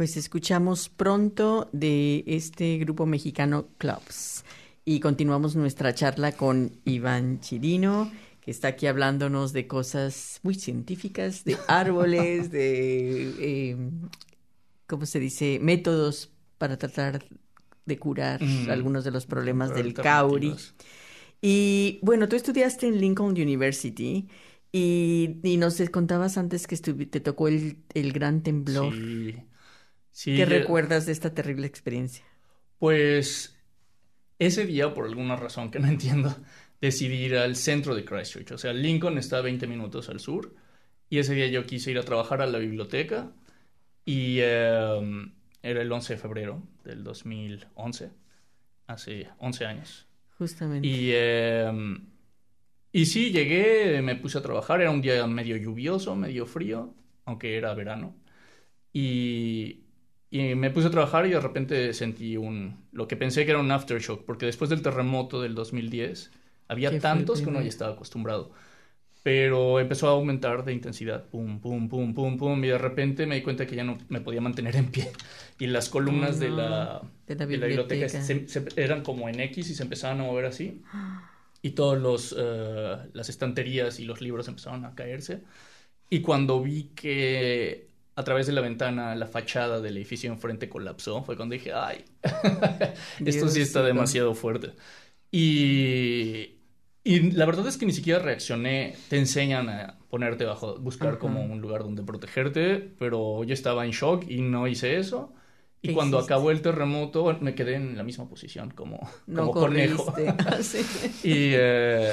Pues 0.00 0.16
escuchamos 0.16 0.88
pronto 0.88 1.68
de 1.74 2.24
este 2.26 2.78
grupo 2.78 3.04
mexicano 3.04 3.68
Clubs. 3.76 4.46
Y 4.82 4.98
continuamos 4.98 5.56
nuestra 5.56 5.94
charla 5.94 6.32
con 6.32 6.72
Iván 6.86 7.40
Chirino, 7.40 8.10
que 8.40 8.50
está 8.50 8.68
aquí 8.68 8.86
hablándonos 8.86 9.52
de 9.52 9.66
cosas 9.66 10.40
muy 10.42 10.54
científicas, 10.54 11.44
de 11.44 11.58
árboles, 11.68 12.50
de, 12.50 13.34
eh, 13.40 13.76
¿cómo 14.86 15.04
se 15.04 15.20
dice?, 15.20 15.58
métodos 15.60 16.32
para 16.56 16.78
tratar 16.78 17.22
de 17.84 17.98
curar 17.98 18.42
Mm. 18.42 18.70
algunos 18.70 19.04
de 19.04 19.10
los 19.10 19.26
problemas 19.26 19.74
del 19.74 19.92
cauri. 19.92 20.54
Y 21.42 21.98
bueno, 22.00 22.26
tú 22.26 22.36
estudiaste 22.36 22.86
en 22.86 22.98
Lincoln 23.02 23.32
University 23.32 24.28
y, 24.72 25.40
y 25.42 25.58
nos 25.58 25.78
contabas 25.90 26.38
antes 26.38 26.66
que 26.66 26.78
te 26.78 27.20
tocó 27.20 27.48
el, 27.48 27.76
el 27.92 28.12
gran 28.14 28.42
temblor. 28.42 28.94
Sí. 28.94 29.34
Sí, 30.12 30.36
¿Qué 30.36 30.44
recuerdas 30.44 31.06
de 31.06 31.12
esta 31.12 31.32
terrible 31.34 31.66
experiencia? 31.66 32.24
Pues 32.78 33.56
ese 34.38 34.66
día, 34.66 34.94
por 34.94 35.06
alguna 35.06 35.36
razón 35.36 35.70
que 35.70 35.78
no 35.78 35.88
entiendo, 35.88 36.34
decidí 36.80 37.16
ir 37.16 37.36
al 37.36 37.56
centro 37.56 37.94
de 37.94 38.04
Christchurch. 38.04 38.52
O 38.52 38.58
sea, 38.58 38.72
Lincoln 38.72 39.18
está 39.18 39.38
a 39.38 39.42
20 39.42 39.66
minutos 39.66 40.08
al 40.08 40.20
sur. 40.20 40.54
Y 41.08 41.18
ese 41.18 41.34
día 41.34 41.48
yo 41.48 41.64
quise 41.64 41.90
ir 41.90 41.98
a 41.98 42.02
trabajar 42.02 42.40
a 42.40 42.46
la 42.46 42.58
biblioteca. 42.58 43.32
Y 44.04 44.38
eh, 44.40 45.30
era 45.62 45.82
el 45.82 45.92
11 45.92 46.14
de 46.14 46.18
febrero 46.18 46.62
del 46.84 47.04
2011. 47.04 48.10
Hace 48.86 49.28
11 49.38 49.66
años. 49.66 50.06
Justamente. 50.38 50.88
Y, 50.88 51.10
eh, 51.12 51.70
y 52.92 53.06
sí, 53.06 53.30
llegué, 53.30 54.00
me 54.02 54.16
puse 54.16 54.38
a 54.38 54.42
trabajar. 54.42 54.80
Era 54.80 54.90
un 54.90 55.02
día 55.02 55.26
medio 55.26 55.56
lluvioso, 55.56 56.16
medio 56.16 56.46
frío, 56.46 56.94
aunque 57.24 57.56
era 57.56 57.74
verano. 57.74 58.16
Y, 58.92 59.84
y 60.30 60.54
me 60.54 60.70
puse 60.70 60.88
a 60.88 60.90
trabajar 60.90 61.26
y 61.26 61.30
de 61.30 61.40
repente 61.40 61.92
sentí 61.94 62.36
un, 62.36 62.86
lo 62.92 63.08
que 63.08 63.16
pensé 63.16 63.44
que 63.44 63.50
era 63.52 63.60
un 63.60 63.70
aftershock, 63.72 64.24
porque 64.24 64.46
después 64.46 64.70
del 64.70 64.82
terremoto 64.82 65.40
del 65.42 65.54
2010 65.54 66.30
había 66.68 67.00
tantos 67.00 67.42
que 67.42 67.48
uno 67.50 67.60
ya 67.62 67.68
estaba 67.68 67.92
acostumbrado. 67.94 68.52
pero 69.22 69.80
empezó 69.80 70.08
a 70.08 70.12
aumentar 70.12 70.64
de 70.64 70.72
intensidad, 70.72 71.28
pum, 71.28 71.60
pum, 71.60 71.88
pum, 71.90 72.14
pum, 72.14 72.38
pum, 72.38 72.64
y 72.64 72.68
de 72.68 72.78
repente 72.78 73.26
me 73.26 73.34
di 73.36 73.42
cuenta 73.42 73.66
que 73.66 73.76
ya 73.76 73.84
no 73.84 73.98
me 74.08 74.20
podía 74.22 74.40
mantener 74.40 74.76
en 74.76 74.90
pie. 74.90 75.12
Y 75.58 75.66
las 75.66 75.88
columnas 75.90 76.38
de, 76.40 76.50
la, 76.50 77.02
De 77.50 77.58
la 77.58 77.66
de 77.68 77.76
la 77.76 77.84
biblioteca 77.84 78.08
se- 78.22 78.48
se- 78.48 78.82
eran 78.82 79.02
como 79.02 79.28
en 79.28 79.40
X 79.40 79.68
y 79.70 79.74
se 79.74 79.82
empezaban 79.82 80.20
a 80.20 80.24
mover 80.24 80.46
así. 80.46 80.82
Y 81.62 81.72
todos 81.72 81.98
los, 82.00 82.34
eh, 82.38 82.96
las 83.12 83.28
estanterías 83.28 84.00
y 84.00 84.04
los 84.06 84.20
libros 84.22 84.48
empezaron 84.48 84.84
a 84.86 84.94
caerse. 84.94 85.42
Y 86.10 86.22
cuando 86.22 86.62
vi 86.62 86.92
que 86.94 87.89
a 88.20 88.24
través 88.24 88.46
de 88.46 88.52
la 88.52 88.60
ventana 88.60 89.14
la 89.16 89.26
fachada 89.26 89.80
del 89.80 89.96
edificio 89.96 90.30
enfrente 90.32 90.68
colapsó, 90.68 91.22
fue 91.24 91.36
cuando 91.36 91.54
dije, 91.54 91.72
ay, 91.72 92.04
esto 93.24 93.48
sí 93.48 93.60
está 93.60 93.82
demasiado 93.82 94.34
fuerte. 94.34 94.72
Y, 95.30 96.58
y 97.04 97.32
la 97.32 97.46
verdad 97.46 97.66
es 97.68 97.76
que 97.78 97.86
ni 97.86 97.92
siquiera 97.92 98.18
reaccioné. 98.20 98.96
Te 99.08 99.18
enseñan 99.18 99.68
a 99.68 99.98
ponerte 100.08 100.44
bajo, 100.44 100.78
buscar 100.78 101.18
como 101.18 101.42
un 101.44 101.60
lugar 101.60 101.82
donde 101.82 102.02
protegerte, 102.02 102.78
pero 102.98 103.44
yo 103.44 103.54
estaba 103.54 103.84
en 103.84 103.92
shock 103.92 104.24
y 104.28 104.42
no 104.42 104.66
hice 104.68 104.96
eso. 104.98 105.34
Y 105.82 105.88
¿Qué 105.88 105.94
cuando 105.94 106.18
hiciste? 106.18 106.34
acabó 106.34 106.50
el 106.50 106.60
terremoto, 106.62 107.22
bueno, 107.22 107.38
me 107.42 107.54
quedé 107.54 107.74
en 107.76 107.96
la 107.96 108.02
misma 108.02 108.28
posición, 108.28 108.70
como, 108.70 109.00
No 109.26 109.44
como 109.46 109.54
conejo. 109.54 110.04
corriste. 110.04 110.34
Ah, 110.38 110.62
sí. 110.62 110.80
Y, 111.22 111.52
eh, 111.54 112.12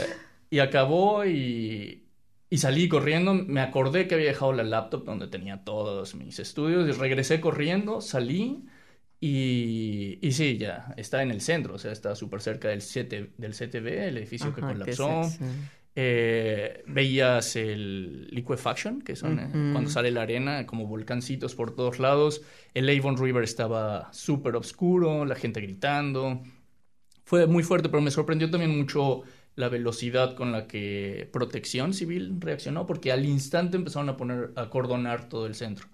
y 0.49 0.59
acabó 0.59 1.25
y, 1.25 2.06
y 2.49 2.57
salí 2.57 2.87
corriendo. 2.89 3.33
Me 3.33 3.61
acordé 3.61 4.07
que 4.07 4.15
había 4.15 4.27
dejado 4.27 4.53
la 4.53 4.63
laptop 4.63 5.05
donde 5.05 5.27
tenía 5.27 5.63
todos 5.63 6.15
mis 6.15 6.39
estudios 6.39 6.87
y 6.87 6.91
regresé 6.91 7.41
corriendo, 7.41 8.01
salí 8.01 8.65
y, 9.19 10.19
y 10.21 10.31
sí, 10.31 10.57
ya 10.57 10.93
está 10.95 11.23
en 11.23 11.31
el 11.31 11.41
centro, 11.41 11.75
o 11.75 11.77
sea, 11.79 11.91
está 11.91 12.15
súper 12.15 12.41
cerca 12.41 12.69
del, 12.69 12.81
CT 12.81 13.37
del 13.37 13.53
CTV, 13.53 14.07
el 14.07 14.17
edificio 14.17 14.53
que 14.53 14.61
Ajá, 14.61 14.73
colapsó. 14.73 15.21
Eh, 15.99 16.83
veías 16.85 17.55
el 17.55 18.27
liquefaction, 18.27 19.01
que 19.01 19.15
son 19.15 19.39
eh, 19.39 19.49
cuando 19.71 19.89
sale 19.89 20.11
la 20.11 20.21
arena, 20.21 20.67
como 20.67 20.85
volcancitos 20.85 21.55
por 21.55 21.75
todos 21.75 21.97
lados. 21.97 22.43
El 22.75 22.87
Avon 22.87 23.17
River 23.17 23.43
estaba 23.43 24.13
súper 24.13 24.55
oscuro, 24.55 25.25
la 25.25 25.33
gente 25.33 25.59
gritando. 25.59 26.43
Fue 27.25 27.47
muy 27.47 27.63
fuerte, 27.63 27.89
pero 27.89 28.01
me 28.01 28.11
sorprendió 28.11 28.49
también 28.51 28.77
mucho 28.77 29.23
la 29.57 29.69
velocidad 29.69 30.35
con 30.35 30.51
la 30.51 30.67
que 30.67 31.29
Protección 31.33 31.93
Civil 31.93 32.37
reaccionó, 32.39 32.85
porque 32.85 33.11
al 33.11 33.25
instante 33.25 33.75
empezaron 33.75 34.07
a 34.07 34.15
poner, 34.15 34.53
a 34.55 34.69
cordonar 34.69 35.27
todo 35.29 35.47
el 35.47 35.55
centro. 35.55 35.87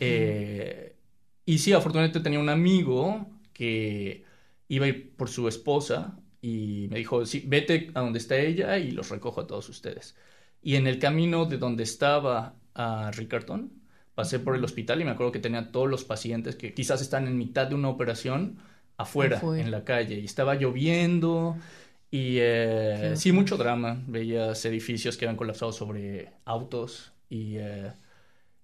Eh, 0.00 0.96
y 1.44 1.58
sí, 1.58 1.72
afortunadamente 1.74 2.20
tenía 2.20 2.40
un 2.40 2.48
amigo 2.48 3.30
que 3.52 4.24
iba 4.68 4.86
a 4.86 4.88
ir 4.88 5.14
por 5.16 5.28
su 5.28 5.48
esposa 5.48 6.18
y 6.40 6.88
me 6.90 6.98
dijo, 6.98 7.26
sí, 7.26 7.44
vete 7.46 7.90
a 7.94 8.00
donde 8.00 8.18
está 8.18 8.38
ella 8.38 8.78
y 8.78 8.90
los 8.90 9.10
recojo 9.10 9.42
a 9.42 9.46
todos 9.46 9.68
ustedes. 9.68 10.16
Y 10.62 10.76
en 10.76 10.86
el 10.86 10.98
camino 10.98 11.44
de 11.44 11.58
donde 11.58 11.82
estaba 11.82 12.56
a 12.74 13.10
Riccarton, 13.12 13.70
pasé 14.14 14.38
por 14.38 14.56
el 14.56 14.64
hospital 14.64 15.02
y 15.02 15.04
me 15.04 15.10
acuerdo 15.10 15.32
que 15.32 15.40
tenía 15.40 15.70
todos 15.72 15.90
los 15.90 16.04
pacientes 16.04 16.56
que 16.56 16.72
quizás 16.72 17.02
están 17.02 17.26
en 17.26 17.36
mitad 17.36 17.66
de 17.66 17.74
una 17.74 17.90
operación 17.90 18.58
afuera, 18.96 19.38
Afuera. 19.38 19.62
en 19.62 19.70
la 19.70 19.84
calle, 19.84 20.20
y 20.20 20.24
estaba 20.24 20.54
lloviendo. 20.54 21.58
Y 22.16 22.36
eh, 22.38 23.14
sí, 23.16 23.32
mucho 23.32 23.56
drama. 23.56 24.00
Veías 24.06 24.64
edificios 24.66 25.16
que 25.16 25.24
habían 25.24 25.36
colapsado 25.36 25.72
sobre 25.72 26.30
autos. 26.44 27.10
Y, 27.28 27.56
eh, 27.56 27.90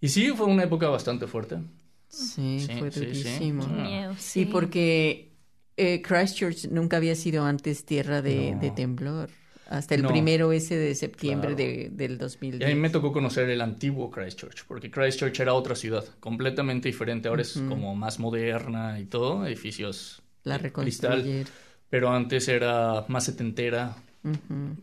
y 0.00 0.08
sí, 0.08 0.28
fue 0.36 0.46
una 0.46 0.62
época 0.62 0.88
bastante 0.88 1.26
fuerte. 1.26 1.58
Sí, 2.06 2.60
Sí, 2.60 2.72
fue 2.78 2.92
sí, 2.92 3.00
sí. 3.00 3.06
durísimo. 3.06 3.66
Miedo, 3.66 4.14
Sí, 4.18 4.46
porque 4.46 5.32
eh, 5.76 6.00
Christchurch 6.00 6.68
nunca 6.70 6.98
había 6.98 7.16
sido 7.16 7.44
antes 7.44 7.84
tierra 7.84 8.22
de, 8.22 8.52
No. 8.52 8.60
de 8.60 8.70
temblor. 8.70 9.30
Hasta 9.68 9.96
el 9.96 10.02
No. 10.02 10.08
primero 10.10 10.52
ese 10.52 10.76
de 10.76 10.94
septiembre 10.94 11.56
Claro. 11.56 11.72
de, 11.72 11.90
del 11.90 12.12
Y 12.12 12.14
a 12.14 12.18
2010. 12.18 12.68
mí 12.74 12.80
me 12.80 12.90
tocó 12.90 13.10
conocer 13.12 13.48
el 13.50 13.60
antiguo 13.60 14.12
Christchurch, 14.12 14.64
porque 14.68 14.92
Christchurch 14.92 15.40
era 15.40 15.54
otra 15.54 15.74
ciudad, 15.74 16.04
completamente 16.20 16.86
diferente. 16.88 17.26
Ahora 17.28 17.42
es 17.42 17.56
Ujú. 17.56 17.68
como 17.68 17.96
más 17.96 18.20
moderna 18.20 19.00
y 19.00 19.06
todo, 19.06 19.44
edificios 19.44 20.22
La 20.44 20.56
reconstruyeron. 20.58 21.46
Pero 21.90 22.10
antes 22.12 22.48
era 22.48 23.04
más 23.08 23.24
setentera, 23.24 23.96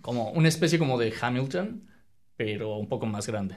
como 0.01 0.31
una 0.31 0.47
especie 0.49 0.77
como 0.77 0.97
de 0.97 1.13
Hamilton, 1.19 1.83
pero 2.35 2.77
un 2.77 2.87
poco 2.87 3.05
más 3.05 3.27
grande. 3.27 3.55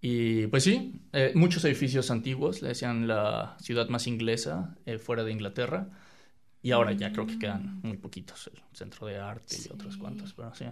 Y 0.00 0.46
pues 0.48 0.64
sí, 0.64 1.00
eh, 1.12 1.32
muchos 1.34 1.64
edificios 1.64 2.10
antiguos, 2.10 2.62
le 2.62 2.68
decían 2.68 3.06
la 3.08 3.56
ciudad 3.60 3.88
más 3.88 4.06
inglesa 4.06 4.76
eh, 4.84 4.98
fuera 4.98 5.24
de 5.24 5.32
Inglaterra. 5.32 5.88
Y 6.62 6.72
ahora 6.72 6.92
ya 6.92 7.12
creo 7.12 7.26
que 7.26 7.38
quedan 7.38 7.80
muy 7.82 7.96
poquitos, 7.96 8.48
el 8.52 8.60
centro 8.72 9.06
de 9.06 9.18
arte 9.18 9.56
y 9.56 9.72
otros 9.72 9.96
cuantos, 9.96 10.32
pero 10.34 10.52
sí. 10.54 10.64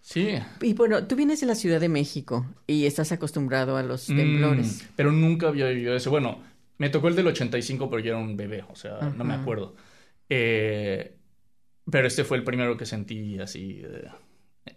Sí. 0.00 0.28
Y 0.62 0.72
bueno, 0.74 1.06
tú 1.06 1.16
vienes 1.16 1.40
de 1.40 1.46
la 1.46 1.54
Ciudad 1.54 1.80
de 1.80 1.88
México 1.88 2.46
y 2.66 2.86
estás 2.86 3.12
acostumbrado 3.12 3.76
a 3.76 3.82
los 3.82 4.08
Mm, 4.08 4.16
temblores. 4.16 4.86
pero 4.96 5.12
nunca 5.12 5.48
había 5.48 5.68
vivido 5.68 5.94
eso. 5.94 6.10
Bueno, 6.10 6.38
me 6.78 6.88
tocó 6.90 7.08
el 7.08 7.16
del 7.16 7.26
85, 7.26 7.90
pero 7.90 8.00
yo 8.00 8.12
era 8.12 8.18
un 8.18 8.36
bebé, 8.36 8.64
o 8.70 8.76
sea, 8.76 9.12
no 9.16 9.24
me 9.24 9.34
acuerdo. 9.34 9.74
Eh, 10.28 11.16
pero 11.90 12.06
este 12.06 12.24
fue 12.24 12.36
el 12.36 12.44
primero 12.44 12.76
que 12.76 12.86
sentí 12.86 13.38
así 13.38 13.82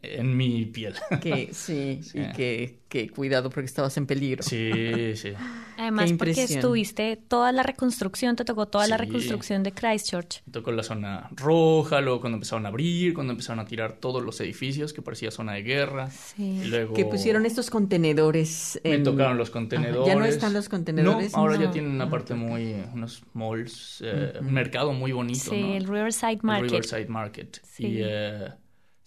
en 0.02 0.36
mi 0.38 0.66
piel. 0.66 0.94
Que 1.22 1.50
sí, 1.54 2.00
Sí. 2.04 2.20
y 2.20 2.32
que, 2.34 2.80
que 2.90 3.10
cuidado 3.10 3.50
porque 3.50 3.66
estabas 3.66 3.96
en 3.98 4.06
peligro. 4.06 4.44
Sí, 4.44 4.72
sí. 5.16 5.34
Además, 5.78 6.12
porque 6.18 6.44
estuviste 6.44 7.16
toda 7.16 7.52
la 7.54 7.64
reconstrucción, 7.64 8.36
te 8.36 8.44
tocó 8.46 8.68
toda 8.68 8.88
la 8.88 8.98
Sí. 8.98 9.06
reconstrucción 9.06 9.64
de 9.64 9.72
Christchurch. 9.72 10.42
Me 10.46 10.52
tocó 10.54 10.72
la 10.72 10.84
zona 10.84 11.30
roja, 11.36 12.02
luego 12.02 12.20
cuando 12.20 12.36
empezaron 12.38 12.66
a 12.66 12.70
abrir, 12.70 13.14
cuando 13.14 13.32
empezaron 13.32 13.60
a 13.60 13.66
tirar 13.66 13.94
todos 13.94 14.24
los 14.24 14.40
edificios, 14.42 14.92
que 14.94 15.02
parecía 15.02 15.32
zona 15.32 15.54
de 15.54 15.64
guerra. 15.64 16.10
Sí. 16.10 16.62
luego 16.66 16.94
Que 16.94 17.06
pusieron 17.06 17.46
estos 17.46 17.70
contenedores. 17.70 18.80
me 18.84 18.96
en- 18.96 19.04
tocaron 19.04 19.38
los 19.38 19.50
Ajá, 19.50 19.54
contenedores. 19.60 20.08
¿Ya 20.08 20.16
no 20.20 20.26
están 20.26 20.54
los 20.54 20.68
contenedores? 20.70 21.32
No, 21.34 21.38
ahora 21.40 21.56
ya 21.56 21.66
No. 21.68 21.72
tienen 21.72 21.92
una 21.92 22.06
Ah, 22.06 22.10
parte 22.10 22.34
muy, 22.34 22.76
unos 22.94 23.24
malls, 23.34 24.02
eh, 24.06 24.34
un 24.42 24.52
mercado 24.54 24.94
muy 24.94 25.12
bonito, 25.12 25.52
Sí, 25.52 25.62
¿no? 25.62 25.74
el 25.76 25.84
Riverside 25.88 26.34
El 26.34 26.40
Market. 26.44 26.72
Riverside 26.72 27.06
Market. 27.08 27.60
Sí. 27.64 27.86
Y 27.88 27.98
eh, 28.04 28.50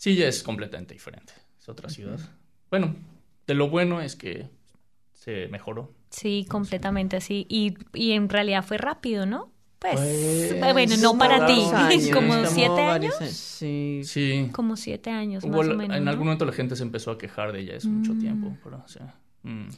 sí, 0.03 0.17
ya 0.17 0.27
es 0.27 0.43
completamente 0.43 0.95
diferente. 0.95 1.33
Es 1.61 1.69
otra 1.69 1.89
ciudad. 1.89 2.19
Bueno, 2.71 2.97
de 3.47 3.55
lo 3.55 3.69
bueno 3.71 4.01
es 4.01 4.17
que 4.17 4.49
se 5.13 5.47
mejoró. 5.49 5.95
Sí, 6.11 6.45
completamente 6.49 7.17
así. 7.17 7.47
Y, 7.49 7.75
y 7.95 8.13
en 8.13 8.29
realidad 8.29 8.65
fue 8.65 8.79
rápido, 8.79 9.27
¿no? 9.27 9.53
Pues, 9.79 9.95
Pues, 9.95 10.73
bueno, 10.73 10.97
no 10.99 11.19
para 11.19 11.47
ti. 11.47 11.61
años, 11.75 12.09
Como 12.13 12.45
siete 12.47 12.81
años. 12.83 13.15
Sí. 13.31 14.03
Sí. 14.05 14.49
Como 14.53 14.77
siete 14.77 15.11
años, 15.11 15.43
Hubo 15.45 15.59
más 15.59 15.67
la- 15.67 15.75
o 15.75 15.77
menos. 15.77 15.97
en 15.97 16.05
¿no? 16.05 16.11
algún 16.11 16.27
momento 16.27 16.45
la 16.45 16.53
gente 16.53 16.77
se 16.77 16.83
empezó 16.83 17.11
a 17.13 17.19
quejar 17.19 17.53
de 17.53 17.61
ella, 17.61 17.75
es 17.77 17.85
mucho 17.87 18.15
Mm. 18.15 18.19
tiempo, 18.21 18.57
pero 18.65 18.83
sí. 18.89 18.99
Mm. 19.45 19.69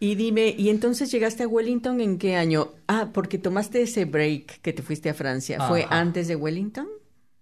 Y 0.00 0.14
dime, 0.16 0.54
¿y 0.58 0.68
entonces 0.70 1.10
llegaste 1.10 1.42
a 1.44 1.48
Wellington 1.48 2.00
en 2.00 2.18
qué 2.18 2.36
año? 2.36 2.72
Ah, 2.88 3.10
porque 3.14 3.38
tomaste 3.38 3.80
ese 3.82 4.04
break 4.04 4.60
que 4.60 4.72
te 4.72 4.82
fuiste 4.82 5.08
a 5.10 5.14
Francia. 5.14 5.58
¿Fue 5.68 5.84
Ajá. 5.84 6.00
antes 6.00 6.28
de 6.28 6.36
Wellington? 6.36 6.86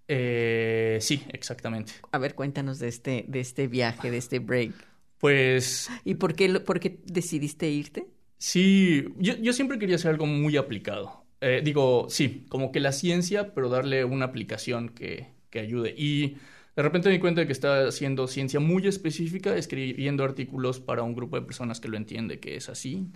Eh, 0.09 0.99
sí, 1.01 1.25
exactamente. 1.31 1.93
A 2.11 2.19
ver, 2.19 2.35
cuéntanos 2.35 2.79
de 2.79 2.89
este, 2.89 3.25
de 3.29 3.41
este 3.41 3.67
viaje, 3.69 4.11
de 4.11 4.19
este 4.19 4.39
break. 4.39 4.75
Pues 5.19 5.89
¿Y 6.05 6.15
por 6.17 6.35
qué, 6.35 6.49
por 6.61 6.81
qué 6.81 7.01
decidiste 7.07 7.71
irte? 7.71 8.09
sí, 8.39 9.05
yo, 9.19 9.37
yo 9.37 9.53
siempre 9.53 9.79
quería 9.79 9.97
hacer 9.97 10.11
algo 10.11 10.27
muy 10.27 10.57
aplicado. 10.57 11.25
Eh, 11.41 11.61
digo, 11.65 12.07
sí, 12.09 12.47
como 12.49 12.73
que 12.73 12.81
la 12.81 12.93
ciencia, 12.93 13.55
pero 13.55 13.69
darle 13.69 14.05
una 14.05 14.27
aplicación 14.27 14.91
que, 14.91 15.35
que 15.51 15.61
ayude. 15.61 15.95
Y 15.97 16.37
de 16.77 16.83
repente 16.83 17.09
me 17.09 17.15
di 17.15 17.21
cuenta 17.21 17.41
de 17.41 17.47
que 17.47 17.53
estaba 17.53 17.89
haciendo 17.89 18.27
ciencia 18.29 18.61
muy 18.61 18.87
específica, 18.87 19.57
escribiendo 19.57 20.25
artículos 20.25 20.81
para 20.81 21.03
un 21.03 21.15
grupo 21.15 21.37
de 21.39 21.47
personas 21.47 21.81
que 21.81 21.89
lo 21.89 21.97
entiende 21.97 22.41
que 22.41 22.57
es 22.57 22.69
así. 22.69 23.13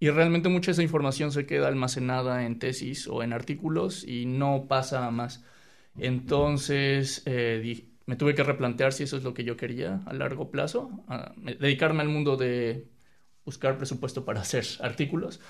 Y 0.00 0.10
realmente 0.10 0.48
mucha 0.48 0.66
de 0.68 0.72
esa 0.74 0.82
información 0.82 1.32
se 1.32 1.46
queda 1.46 1.68
almacenada 1.68 2.44
en 2.46 2.58
tesis 2.58 3.08
o 3.08 3.22
en 3.22 3.32
artículos 3.32 4.04
y 4.06 4.26
no 4.26 4.66
pasa 4.68 5.06
a 5.06 5.10
más. 5.10 5.44
Entonces, 5.98 7.22
eh, 7.26 7.60
di- 7.62 7.88
me 8.06 8.16
tuve 8.16 8.34
que 8.34 8.42
replantear 8.42 8.92
si 8.92 9.04
eso 9.04 9.16
es 9.16 9.24
lo 9.24 9.34
que 9.34 9.44
yo 9.44 9.56
quería 9.56 10.02
a 10.06 10.12
largo 10.14 10.50
plazo, 10.50 11.04
a- 11.08 11.34
dedicarme 11.60 12.02
al 12.02 12.08
mundo 12.08 12.36
de 12.36 12.88
buscar 13.44 13.76
presupuesto 13.78 14.24
para 14.24 14.40
hacer 14.42 14.64
artículos 14.80 15.40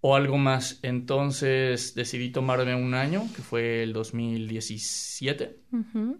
o 0.00 0.16
algo 0.16 0.38
más. 0.38 0.80
Entonces 0.82 1.94
decidí 1.94 2.30
tomarme 2.30 2.74
un 2.74 2.94
año, 2.94 3.24
que 3.34 3.42
fue 3.42 3.82
el 3.82 3.92
2017, 3.92 5.58
Ujú. 5.72 6.18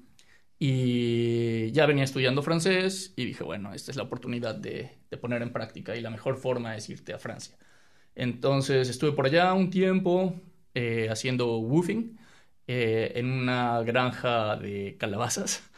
y 0.58 1.70
ya 1.72 1.86
venía 1.86 2.04
estudiando 2.04 2.42
francés 2.42 3.12
y 3.16 3.24
dije, 3.24 3.44
bueno, 3.44 3.72
esta 3.74 3.90
es 3.92 3.96
la 3.96 4.02
oportunidad 4.04 4.54
de, 4.56 4.90
de 5.10 5.16
poner 5.16 5.42
en 5.42 5.52
práctica 5.52 5.96
y 5.96 6.00
la 6.00 6.10
mejor 6.10 6.36
forma 6.36 6.76
es 6.76 6.88
irte 6.90 7.12
a 7.12 7.18
Francia. 7.18 7.56
Entonces 8.14 8.88
estuve 8.88 9.12
por 9.12 9.26
allá 9.26 9.52
un 9.54 9.70
tiempo 9.70 10.40
eh, 10.74 11.08
haciendo 11.10 11.58
woofing 11.58 12.18
eh, 12.68 13.12
en 13.16 13.26
una 13.30 13.82
granja 13.82 14.56
de 14.56 14.96
calabazas 14.98 15.68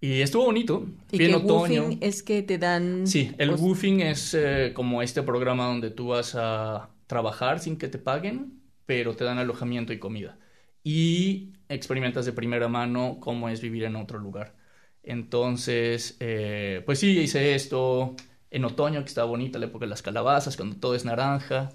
y 0.00 0.22
estuvo 0.22 0.46
bonito. 0.46 0.86
Y 1.12 1.16
Fui 1.16 1.26
en 1.26 1.30
que 1.32 1.36
otoño. 1.36 1.82
woofing 1.82 1.98
es 2.00 2.22
que 2.22 2.42
te 2.42 2.58
dan... 2.58 3.06
Sí, 3.06 3.32
el 3.38 3.50
woofing 3.50 4.00
es 4.00 4.34
eh, 4.34 4.72
como 4.74 5.02
este 5.02 5.22
programa 5.22 5.66
donde 5.66 5.90
tú 5.90 6.08
vas 6.08 6.34
a 6.34 6.88
trabajar 7.06 7.60
sin 7.60 7.76
que 7.76 7.88
te 7.88 7.98
paguen, 7.98 8.62
pero 8.86 9.14
te 9.14 9.24
dan 9.24 9.38
alojamiento 9.38 9.92
y 9.92 9.98
comida. 9.98 10.38
Y 10.82 11.52
experimentas 11.68 12.24
de 12.24 12.32
primera 12.32 12.68
mano 12.68 13.18
cómo 13.20 13.48
es 13.50 13.60
vivir 13.60 13.84
en 13.84 13.96
otro 13.96 14.18
lugar. 14.18 14.54
Entonces, 15.02 16.16
eh, 16.20 16.82
pues 16.86 16.98
sí, 16.98 17.18
hice 17.18 17.54
esto 17.54 18.16
en 18.50 18.64
otoño, 18.64 19.00
que 19.02 19.08
está 19.08 19.24
bonita 19.24 19.58
la 19.58 19.66
época 19.66 19.84
de 19.84 19.90
las 19.90 20.02
calabazas, 20.02 20.56
cuando 20.56 20.76
todo 20.76 20.94
es 20.94 21.04
naranja. 21.04 21.70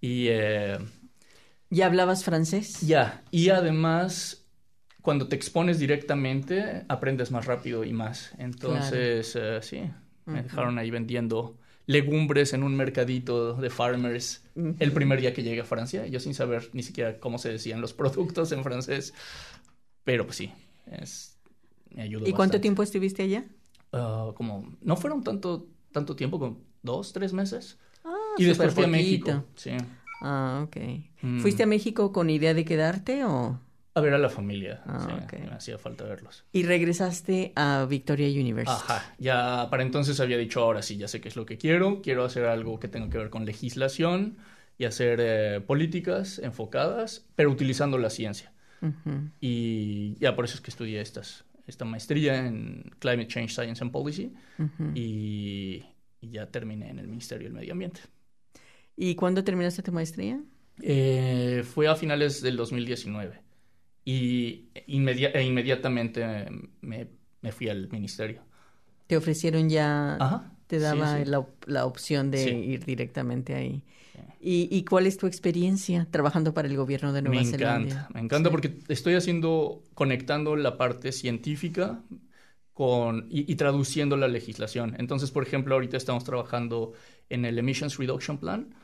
Y 0.00 0.28
eh, 0.28 0.78
¿Ya 1.70 1.86
hablabas 1.86 2.24
francés? 2.24 2.78
ya, 2.80 3.24
y 3.30 3.50
además, 3.50 4.46
cuando 5.02 5.28
te 5.28 5.36
expones 5.36 5.78
directamente, 5.78 6.84
aprendes 6.88 7.30
más 7.30 7.46
rápido 7.46 7.84
y 7.84 7.92
más. 7.92 8.32
Entonces, 8.38 9.34
eh, 9.36 9.60
sí, 9.62 9.82
me 10.26 10.42
dejaron 10.42 10.78
ahí 10.78 10.90
vendiendo 10.90 11.58
legumbres 11.86 12.52
en 12.52 12.62
un 12.62 12.76
mercadito 12.76 13.54
de 13.54 13.70
farmers 13.70 14.44
el 14.78 14.92
primer 14.92 15.20
día 15.20 15.32
que 15.32 15.42
llegué 15.42 15.62
a 15.62 15.64
Francia, 15.64 16.06
yo 16.06 16.20
sin 16.20 16.34
saber 16.34 16.70
ni 16.72 16.82
siquiera 16.82 17.18
cómo 17.18 17.38
se 17.38 17.50
decían 17.50 17.80
los 17.80 17.92
productos 17.94 18.52
en 18.52 18.62
francés, 18.62 19.14
pero 20.04 20.24
pues 20.26 20.36
sí, 20.36 20.52
es, 20.86 21.38
me 21.90 22.02
ayudó 22.02 22.26
¿Y 22.26 22.32
cuánto 22.32 22.52
bastante. 22.52 22.62
tiempo 22.62 22.82
estuviste 22.82 23.22
allá? 23.22 23.44
Ah, 23.92 24.32
como, 24.34 24.76
no 24.82 24.96
fueron 24.96 25.22
tanto, 25.24 25.68
tanto 25.92 26.14
tiempo, 26.14 26.38
como 26.38 26.60
dos, 26.82 27.12
tres 27.12 27.32
meses. 27.32 27.78
Ah, 28.04 28.34
y 28.36 28.44
después 28.44 28.74
fui 28.74 28.84
a. 28.84 28.88
México, 28.88 29.44
sí, 29.56 29.70
Ah, 30.20 30.64
ok. 30.66 30.76
Mm. 31.22 31.40
¿Fuiste 31.40 31.62
a 31.62 31.66
México 31.66 32.12
con 32.12 32.30
idea 32.30 32.54
de 32.54 32.64
quedarte 32.64 33.24
o...? 33.24 33.60
a 33.94 34.00
ver 34.00 34.14
a 34.14 34.18
la 34.18 34.28
familia, 34.28 34.80
Ah, 34.86 35.00
sí, 35.04 35.24
ok. 35.24 35.40
me 35.50 35.56
hacía 35.56 35.76
falta 35.76 36.04
verlos. 36.04 36.44
Y 36.52 36.62
regresaste 36.62 37.52
a 37.56 37.84
Victoria 37.90 38.28
University. 38.28 38.70
Ajá, 38.70 39.12
ya 39.18 39.66
para 39.70 39.82
entonces 39.82 40.20
había 40.20 40.38
dicho, 40.38 40.60
ahora 40.62 40.82
sí, 40.82 40.96
ya 40.98 41.08
sé 41.08 41.20
qué 41.20 41.26
es 41.26 41.34
lo 41.34 41.44
que 41.46 41.58
quiero, 41.58 42.00
quiero 42.00 42.22
hacer 42.24 42.44
algo 42.44 42.78
que 42.78 42.86
tenga 42.86 43.10
que 43.10 43.18
ver 43.18 43.28
con 43.28 43.44
legislación 43.44 44.36
y 44.78 44.84
hacer 44.84 45.18
eh, 45.20 45.60
políticas 45.60 46.38
enfocadas, 46.38 47.26
pero 47.34 47.50
utilizando 47.50 47.98
la 47.98 48.10
ciencia. 48.10 48.52
Y 49.40 50.14
ya 50.20 50.36
por 50.36 50.44
eso 50.44 50.54
es 50.54 50.60
que 50.60 50.70
estudié 50.70 51.00
estas, 51.00 51.44
esta 51.66 51.84
maestría 51.84 52.46
en 52.46 52.92
Climate 53.00 53.26
Change 53.26 53.52
Science 53.52 53.82
and 53.82 53.90
Policy 53.90 54.32
y 54.94 55.82
ya 56.22 56.46
terminé 56.46 56.90
en 56.90 57.00
el 57.00 57.08
Ministerio 57.08 57.48
del 57.48 57.54
Medio 57.54 57.72
Ambiente. 57.72 58.00
¿Y 58.98 59.14
cuándo 59.14 59.44
terminaste 59.44 59.82
tu 59.82 59.92
maestría? 59.92 60.42
Eh, 60.80 61.64
fue 61.64 61.88
a 61.88 61.96
finales 61.96 62.40
del 62.40 62.56
2019 62.56 63.42
y 64.04 64.70
e 64.74 64.84
inmediatamente 65.42 66.24
me, 66.82 67.08
me 67.40 67.52
fui 67.52 67.68
al 67.68 67.88
ministerio. 67.90 68.44
¿Te 69.06 69.16
ofrecieron 69.16 69.68
ya, 69.70 70.26
Ajá, 70.26 70.56
te 70.66 70.78
daba 70.78 71.24
sí. 71.24 71.24
La, 71.24 71.38
op- 71.40 71.64
la 71.66 71.86
opción 71.86 72.30
de 72.30 72.52
Sí. 72.54 72.62
ir 72.62 72.84
directamente 72.84 73.54
ahí? 73.54 73.84
¿Y, 74.40 74.68
y 74.70 74.84
cuál 74.84 75.06
es 75.06 75.16
tu 75.18 75.26
experiencia 75.26 76.06
trabajando 76.10 76.54
para 76.54 76.68
el 76.68 76.76
gobierno 76.76 77.12
de 77.12 77.22
Nueva 77.22 77.34
Me 77.34 77.44
Zelanda? 77.44 77.96
encanta, 77.96 78.08
me 78.14 78.20
encanta 78.20 78.50
porque 78.50 78.78
estoy 78.88 79.14
haciendo, 79.14 79.82
conectando 79.94 80.54
la 80.56 80.78
parte 80.78 81.10
científica 81.12 82.02
con, 82.74 83.26
y, 83.30 83.50
y 83.52 83.56
traduciendo 83.56 84.16
la 84.16 84.28
legislación. 84.28 84.94
Entonces, 84.98 85.30
por 85.32 85.42
ejemplo, 85.44 85.74
ahorita 85.74 85.96
estamos 85.96 86.24
trabajando 86.24 86.92
en 87.28 87.44
el 87.44 87.58
Emissions 87.58 87.98
Reduction 87.98 88.38
Plan, 88.38 88.74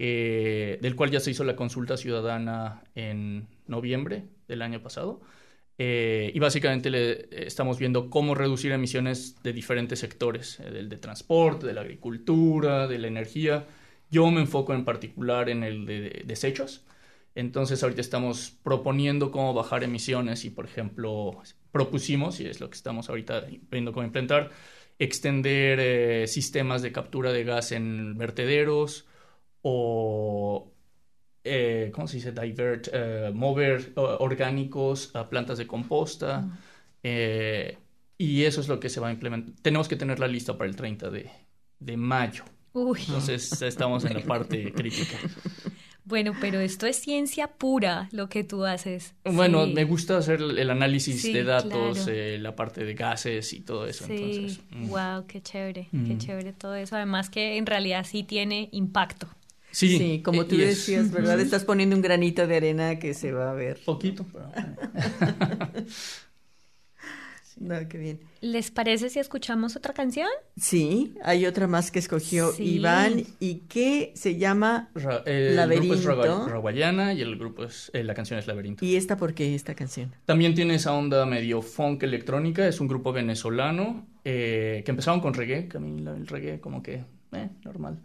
que, 0.00 0.78
del 0.80 0.96
cual 0.96 1.10
ya 1.10 1.20
se 1.20 1.30
hizo 1.30 1.44
la 1.44 1.56
consulta 1.56 1.98
ciudadana 1.98 2.82
en 2.94 3.48
noviembre 3.66 4.24
del 4.48 4.62
año 4.62 4.82
pasado. 4.82 5.20
Eh, 5.76 6.32
y 6.34 6.38
básicamente 6.38 6.88
le, 6.88 7.10
eh, 7.10 7.28
estamos 7.46 7.78
viendo 7.78 8.08
cómo 8.08 8.34
reducir 8.34 8.72
emisiones 8.72 9.42
de 9.42 9.52
diferentes 9.52 9.98
sectores, 9.98 10.58
eh, 10.60 10.70
del 10.70 10.88
de 10.88 10.96
transporte, 10.96 11.66
de 11.66 11.74
la 11.74 11.82
agricultura, 11.82 12.88
de 12.88 12.98
la 12.98 13.08
energía. 13.08 13.66
Yo 14.10 14.30
me 14.30 14.40
enfoco 14.40 14.72
en 14.72 14.86
particular 14.86 15.50
en 15.50 15.64
el 15.64 15.84
de, 15.84 16.00
de 16.00 16.22
desechos. 16.24 16.82
Entonces 17.34 17.82
ahorita 17.82 18.00
estamos 18.00 18.54
proponiendo 18.62 19.30
cómo 19.30 19.52
bajar 19.52 19.84
emisiones 19.84 20.46
y, 20.46 20.50
por 20.50 20.64
ejemplo, 20.64 21.42
propusimos, 21.72 22.40
y 22.40 22.46
es 22.46 22.58
lo 22.58 22.70
que 22.70 22.76
estamos 22.76 23.10
ahorita 23.10 23.44
viendo 23.70 23.92
cómo 23.92 24.06
implementar, 24.06 24.50
extender 24.98 25.78
eh, 25.78 26.26
sistemas 26.26 26.80
de 26.80 26.90
captura 26.90 27.32
de 27.32 27.44
gas 27.44 27.72
en 27.72 28.16
vertederos 28.16 29.06
o, 29.62 30.72
eh, 31.44 31.90
¿cómo 31.94 32.06
se 32.08 32.16
dice? 32.16 32.32
Divert, 32.32 32.88
eh, 32.92 33.30
mover 33.34 33.92
orgánicos 33.96 35.14
a 35.14 35.28
plantas 35.28 35.58
de 35.58 35.66
composta. 35.66 36.48
eh, 37.02 37.78
y 38.18 38.44
eso 38.44 38.60
es 38.60 38.68
lo 38.68 38.78
que 38.80 38.90
se 38.90 39.00
va 39.00 39.08
a 39.08 39.12
implementar. 39.12 39.54
Tenemos 39.62 39.88
que 39.88 39.96
tenerla 39.96 40.28
lista 40.28 40.56
para 40.58 40.68
el 40.68 40.76
30 40.76 41.08
de, 41.10 41.30
de 41.78 41.96
mayo. 41.96 42.44
Uy, 42.74 43.00
Entonces 43.00 43.62
estamos 43.62 44.04
en 44.04 44.12
la 44.14 44.20
parte 44.20 44.70
crítica. 44.74 45.16
bueno, 46.04 46.32
pero 46.40 46.60
esto 46.60 46.86
es 46.86 46.96
ciencia 46.96 47.46
pura 47.48 48.08
lo 48.12 48.28
que 48.28 48.44
tú 48.44 48.64
haces. 48.66 49.14
Bueno, 49.24 49.64
Sí. 49.64 49.72
me 49.72 49.84
gusta 49.84 50.18
hacer 50.18 50.40
el 50.42 50.68
análisis 50.70 51.22
Sí, 51.22 51.32
de 51.32 51.44
datos, 51.44 51.98
claro. 51.98 52.12
eh, 52.12 52.38
la 52.38 52.54
parte 52.54 52.84
de 52.84 52.92
gases 52.94 53.52
y 53.54 53.60
todo 53.60 53.86
eso. 53.86 54.04
Sí, 54.06 54.12
Entonces, 54.14 54.60
mm. 54.70 54.88
wow, 54.88 55.26
qué 55.26 55.40
chévere, 55.40 55.88
qué 55.90 55.96
Mm. 56.14 56.18
chévere 56.18 56.52
todo 56.52 56.74
eso. 56.74 56.96
Además 56.96 57.30
que 57.30 57.56
en 57.56 57.64
realidad 57.66 58.04
sí 58.06 58.22
tiene 58.22 58.68
impacto. 58.72 59.28
Sí, 59.70 59.98
Sí, 59.98 60.22
como 60.24 60.42
eh, 60.42 60.44
tú 60.46 60.54
es 60.56 60.60
decías, 60.68 61.10
¿verdad? 61.10 61.38
Estás 61.40 61.64
poniendo 61.64 61.96
un 61.96 62.02
granito 62.02 62.46
de 62.46 62.56
arena 62.56 62.98
que 62.98 63.14
se 63.14 63.32
va 63.32 63.50
a 63.50 63.54
ver. 63.54 63.78
poquito, 63.84 64.26
pero 64.32 64.50
No, 67.56 67.76
qué 67.88 67.98
bien. 67.98 68.20
¿Les 68.40 68.70
parece 68.70 69.10
si 69.10 69.18
escuchamos 69.18 69.76
otra 69.76 69.92
canción? 69.92 70.28
Sí, 70.56 71.14
hay 71.22 71.44
otra 71.44 71.66
más 71.66 71.90
que 71.90 71.98
escogió 71.98 72.52
Sí. 72.52 72.76
Iván 72.76 73.24
y 73.38 73.56
que 73.68 74.12
se 74.14 74.36
llama 74.38 74.88
Ra- 74.94 75.22
eh, 75.26 75.48
el 75.60 75.68
grupo 75.68 75.92
es 75.94 76.04
Laberinto. 76.06 76.48
Raguayana 76.48 77.12
y 77.12 77.20
el 77.20 77.36
grupo 77.36 77.64
es 77.64 77.90
eh, 77.92 78.02
la 78.02 78.14
canción 78.14 78.38
es 78.38 78.46
Laberinto. 78.46 78.82
¿Y 78.82 78.96
esta 78.96 79.18
por 79.18 79.34
qué 79.34 79.54
esta 79.54 79.74
canción? 79.74 80.14
También 80.24 80.54
tiene 80.54 80.76
esa 80.76 80.94
onda 80.94 81.26
medio 81.26 81.60
funk 81.60 82.02
electrónica, 82.02 82.66
es 82.66 82.80
un 82.80 82.88
grupo 82.88 83.12
venezolano 83.12 84.06
eh, 84.24 84.80
que 84.84 84.90
empezaron 84.92 85.20
con 85.20 85.34
reggae, 85.34 85.68
que 85.68 85.76
a 85.76 85.80
mí 85.80 86.00
la- 86.00 86.16
el 86.16 86.26
reggae 86.28 86.60
como 86.60 86.82
que, 86.82 87.04
eh, 87.32 87.50
normal. 87.64 87.98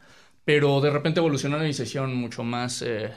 Pero 0.46 0.80
de 0.80 0.92
repente 0.92 1.20
evolucionaron 1.20 1.68
y 1.68 1.74
se 1.74 1.84
hicieron 1.84 2.16
mucho 2.16 2.44
más... 2.44 2.82
eh, 2.84 3.12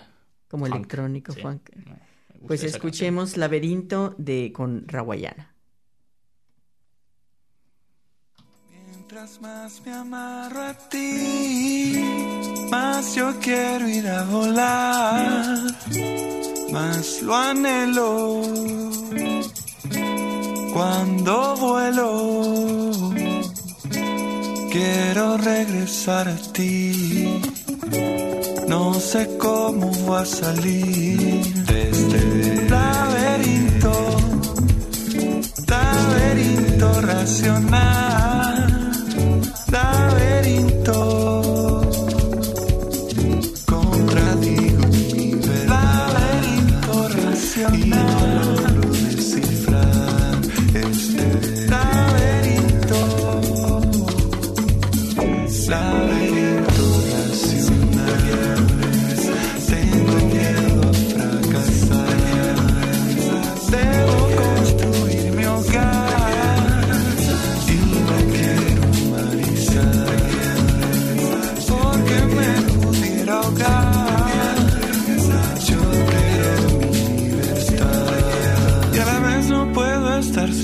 Como 0.49 0.65
funk. 0.67 0.75
electrónico, 0.77 1.33
Sí, 1.33 1.41
funk. 1.43 1.71
gusta 1.75 2.47
Pues 2.47 2.65
escuchemos 2.65 3.37
Laberinto 3.37 4.15
de 4.19 4.51
con 4.55 4.89
Rawayana. 4.89 5.55
Mientras 8.71 9.41
más 9.41 9.81
me 9.85 9.93
amarro 9.93 10.63
a 10.63 10.75
ti, 10.91 11.99
más 12.71 13.15
yo 13.15 13.35
quiero 13.41 13.89
ir 13.89 14.07
a 14.07 14.25
volar, 14.25 15.59
más 16.73 17.23
lo 17.23 17.35
anhelo. 17.35 18.43
Cuando 20.73 21.57
vuelo, 21.57 23.13
quiero 24.79 25.37
regresar 25.37 26.29
a 26.29 26.37
ti. 26.53 27.41
No 28.69 28.95
sé 28.95 29.37
cómo 29.39 29.91
voy 30.07 30.21
a 30.21 30.25
salir 30.25 31.43
de 31.69 31.91
este 31.91 32.69
laberinto 32.69 33.93
laberinto 35.67 37.01
racional, 37.01 38.57
laberinto, 39.73 40.68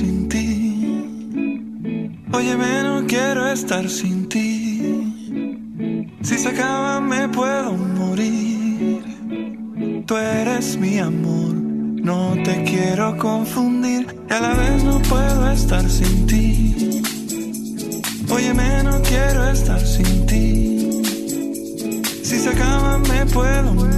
sin. 0.04 0.28
Óyeme, 2.32 2.82
no 2.82 3.06
quiero 3.06 3.46
estar 3.48 3.88
sin 3.88 4.28
ti. 4.28 5.12
Si 6.22 6.38
se 6.38 6.48
acaba 6.48 7.00
me 7.00 7.28
puedo 7.28 7.72
morir. 7.76 9.02
Tú 10.06 10.16
eres 10.16 10.76
mi 10.76 10.98
amor, 10.98 11.54
no 11.54 12.34
te 12.44 12.64
quiero 12.64 13.16
confundir 13.16 14.06
y 14.28 14.32
a 14.32 14.40
la 14.40 14.54
vez 14.54 14.84
no 14.84 14.98
puedo 15.02 15.50
estar 15.50 15.88
sin 15.88 16.26
ti. 16.26 17.02
Óyeme, 18.30 18.82
no 18.82 19.00
quiero 19.02 19.48
estar 19.50 19.80
sin 19.80 20.26
ti. 20.26 21.02
Si 22.22 22.36
se 22.38 22.48
acaba 22.50 22.98
me 22.98 23.24
puedo 23.26 23.74
morir. 23.74 23.94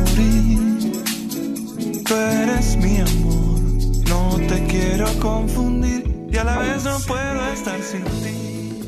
Tú 2.07 2.15
eres 2.15 2.77
mi 2.77 2.99
amor, 2.99 3.36
no 4.09 4.37
te 4.49 4.65
quiero 4.67 5.07
confundir 5.21 6.05
y 6.31 6.37
a 6.37 6.45
la 6.45 6.59
vez 6.59 6.85
no 6.85 6.99
puedo 7.07 7.53
estar 7.53 7.81
sin 7.83 8.05
ti. 8.05 8.79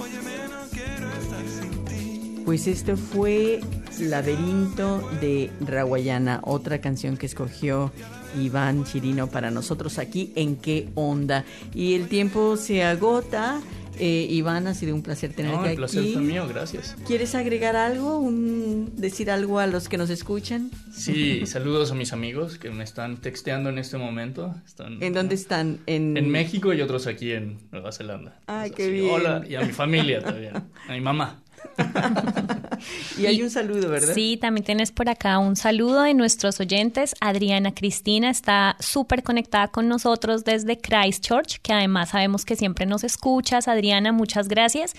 Óyeme, 0.00 0.48
no 0.48 0.68
quiero 0.70 1.08
estar 1.20 1.44
sin 1.46 1.84
ti. 1.84 2.42
Pues 2.44 2.66
esto 2.66 2.96
fue 2.96 3.60
Laberinto 3.98 5.08
de 5.20 5.50
Rawayana, 5.60 6.40
otra 6.44 6.80
canción 6.80 7.16
que 7.16 7.26
escogió 7.26 7.92
Iván 8.40 8.84
Chirino 8.84 9.28
para 9.28 9.50
nosotros 9.50 9.98
aquí 9.98 10.32
en 10.34 10.56
qué 10.56 10.88
onda. 10.94 11.44
Y 11.74 11.94
el 11.94 12.08
tiempo 12.08 12.56
se 12.56 12.82
agota. 12.84 13.60
Eh, 13.98 14.26
Iván, 14.30 14.66
ha 14.66 14.74
sido 14.74 14.94
un 14.94 15.02
placer 15.02 15.32
tenerte 15.32 15.56
No, 15.58 15.64
el 15.64 15.68
aquí. 15.70 15.76
placer 15.76 16.04
fue 16.12 16.22
mío, 16.22 16.48
gracias. 16.48 16.96
¿Quieres 17.06 17.34
agregar 17.34 17.76
algo? 17.76 18.18
Un, 18.18 18.92
¿Decir 18.96 19.30
algo 19.30 19.58
a 19.58 19.66
los 19.66 19.88
que 19.88 19.98
nos 19.98 20.10
escuchan? 20.10 20.70
Sí, 20.92 21.46
saludos 21.46 21.92
a 21.92 21.94
mis 21.94 22.12
amigos 22.12 22.58
que 22.58 22.70
me 22.70 22.84
están 22.84 23.18
texteando 23.18 23.68
en 23.70 23.78
este 23.78 23.98
momento. 23.98 24.54
Están 24.66 25.02
¿En 25.02 25.12
dónde 25.12 25.34
están? 25.34 25.78
En, 25.86 26.16
en 26.16 26.30
México 26.30 26.72
y 26.72 26.80
otros 26.80 27.06
aquí 27.06 27.32
en 27.32 27.58
Nueva 27.70 27.92
Zelanda. 27.92 28.40
Ay, 28.46 28.70
Es 28.70 28.76
qué 28.76 28.88
bien. 28.90 29.10
Hola, 29.10 29.44
y 29.48 29.54
a 29.56 29.60
mi 29.60 29.72
familia 29.72 30.20
también, 30.24 30.54
a 30.56 30.92
mi 30.92 31.00
mamá. 31.00 31.42
Y 33.18 33.26
hay 33.26 33.38
Y- 33.38 33.42
un 33.42 33.50
saludo, 33.50 33.88
¿verdad? 33.88 34.14
Sí, 34.14 34.36
también 34.40 34.64
tienes 34.64 34.90
por 34.90 35.08
acá 35.08 35.38
un 35.38 35.54
saludo 35.56 36.02
de 36.02 36.14
nuestros 36.14 36.58
oyentes. 36.60 37.14
Adriana 37.20 37.72
Cristina 37.74 38.30
está 38.30 38.76
súper 38.80 39.22
conectada 39.22 39.68
con 39.68 39.88
nosotros 39.88 40.44
desde 40.44 40.78
Christchurch, 40.78 41.60
que 41.60 41.72
además 41.72 42.10
sabemos 42.10 42.44
que 42.44 42.56
siempre 42.56 42.86
nos 42.86 43.04
escuchas. 43.04 43.68
Adriana, 43.68 44.10
muchas 44.12 44.48
gracias. 44.48 44.94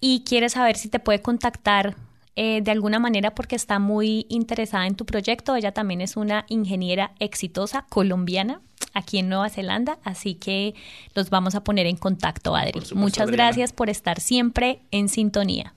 Y 0.00 0.24
quiere 0.24 0.48
saber 0.48 0.76
si 0.76 0.88
te 0.88 0.98
puede 0.98 1.22
contactar 1.22 1.94
eh, 2.34 2.60
de 2.62 2.70
alguna 2.70 2.98
manera 2.98 3.34
porque 3.34 3.56
está 3.56 3.78
muy 3.78 4.26
interesada 4.28 4.86
en 4.86 4.94
tu 4.96 5.04
proyecto. 5.06 5.54
Ella 5.54 5.72
también 5.72 6.00
es 6.00 6.16
una 6.16 6.44
ingeniera 6.48 7.12
exitosa 7.20 7.86
colombiana 7.88 8.60
aquí 8.94 9.18
en 9.18 9.28
Nueva 9.28 9.48
Zelanda, 9.48 9.98
así 10.02 10.34
que 10.34 10.74
los 11.14 11.30
vamos 11.30 11.54
a 11.54 11.62
poner 11.62 11.86
en 11.86 11.96
contacto, 11.96 12.56
Adri. 12.56 12.72
Supuesto, 12.80 12.96
Muchas 12.96 13.22
Adriana. 13.28 13.44
gracias 13.44 13.72
por 13.72 13.90
estar 13.90 14.20
siempre 14.20 14.80
en 14.90 15.08
sintonía. 15.08 15.74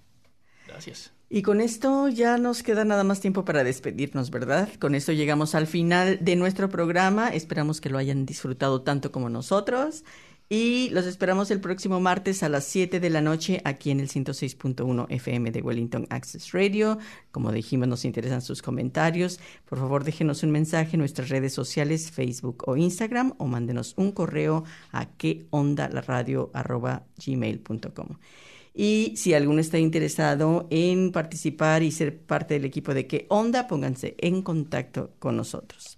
Y 1.29 1.43
con 1.43 1.61
esto 1.61 2.09
ya 2.09 2.37
nos 2.37 2.61
queda 2.61 2.83
nada 2.83 3.05
más 3.05 3.21
tiempo 3.21 3.45
para 3.45 3.63
despedirnos, 3.63 4.31
¿verdad? 4.31 4.67
Con 4.79 4.95
esto 4.95 5.13
llegamos 5.13 5.55
al 5.55 5.65
final 5.65 6.19
de 6.19 6.35
nuestro 6.35 6.67
programa. 6.69 7.29
Esperamos 7.29 7.79
que 7.79 7.89
lo 7.89 7.97
hayan 7.97 8.25
disfrutado 8.25 8.81
tanto 8.81 9.13
como 9.13 9.29
nosotros. 9.29 10.03
Y 10.49 10.89
los 10.89 11.05
esperamos 11.05 11.49
el 11.49 11.61
próximo 11.61 12.01
martes 12.01 12.43
a 12.43 12.49
las 12.49 12.65
7 12.65 12.99
de 12.99 13.09
la 13.09 13.21
noche 13.21 13.61
aquí 13.63 13.89
en 13.89 14.01
el 14.01 14.09
106.1 14.09 15.05
FM 15.07 15.51
de 15.51 15.61
Wellington 15.61 16.07
Access 16.09 16.51
Radio. 16.51 16.97
Como 17.31 17.53
dijimos, 17.53 17.87
nos 17.87 18.03
interesan 18.03 18.41
sus 18.41 18.61
comentarios. 18.61 19.39
Por 19.63 19.79
favor, 19.79 20.03
déjenos 20.03 20.43
un 20.43 20.51
mensaje 20.51 20.97
en 20.97 20.99
nuestras 20.99 21.29
redes 21.29 21.53
sociales, 21.53 22.11
Facebook 22.11 22.65
o 22.67 22.75
Instagram, 22.75 23.33
o 23.37 23.45
mándenos 23.45 23.93
un 23.95 24.11
correo 24.11 24.65
a 24.91 25.05
qué 25.05 25.45
Y 28.73 29.13
si 29.17 29.33
alguno 29.33 29.59
está 29.59 29.79
interesado 29.79 30.67
en 30.69 31.11
participar 31.11 31.83
y 31.83 31.91
ser 31.91 32.17
parte 32.19 32.53
del 32.53 32.65
equipo 32.65 32.93
de 32.93 33.05
qué 33.05 33.25
onda, 33.29 33.67
pónganse 33.67 34.15
en 34.19 34.41
contacto 34.41 35.11
con 35.19 35.35
nosotros. 35.35 35.97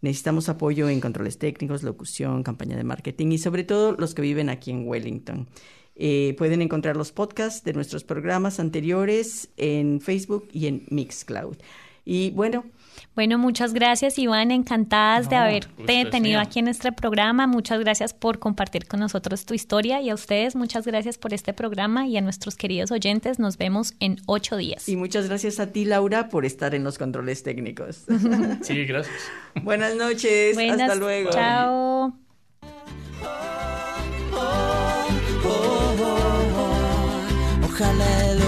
Necesitamos 0.00 0.48
apoyo 0.48 0.88
en 0.88 1.00
controles 1.00 1.38
técnicos, 1.38 1.82
locución, 1.82 2.42
campaña 2.42 2.76
de 2.76 2.84
marketing 2.84 3.32
y 3.32 3.38
sobre 3.38 3.64
todo 3.64 3.92
los 3.92 4.14
que 4.14 4.22
viven 4.22 4.48
aquí 4.48 4.70
en 4.70 4.86
Wellington. 4.86 5.48
Eh, 5.96 6.36
pueden 6.38 6.62
encontrar 6.62 6.96
los 6.96 7.10
podcasts 7.10 7.64
de 7.64 7.72
nuestros 7.72 8.04
programas 8.04 8.60
anteriores 8.60 9.48
en 9.56 10.00
Facebook 10.00 10.48
y 10.52 10.68
en 10.68 10.86
Mixcloud. 10.90 11.56
Y 12.04 12.30
bueno, 12.30 12.64
Bueno, 13.14 13.36
muchas 13.36 13.74
gracias, 13.74 14.16
Iván. 14.18 14.52
Encantadas 14.52 15.28
de 15.28 15.34
haberte 15.34 16.04
tenido 16.10 16.40
aquí 16.40 16.60
en 16.60 16.68
este 16.68 16.92
programa. 16.92 17.48
Muchas 17.48 17.80
gracias 17.80 18.14
por 18.14 18.38
compartir 18.38 18.86
con 18.86 19.00
nosotros 19.00 19.44
tu 19.44 19.54
historia 19.54 20.00
y 20.00 20.10
a 20.10 20.14
ustedes 20.14 20.54
muchas 20.54 20.86
gracias 20.86 21.18
por 21.18 21.34
este 21.34 21.52
programa 21.52 22.06
y 22.06 22.16
a 22.16 22.20
nuestros 22.20 22.54
queridos 22.54 22.92
oyentes. 22.92 23.40
Nos 23.40 23.58
vemos 23.58 23.94
en 23.98 24.20
ocho 24.26 24.56
días. 24.56 24.88
y 24.88 24.94
muchas 24.96 25.28
gracias 25.28 25.58
a 25.58 25.72
ti, 25.72 25.84
Laura, 25.84 26.28
por 26.28 26.44
estar 26.44 26.74
en 26.76 26.84
los 26.84 26.96
controles 26.98 27.42
técnicos. 27.42 28.04
Sí, 28.62 28.84
gracias. 28.84 29.16
Buenas 29.62 29.94
noches. 29.96 30.54
Buenas, 30.54 30.80
Hasta 30.80 30.94
luego. 30.94 31.30
Chao. 31.30 32.14
Ojalá 37.64 38.47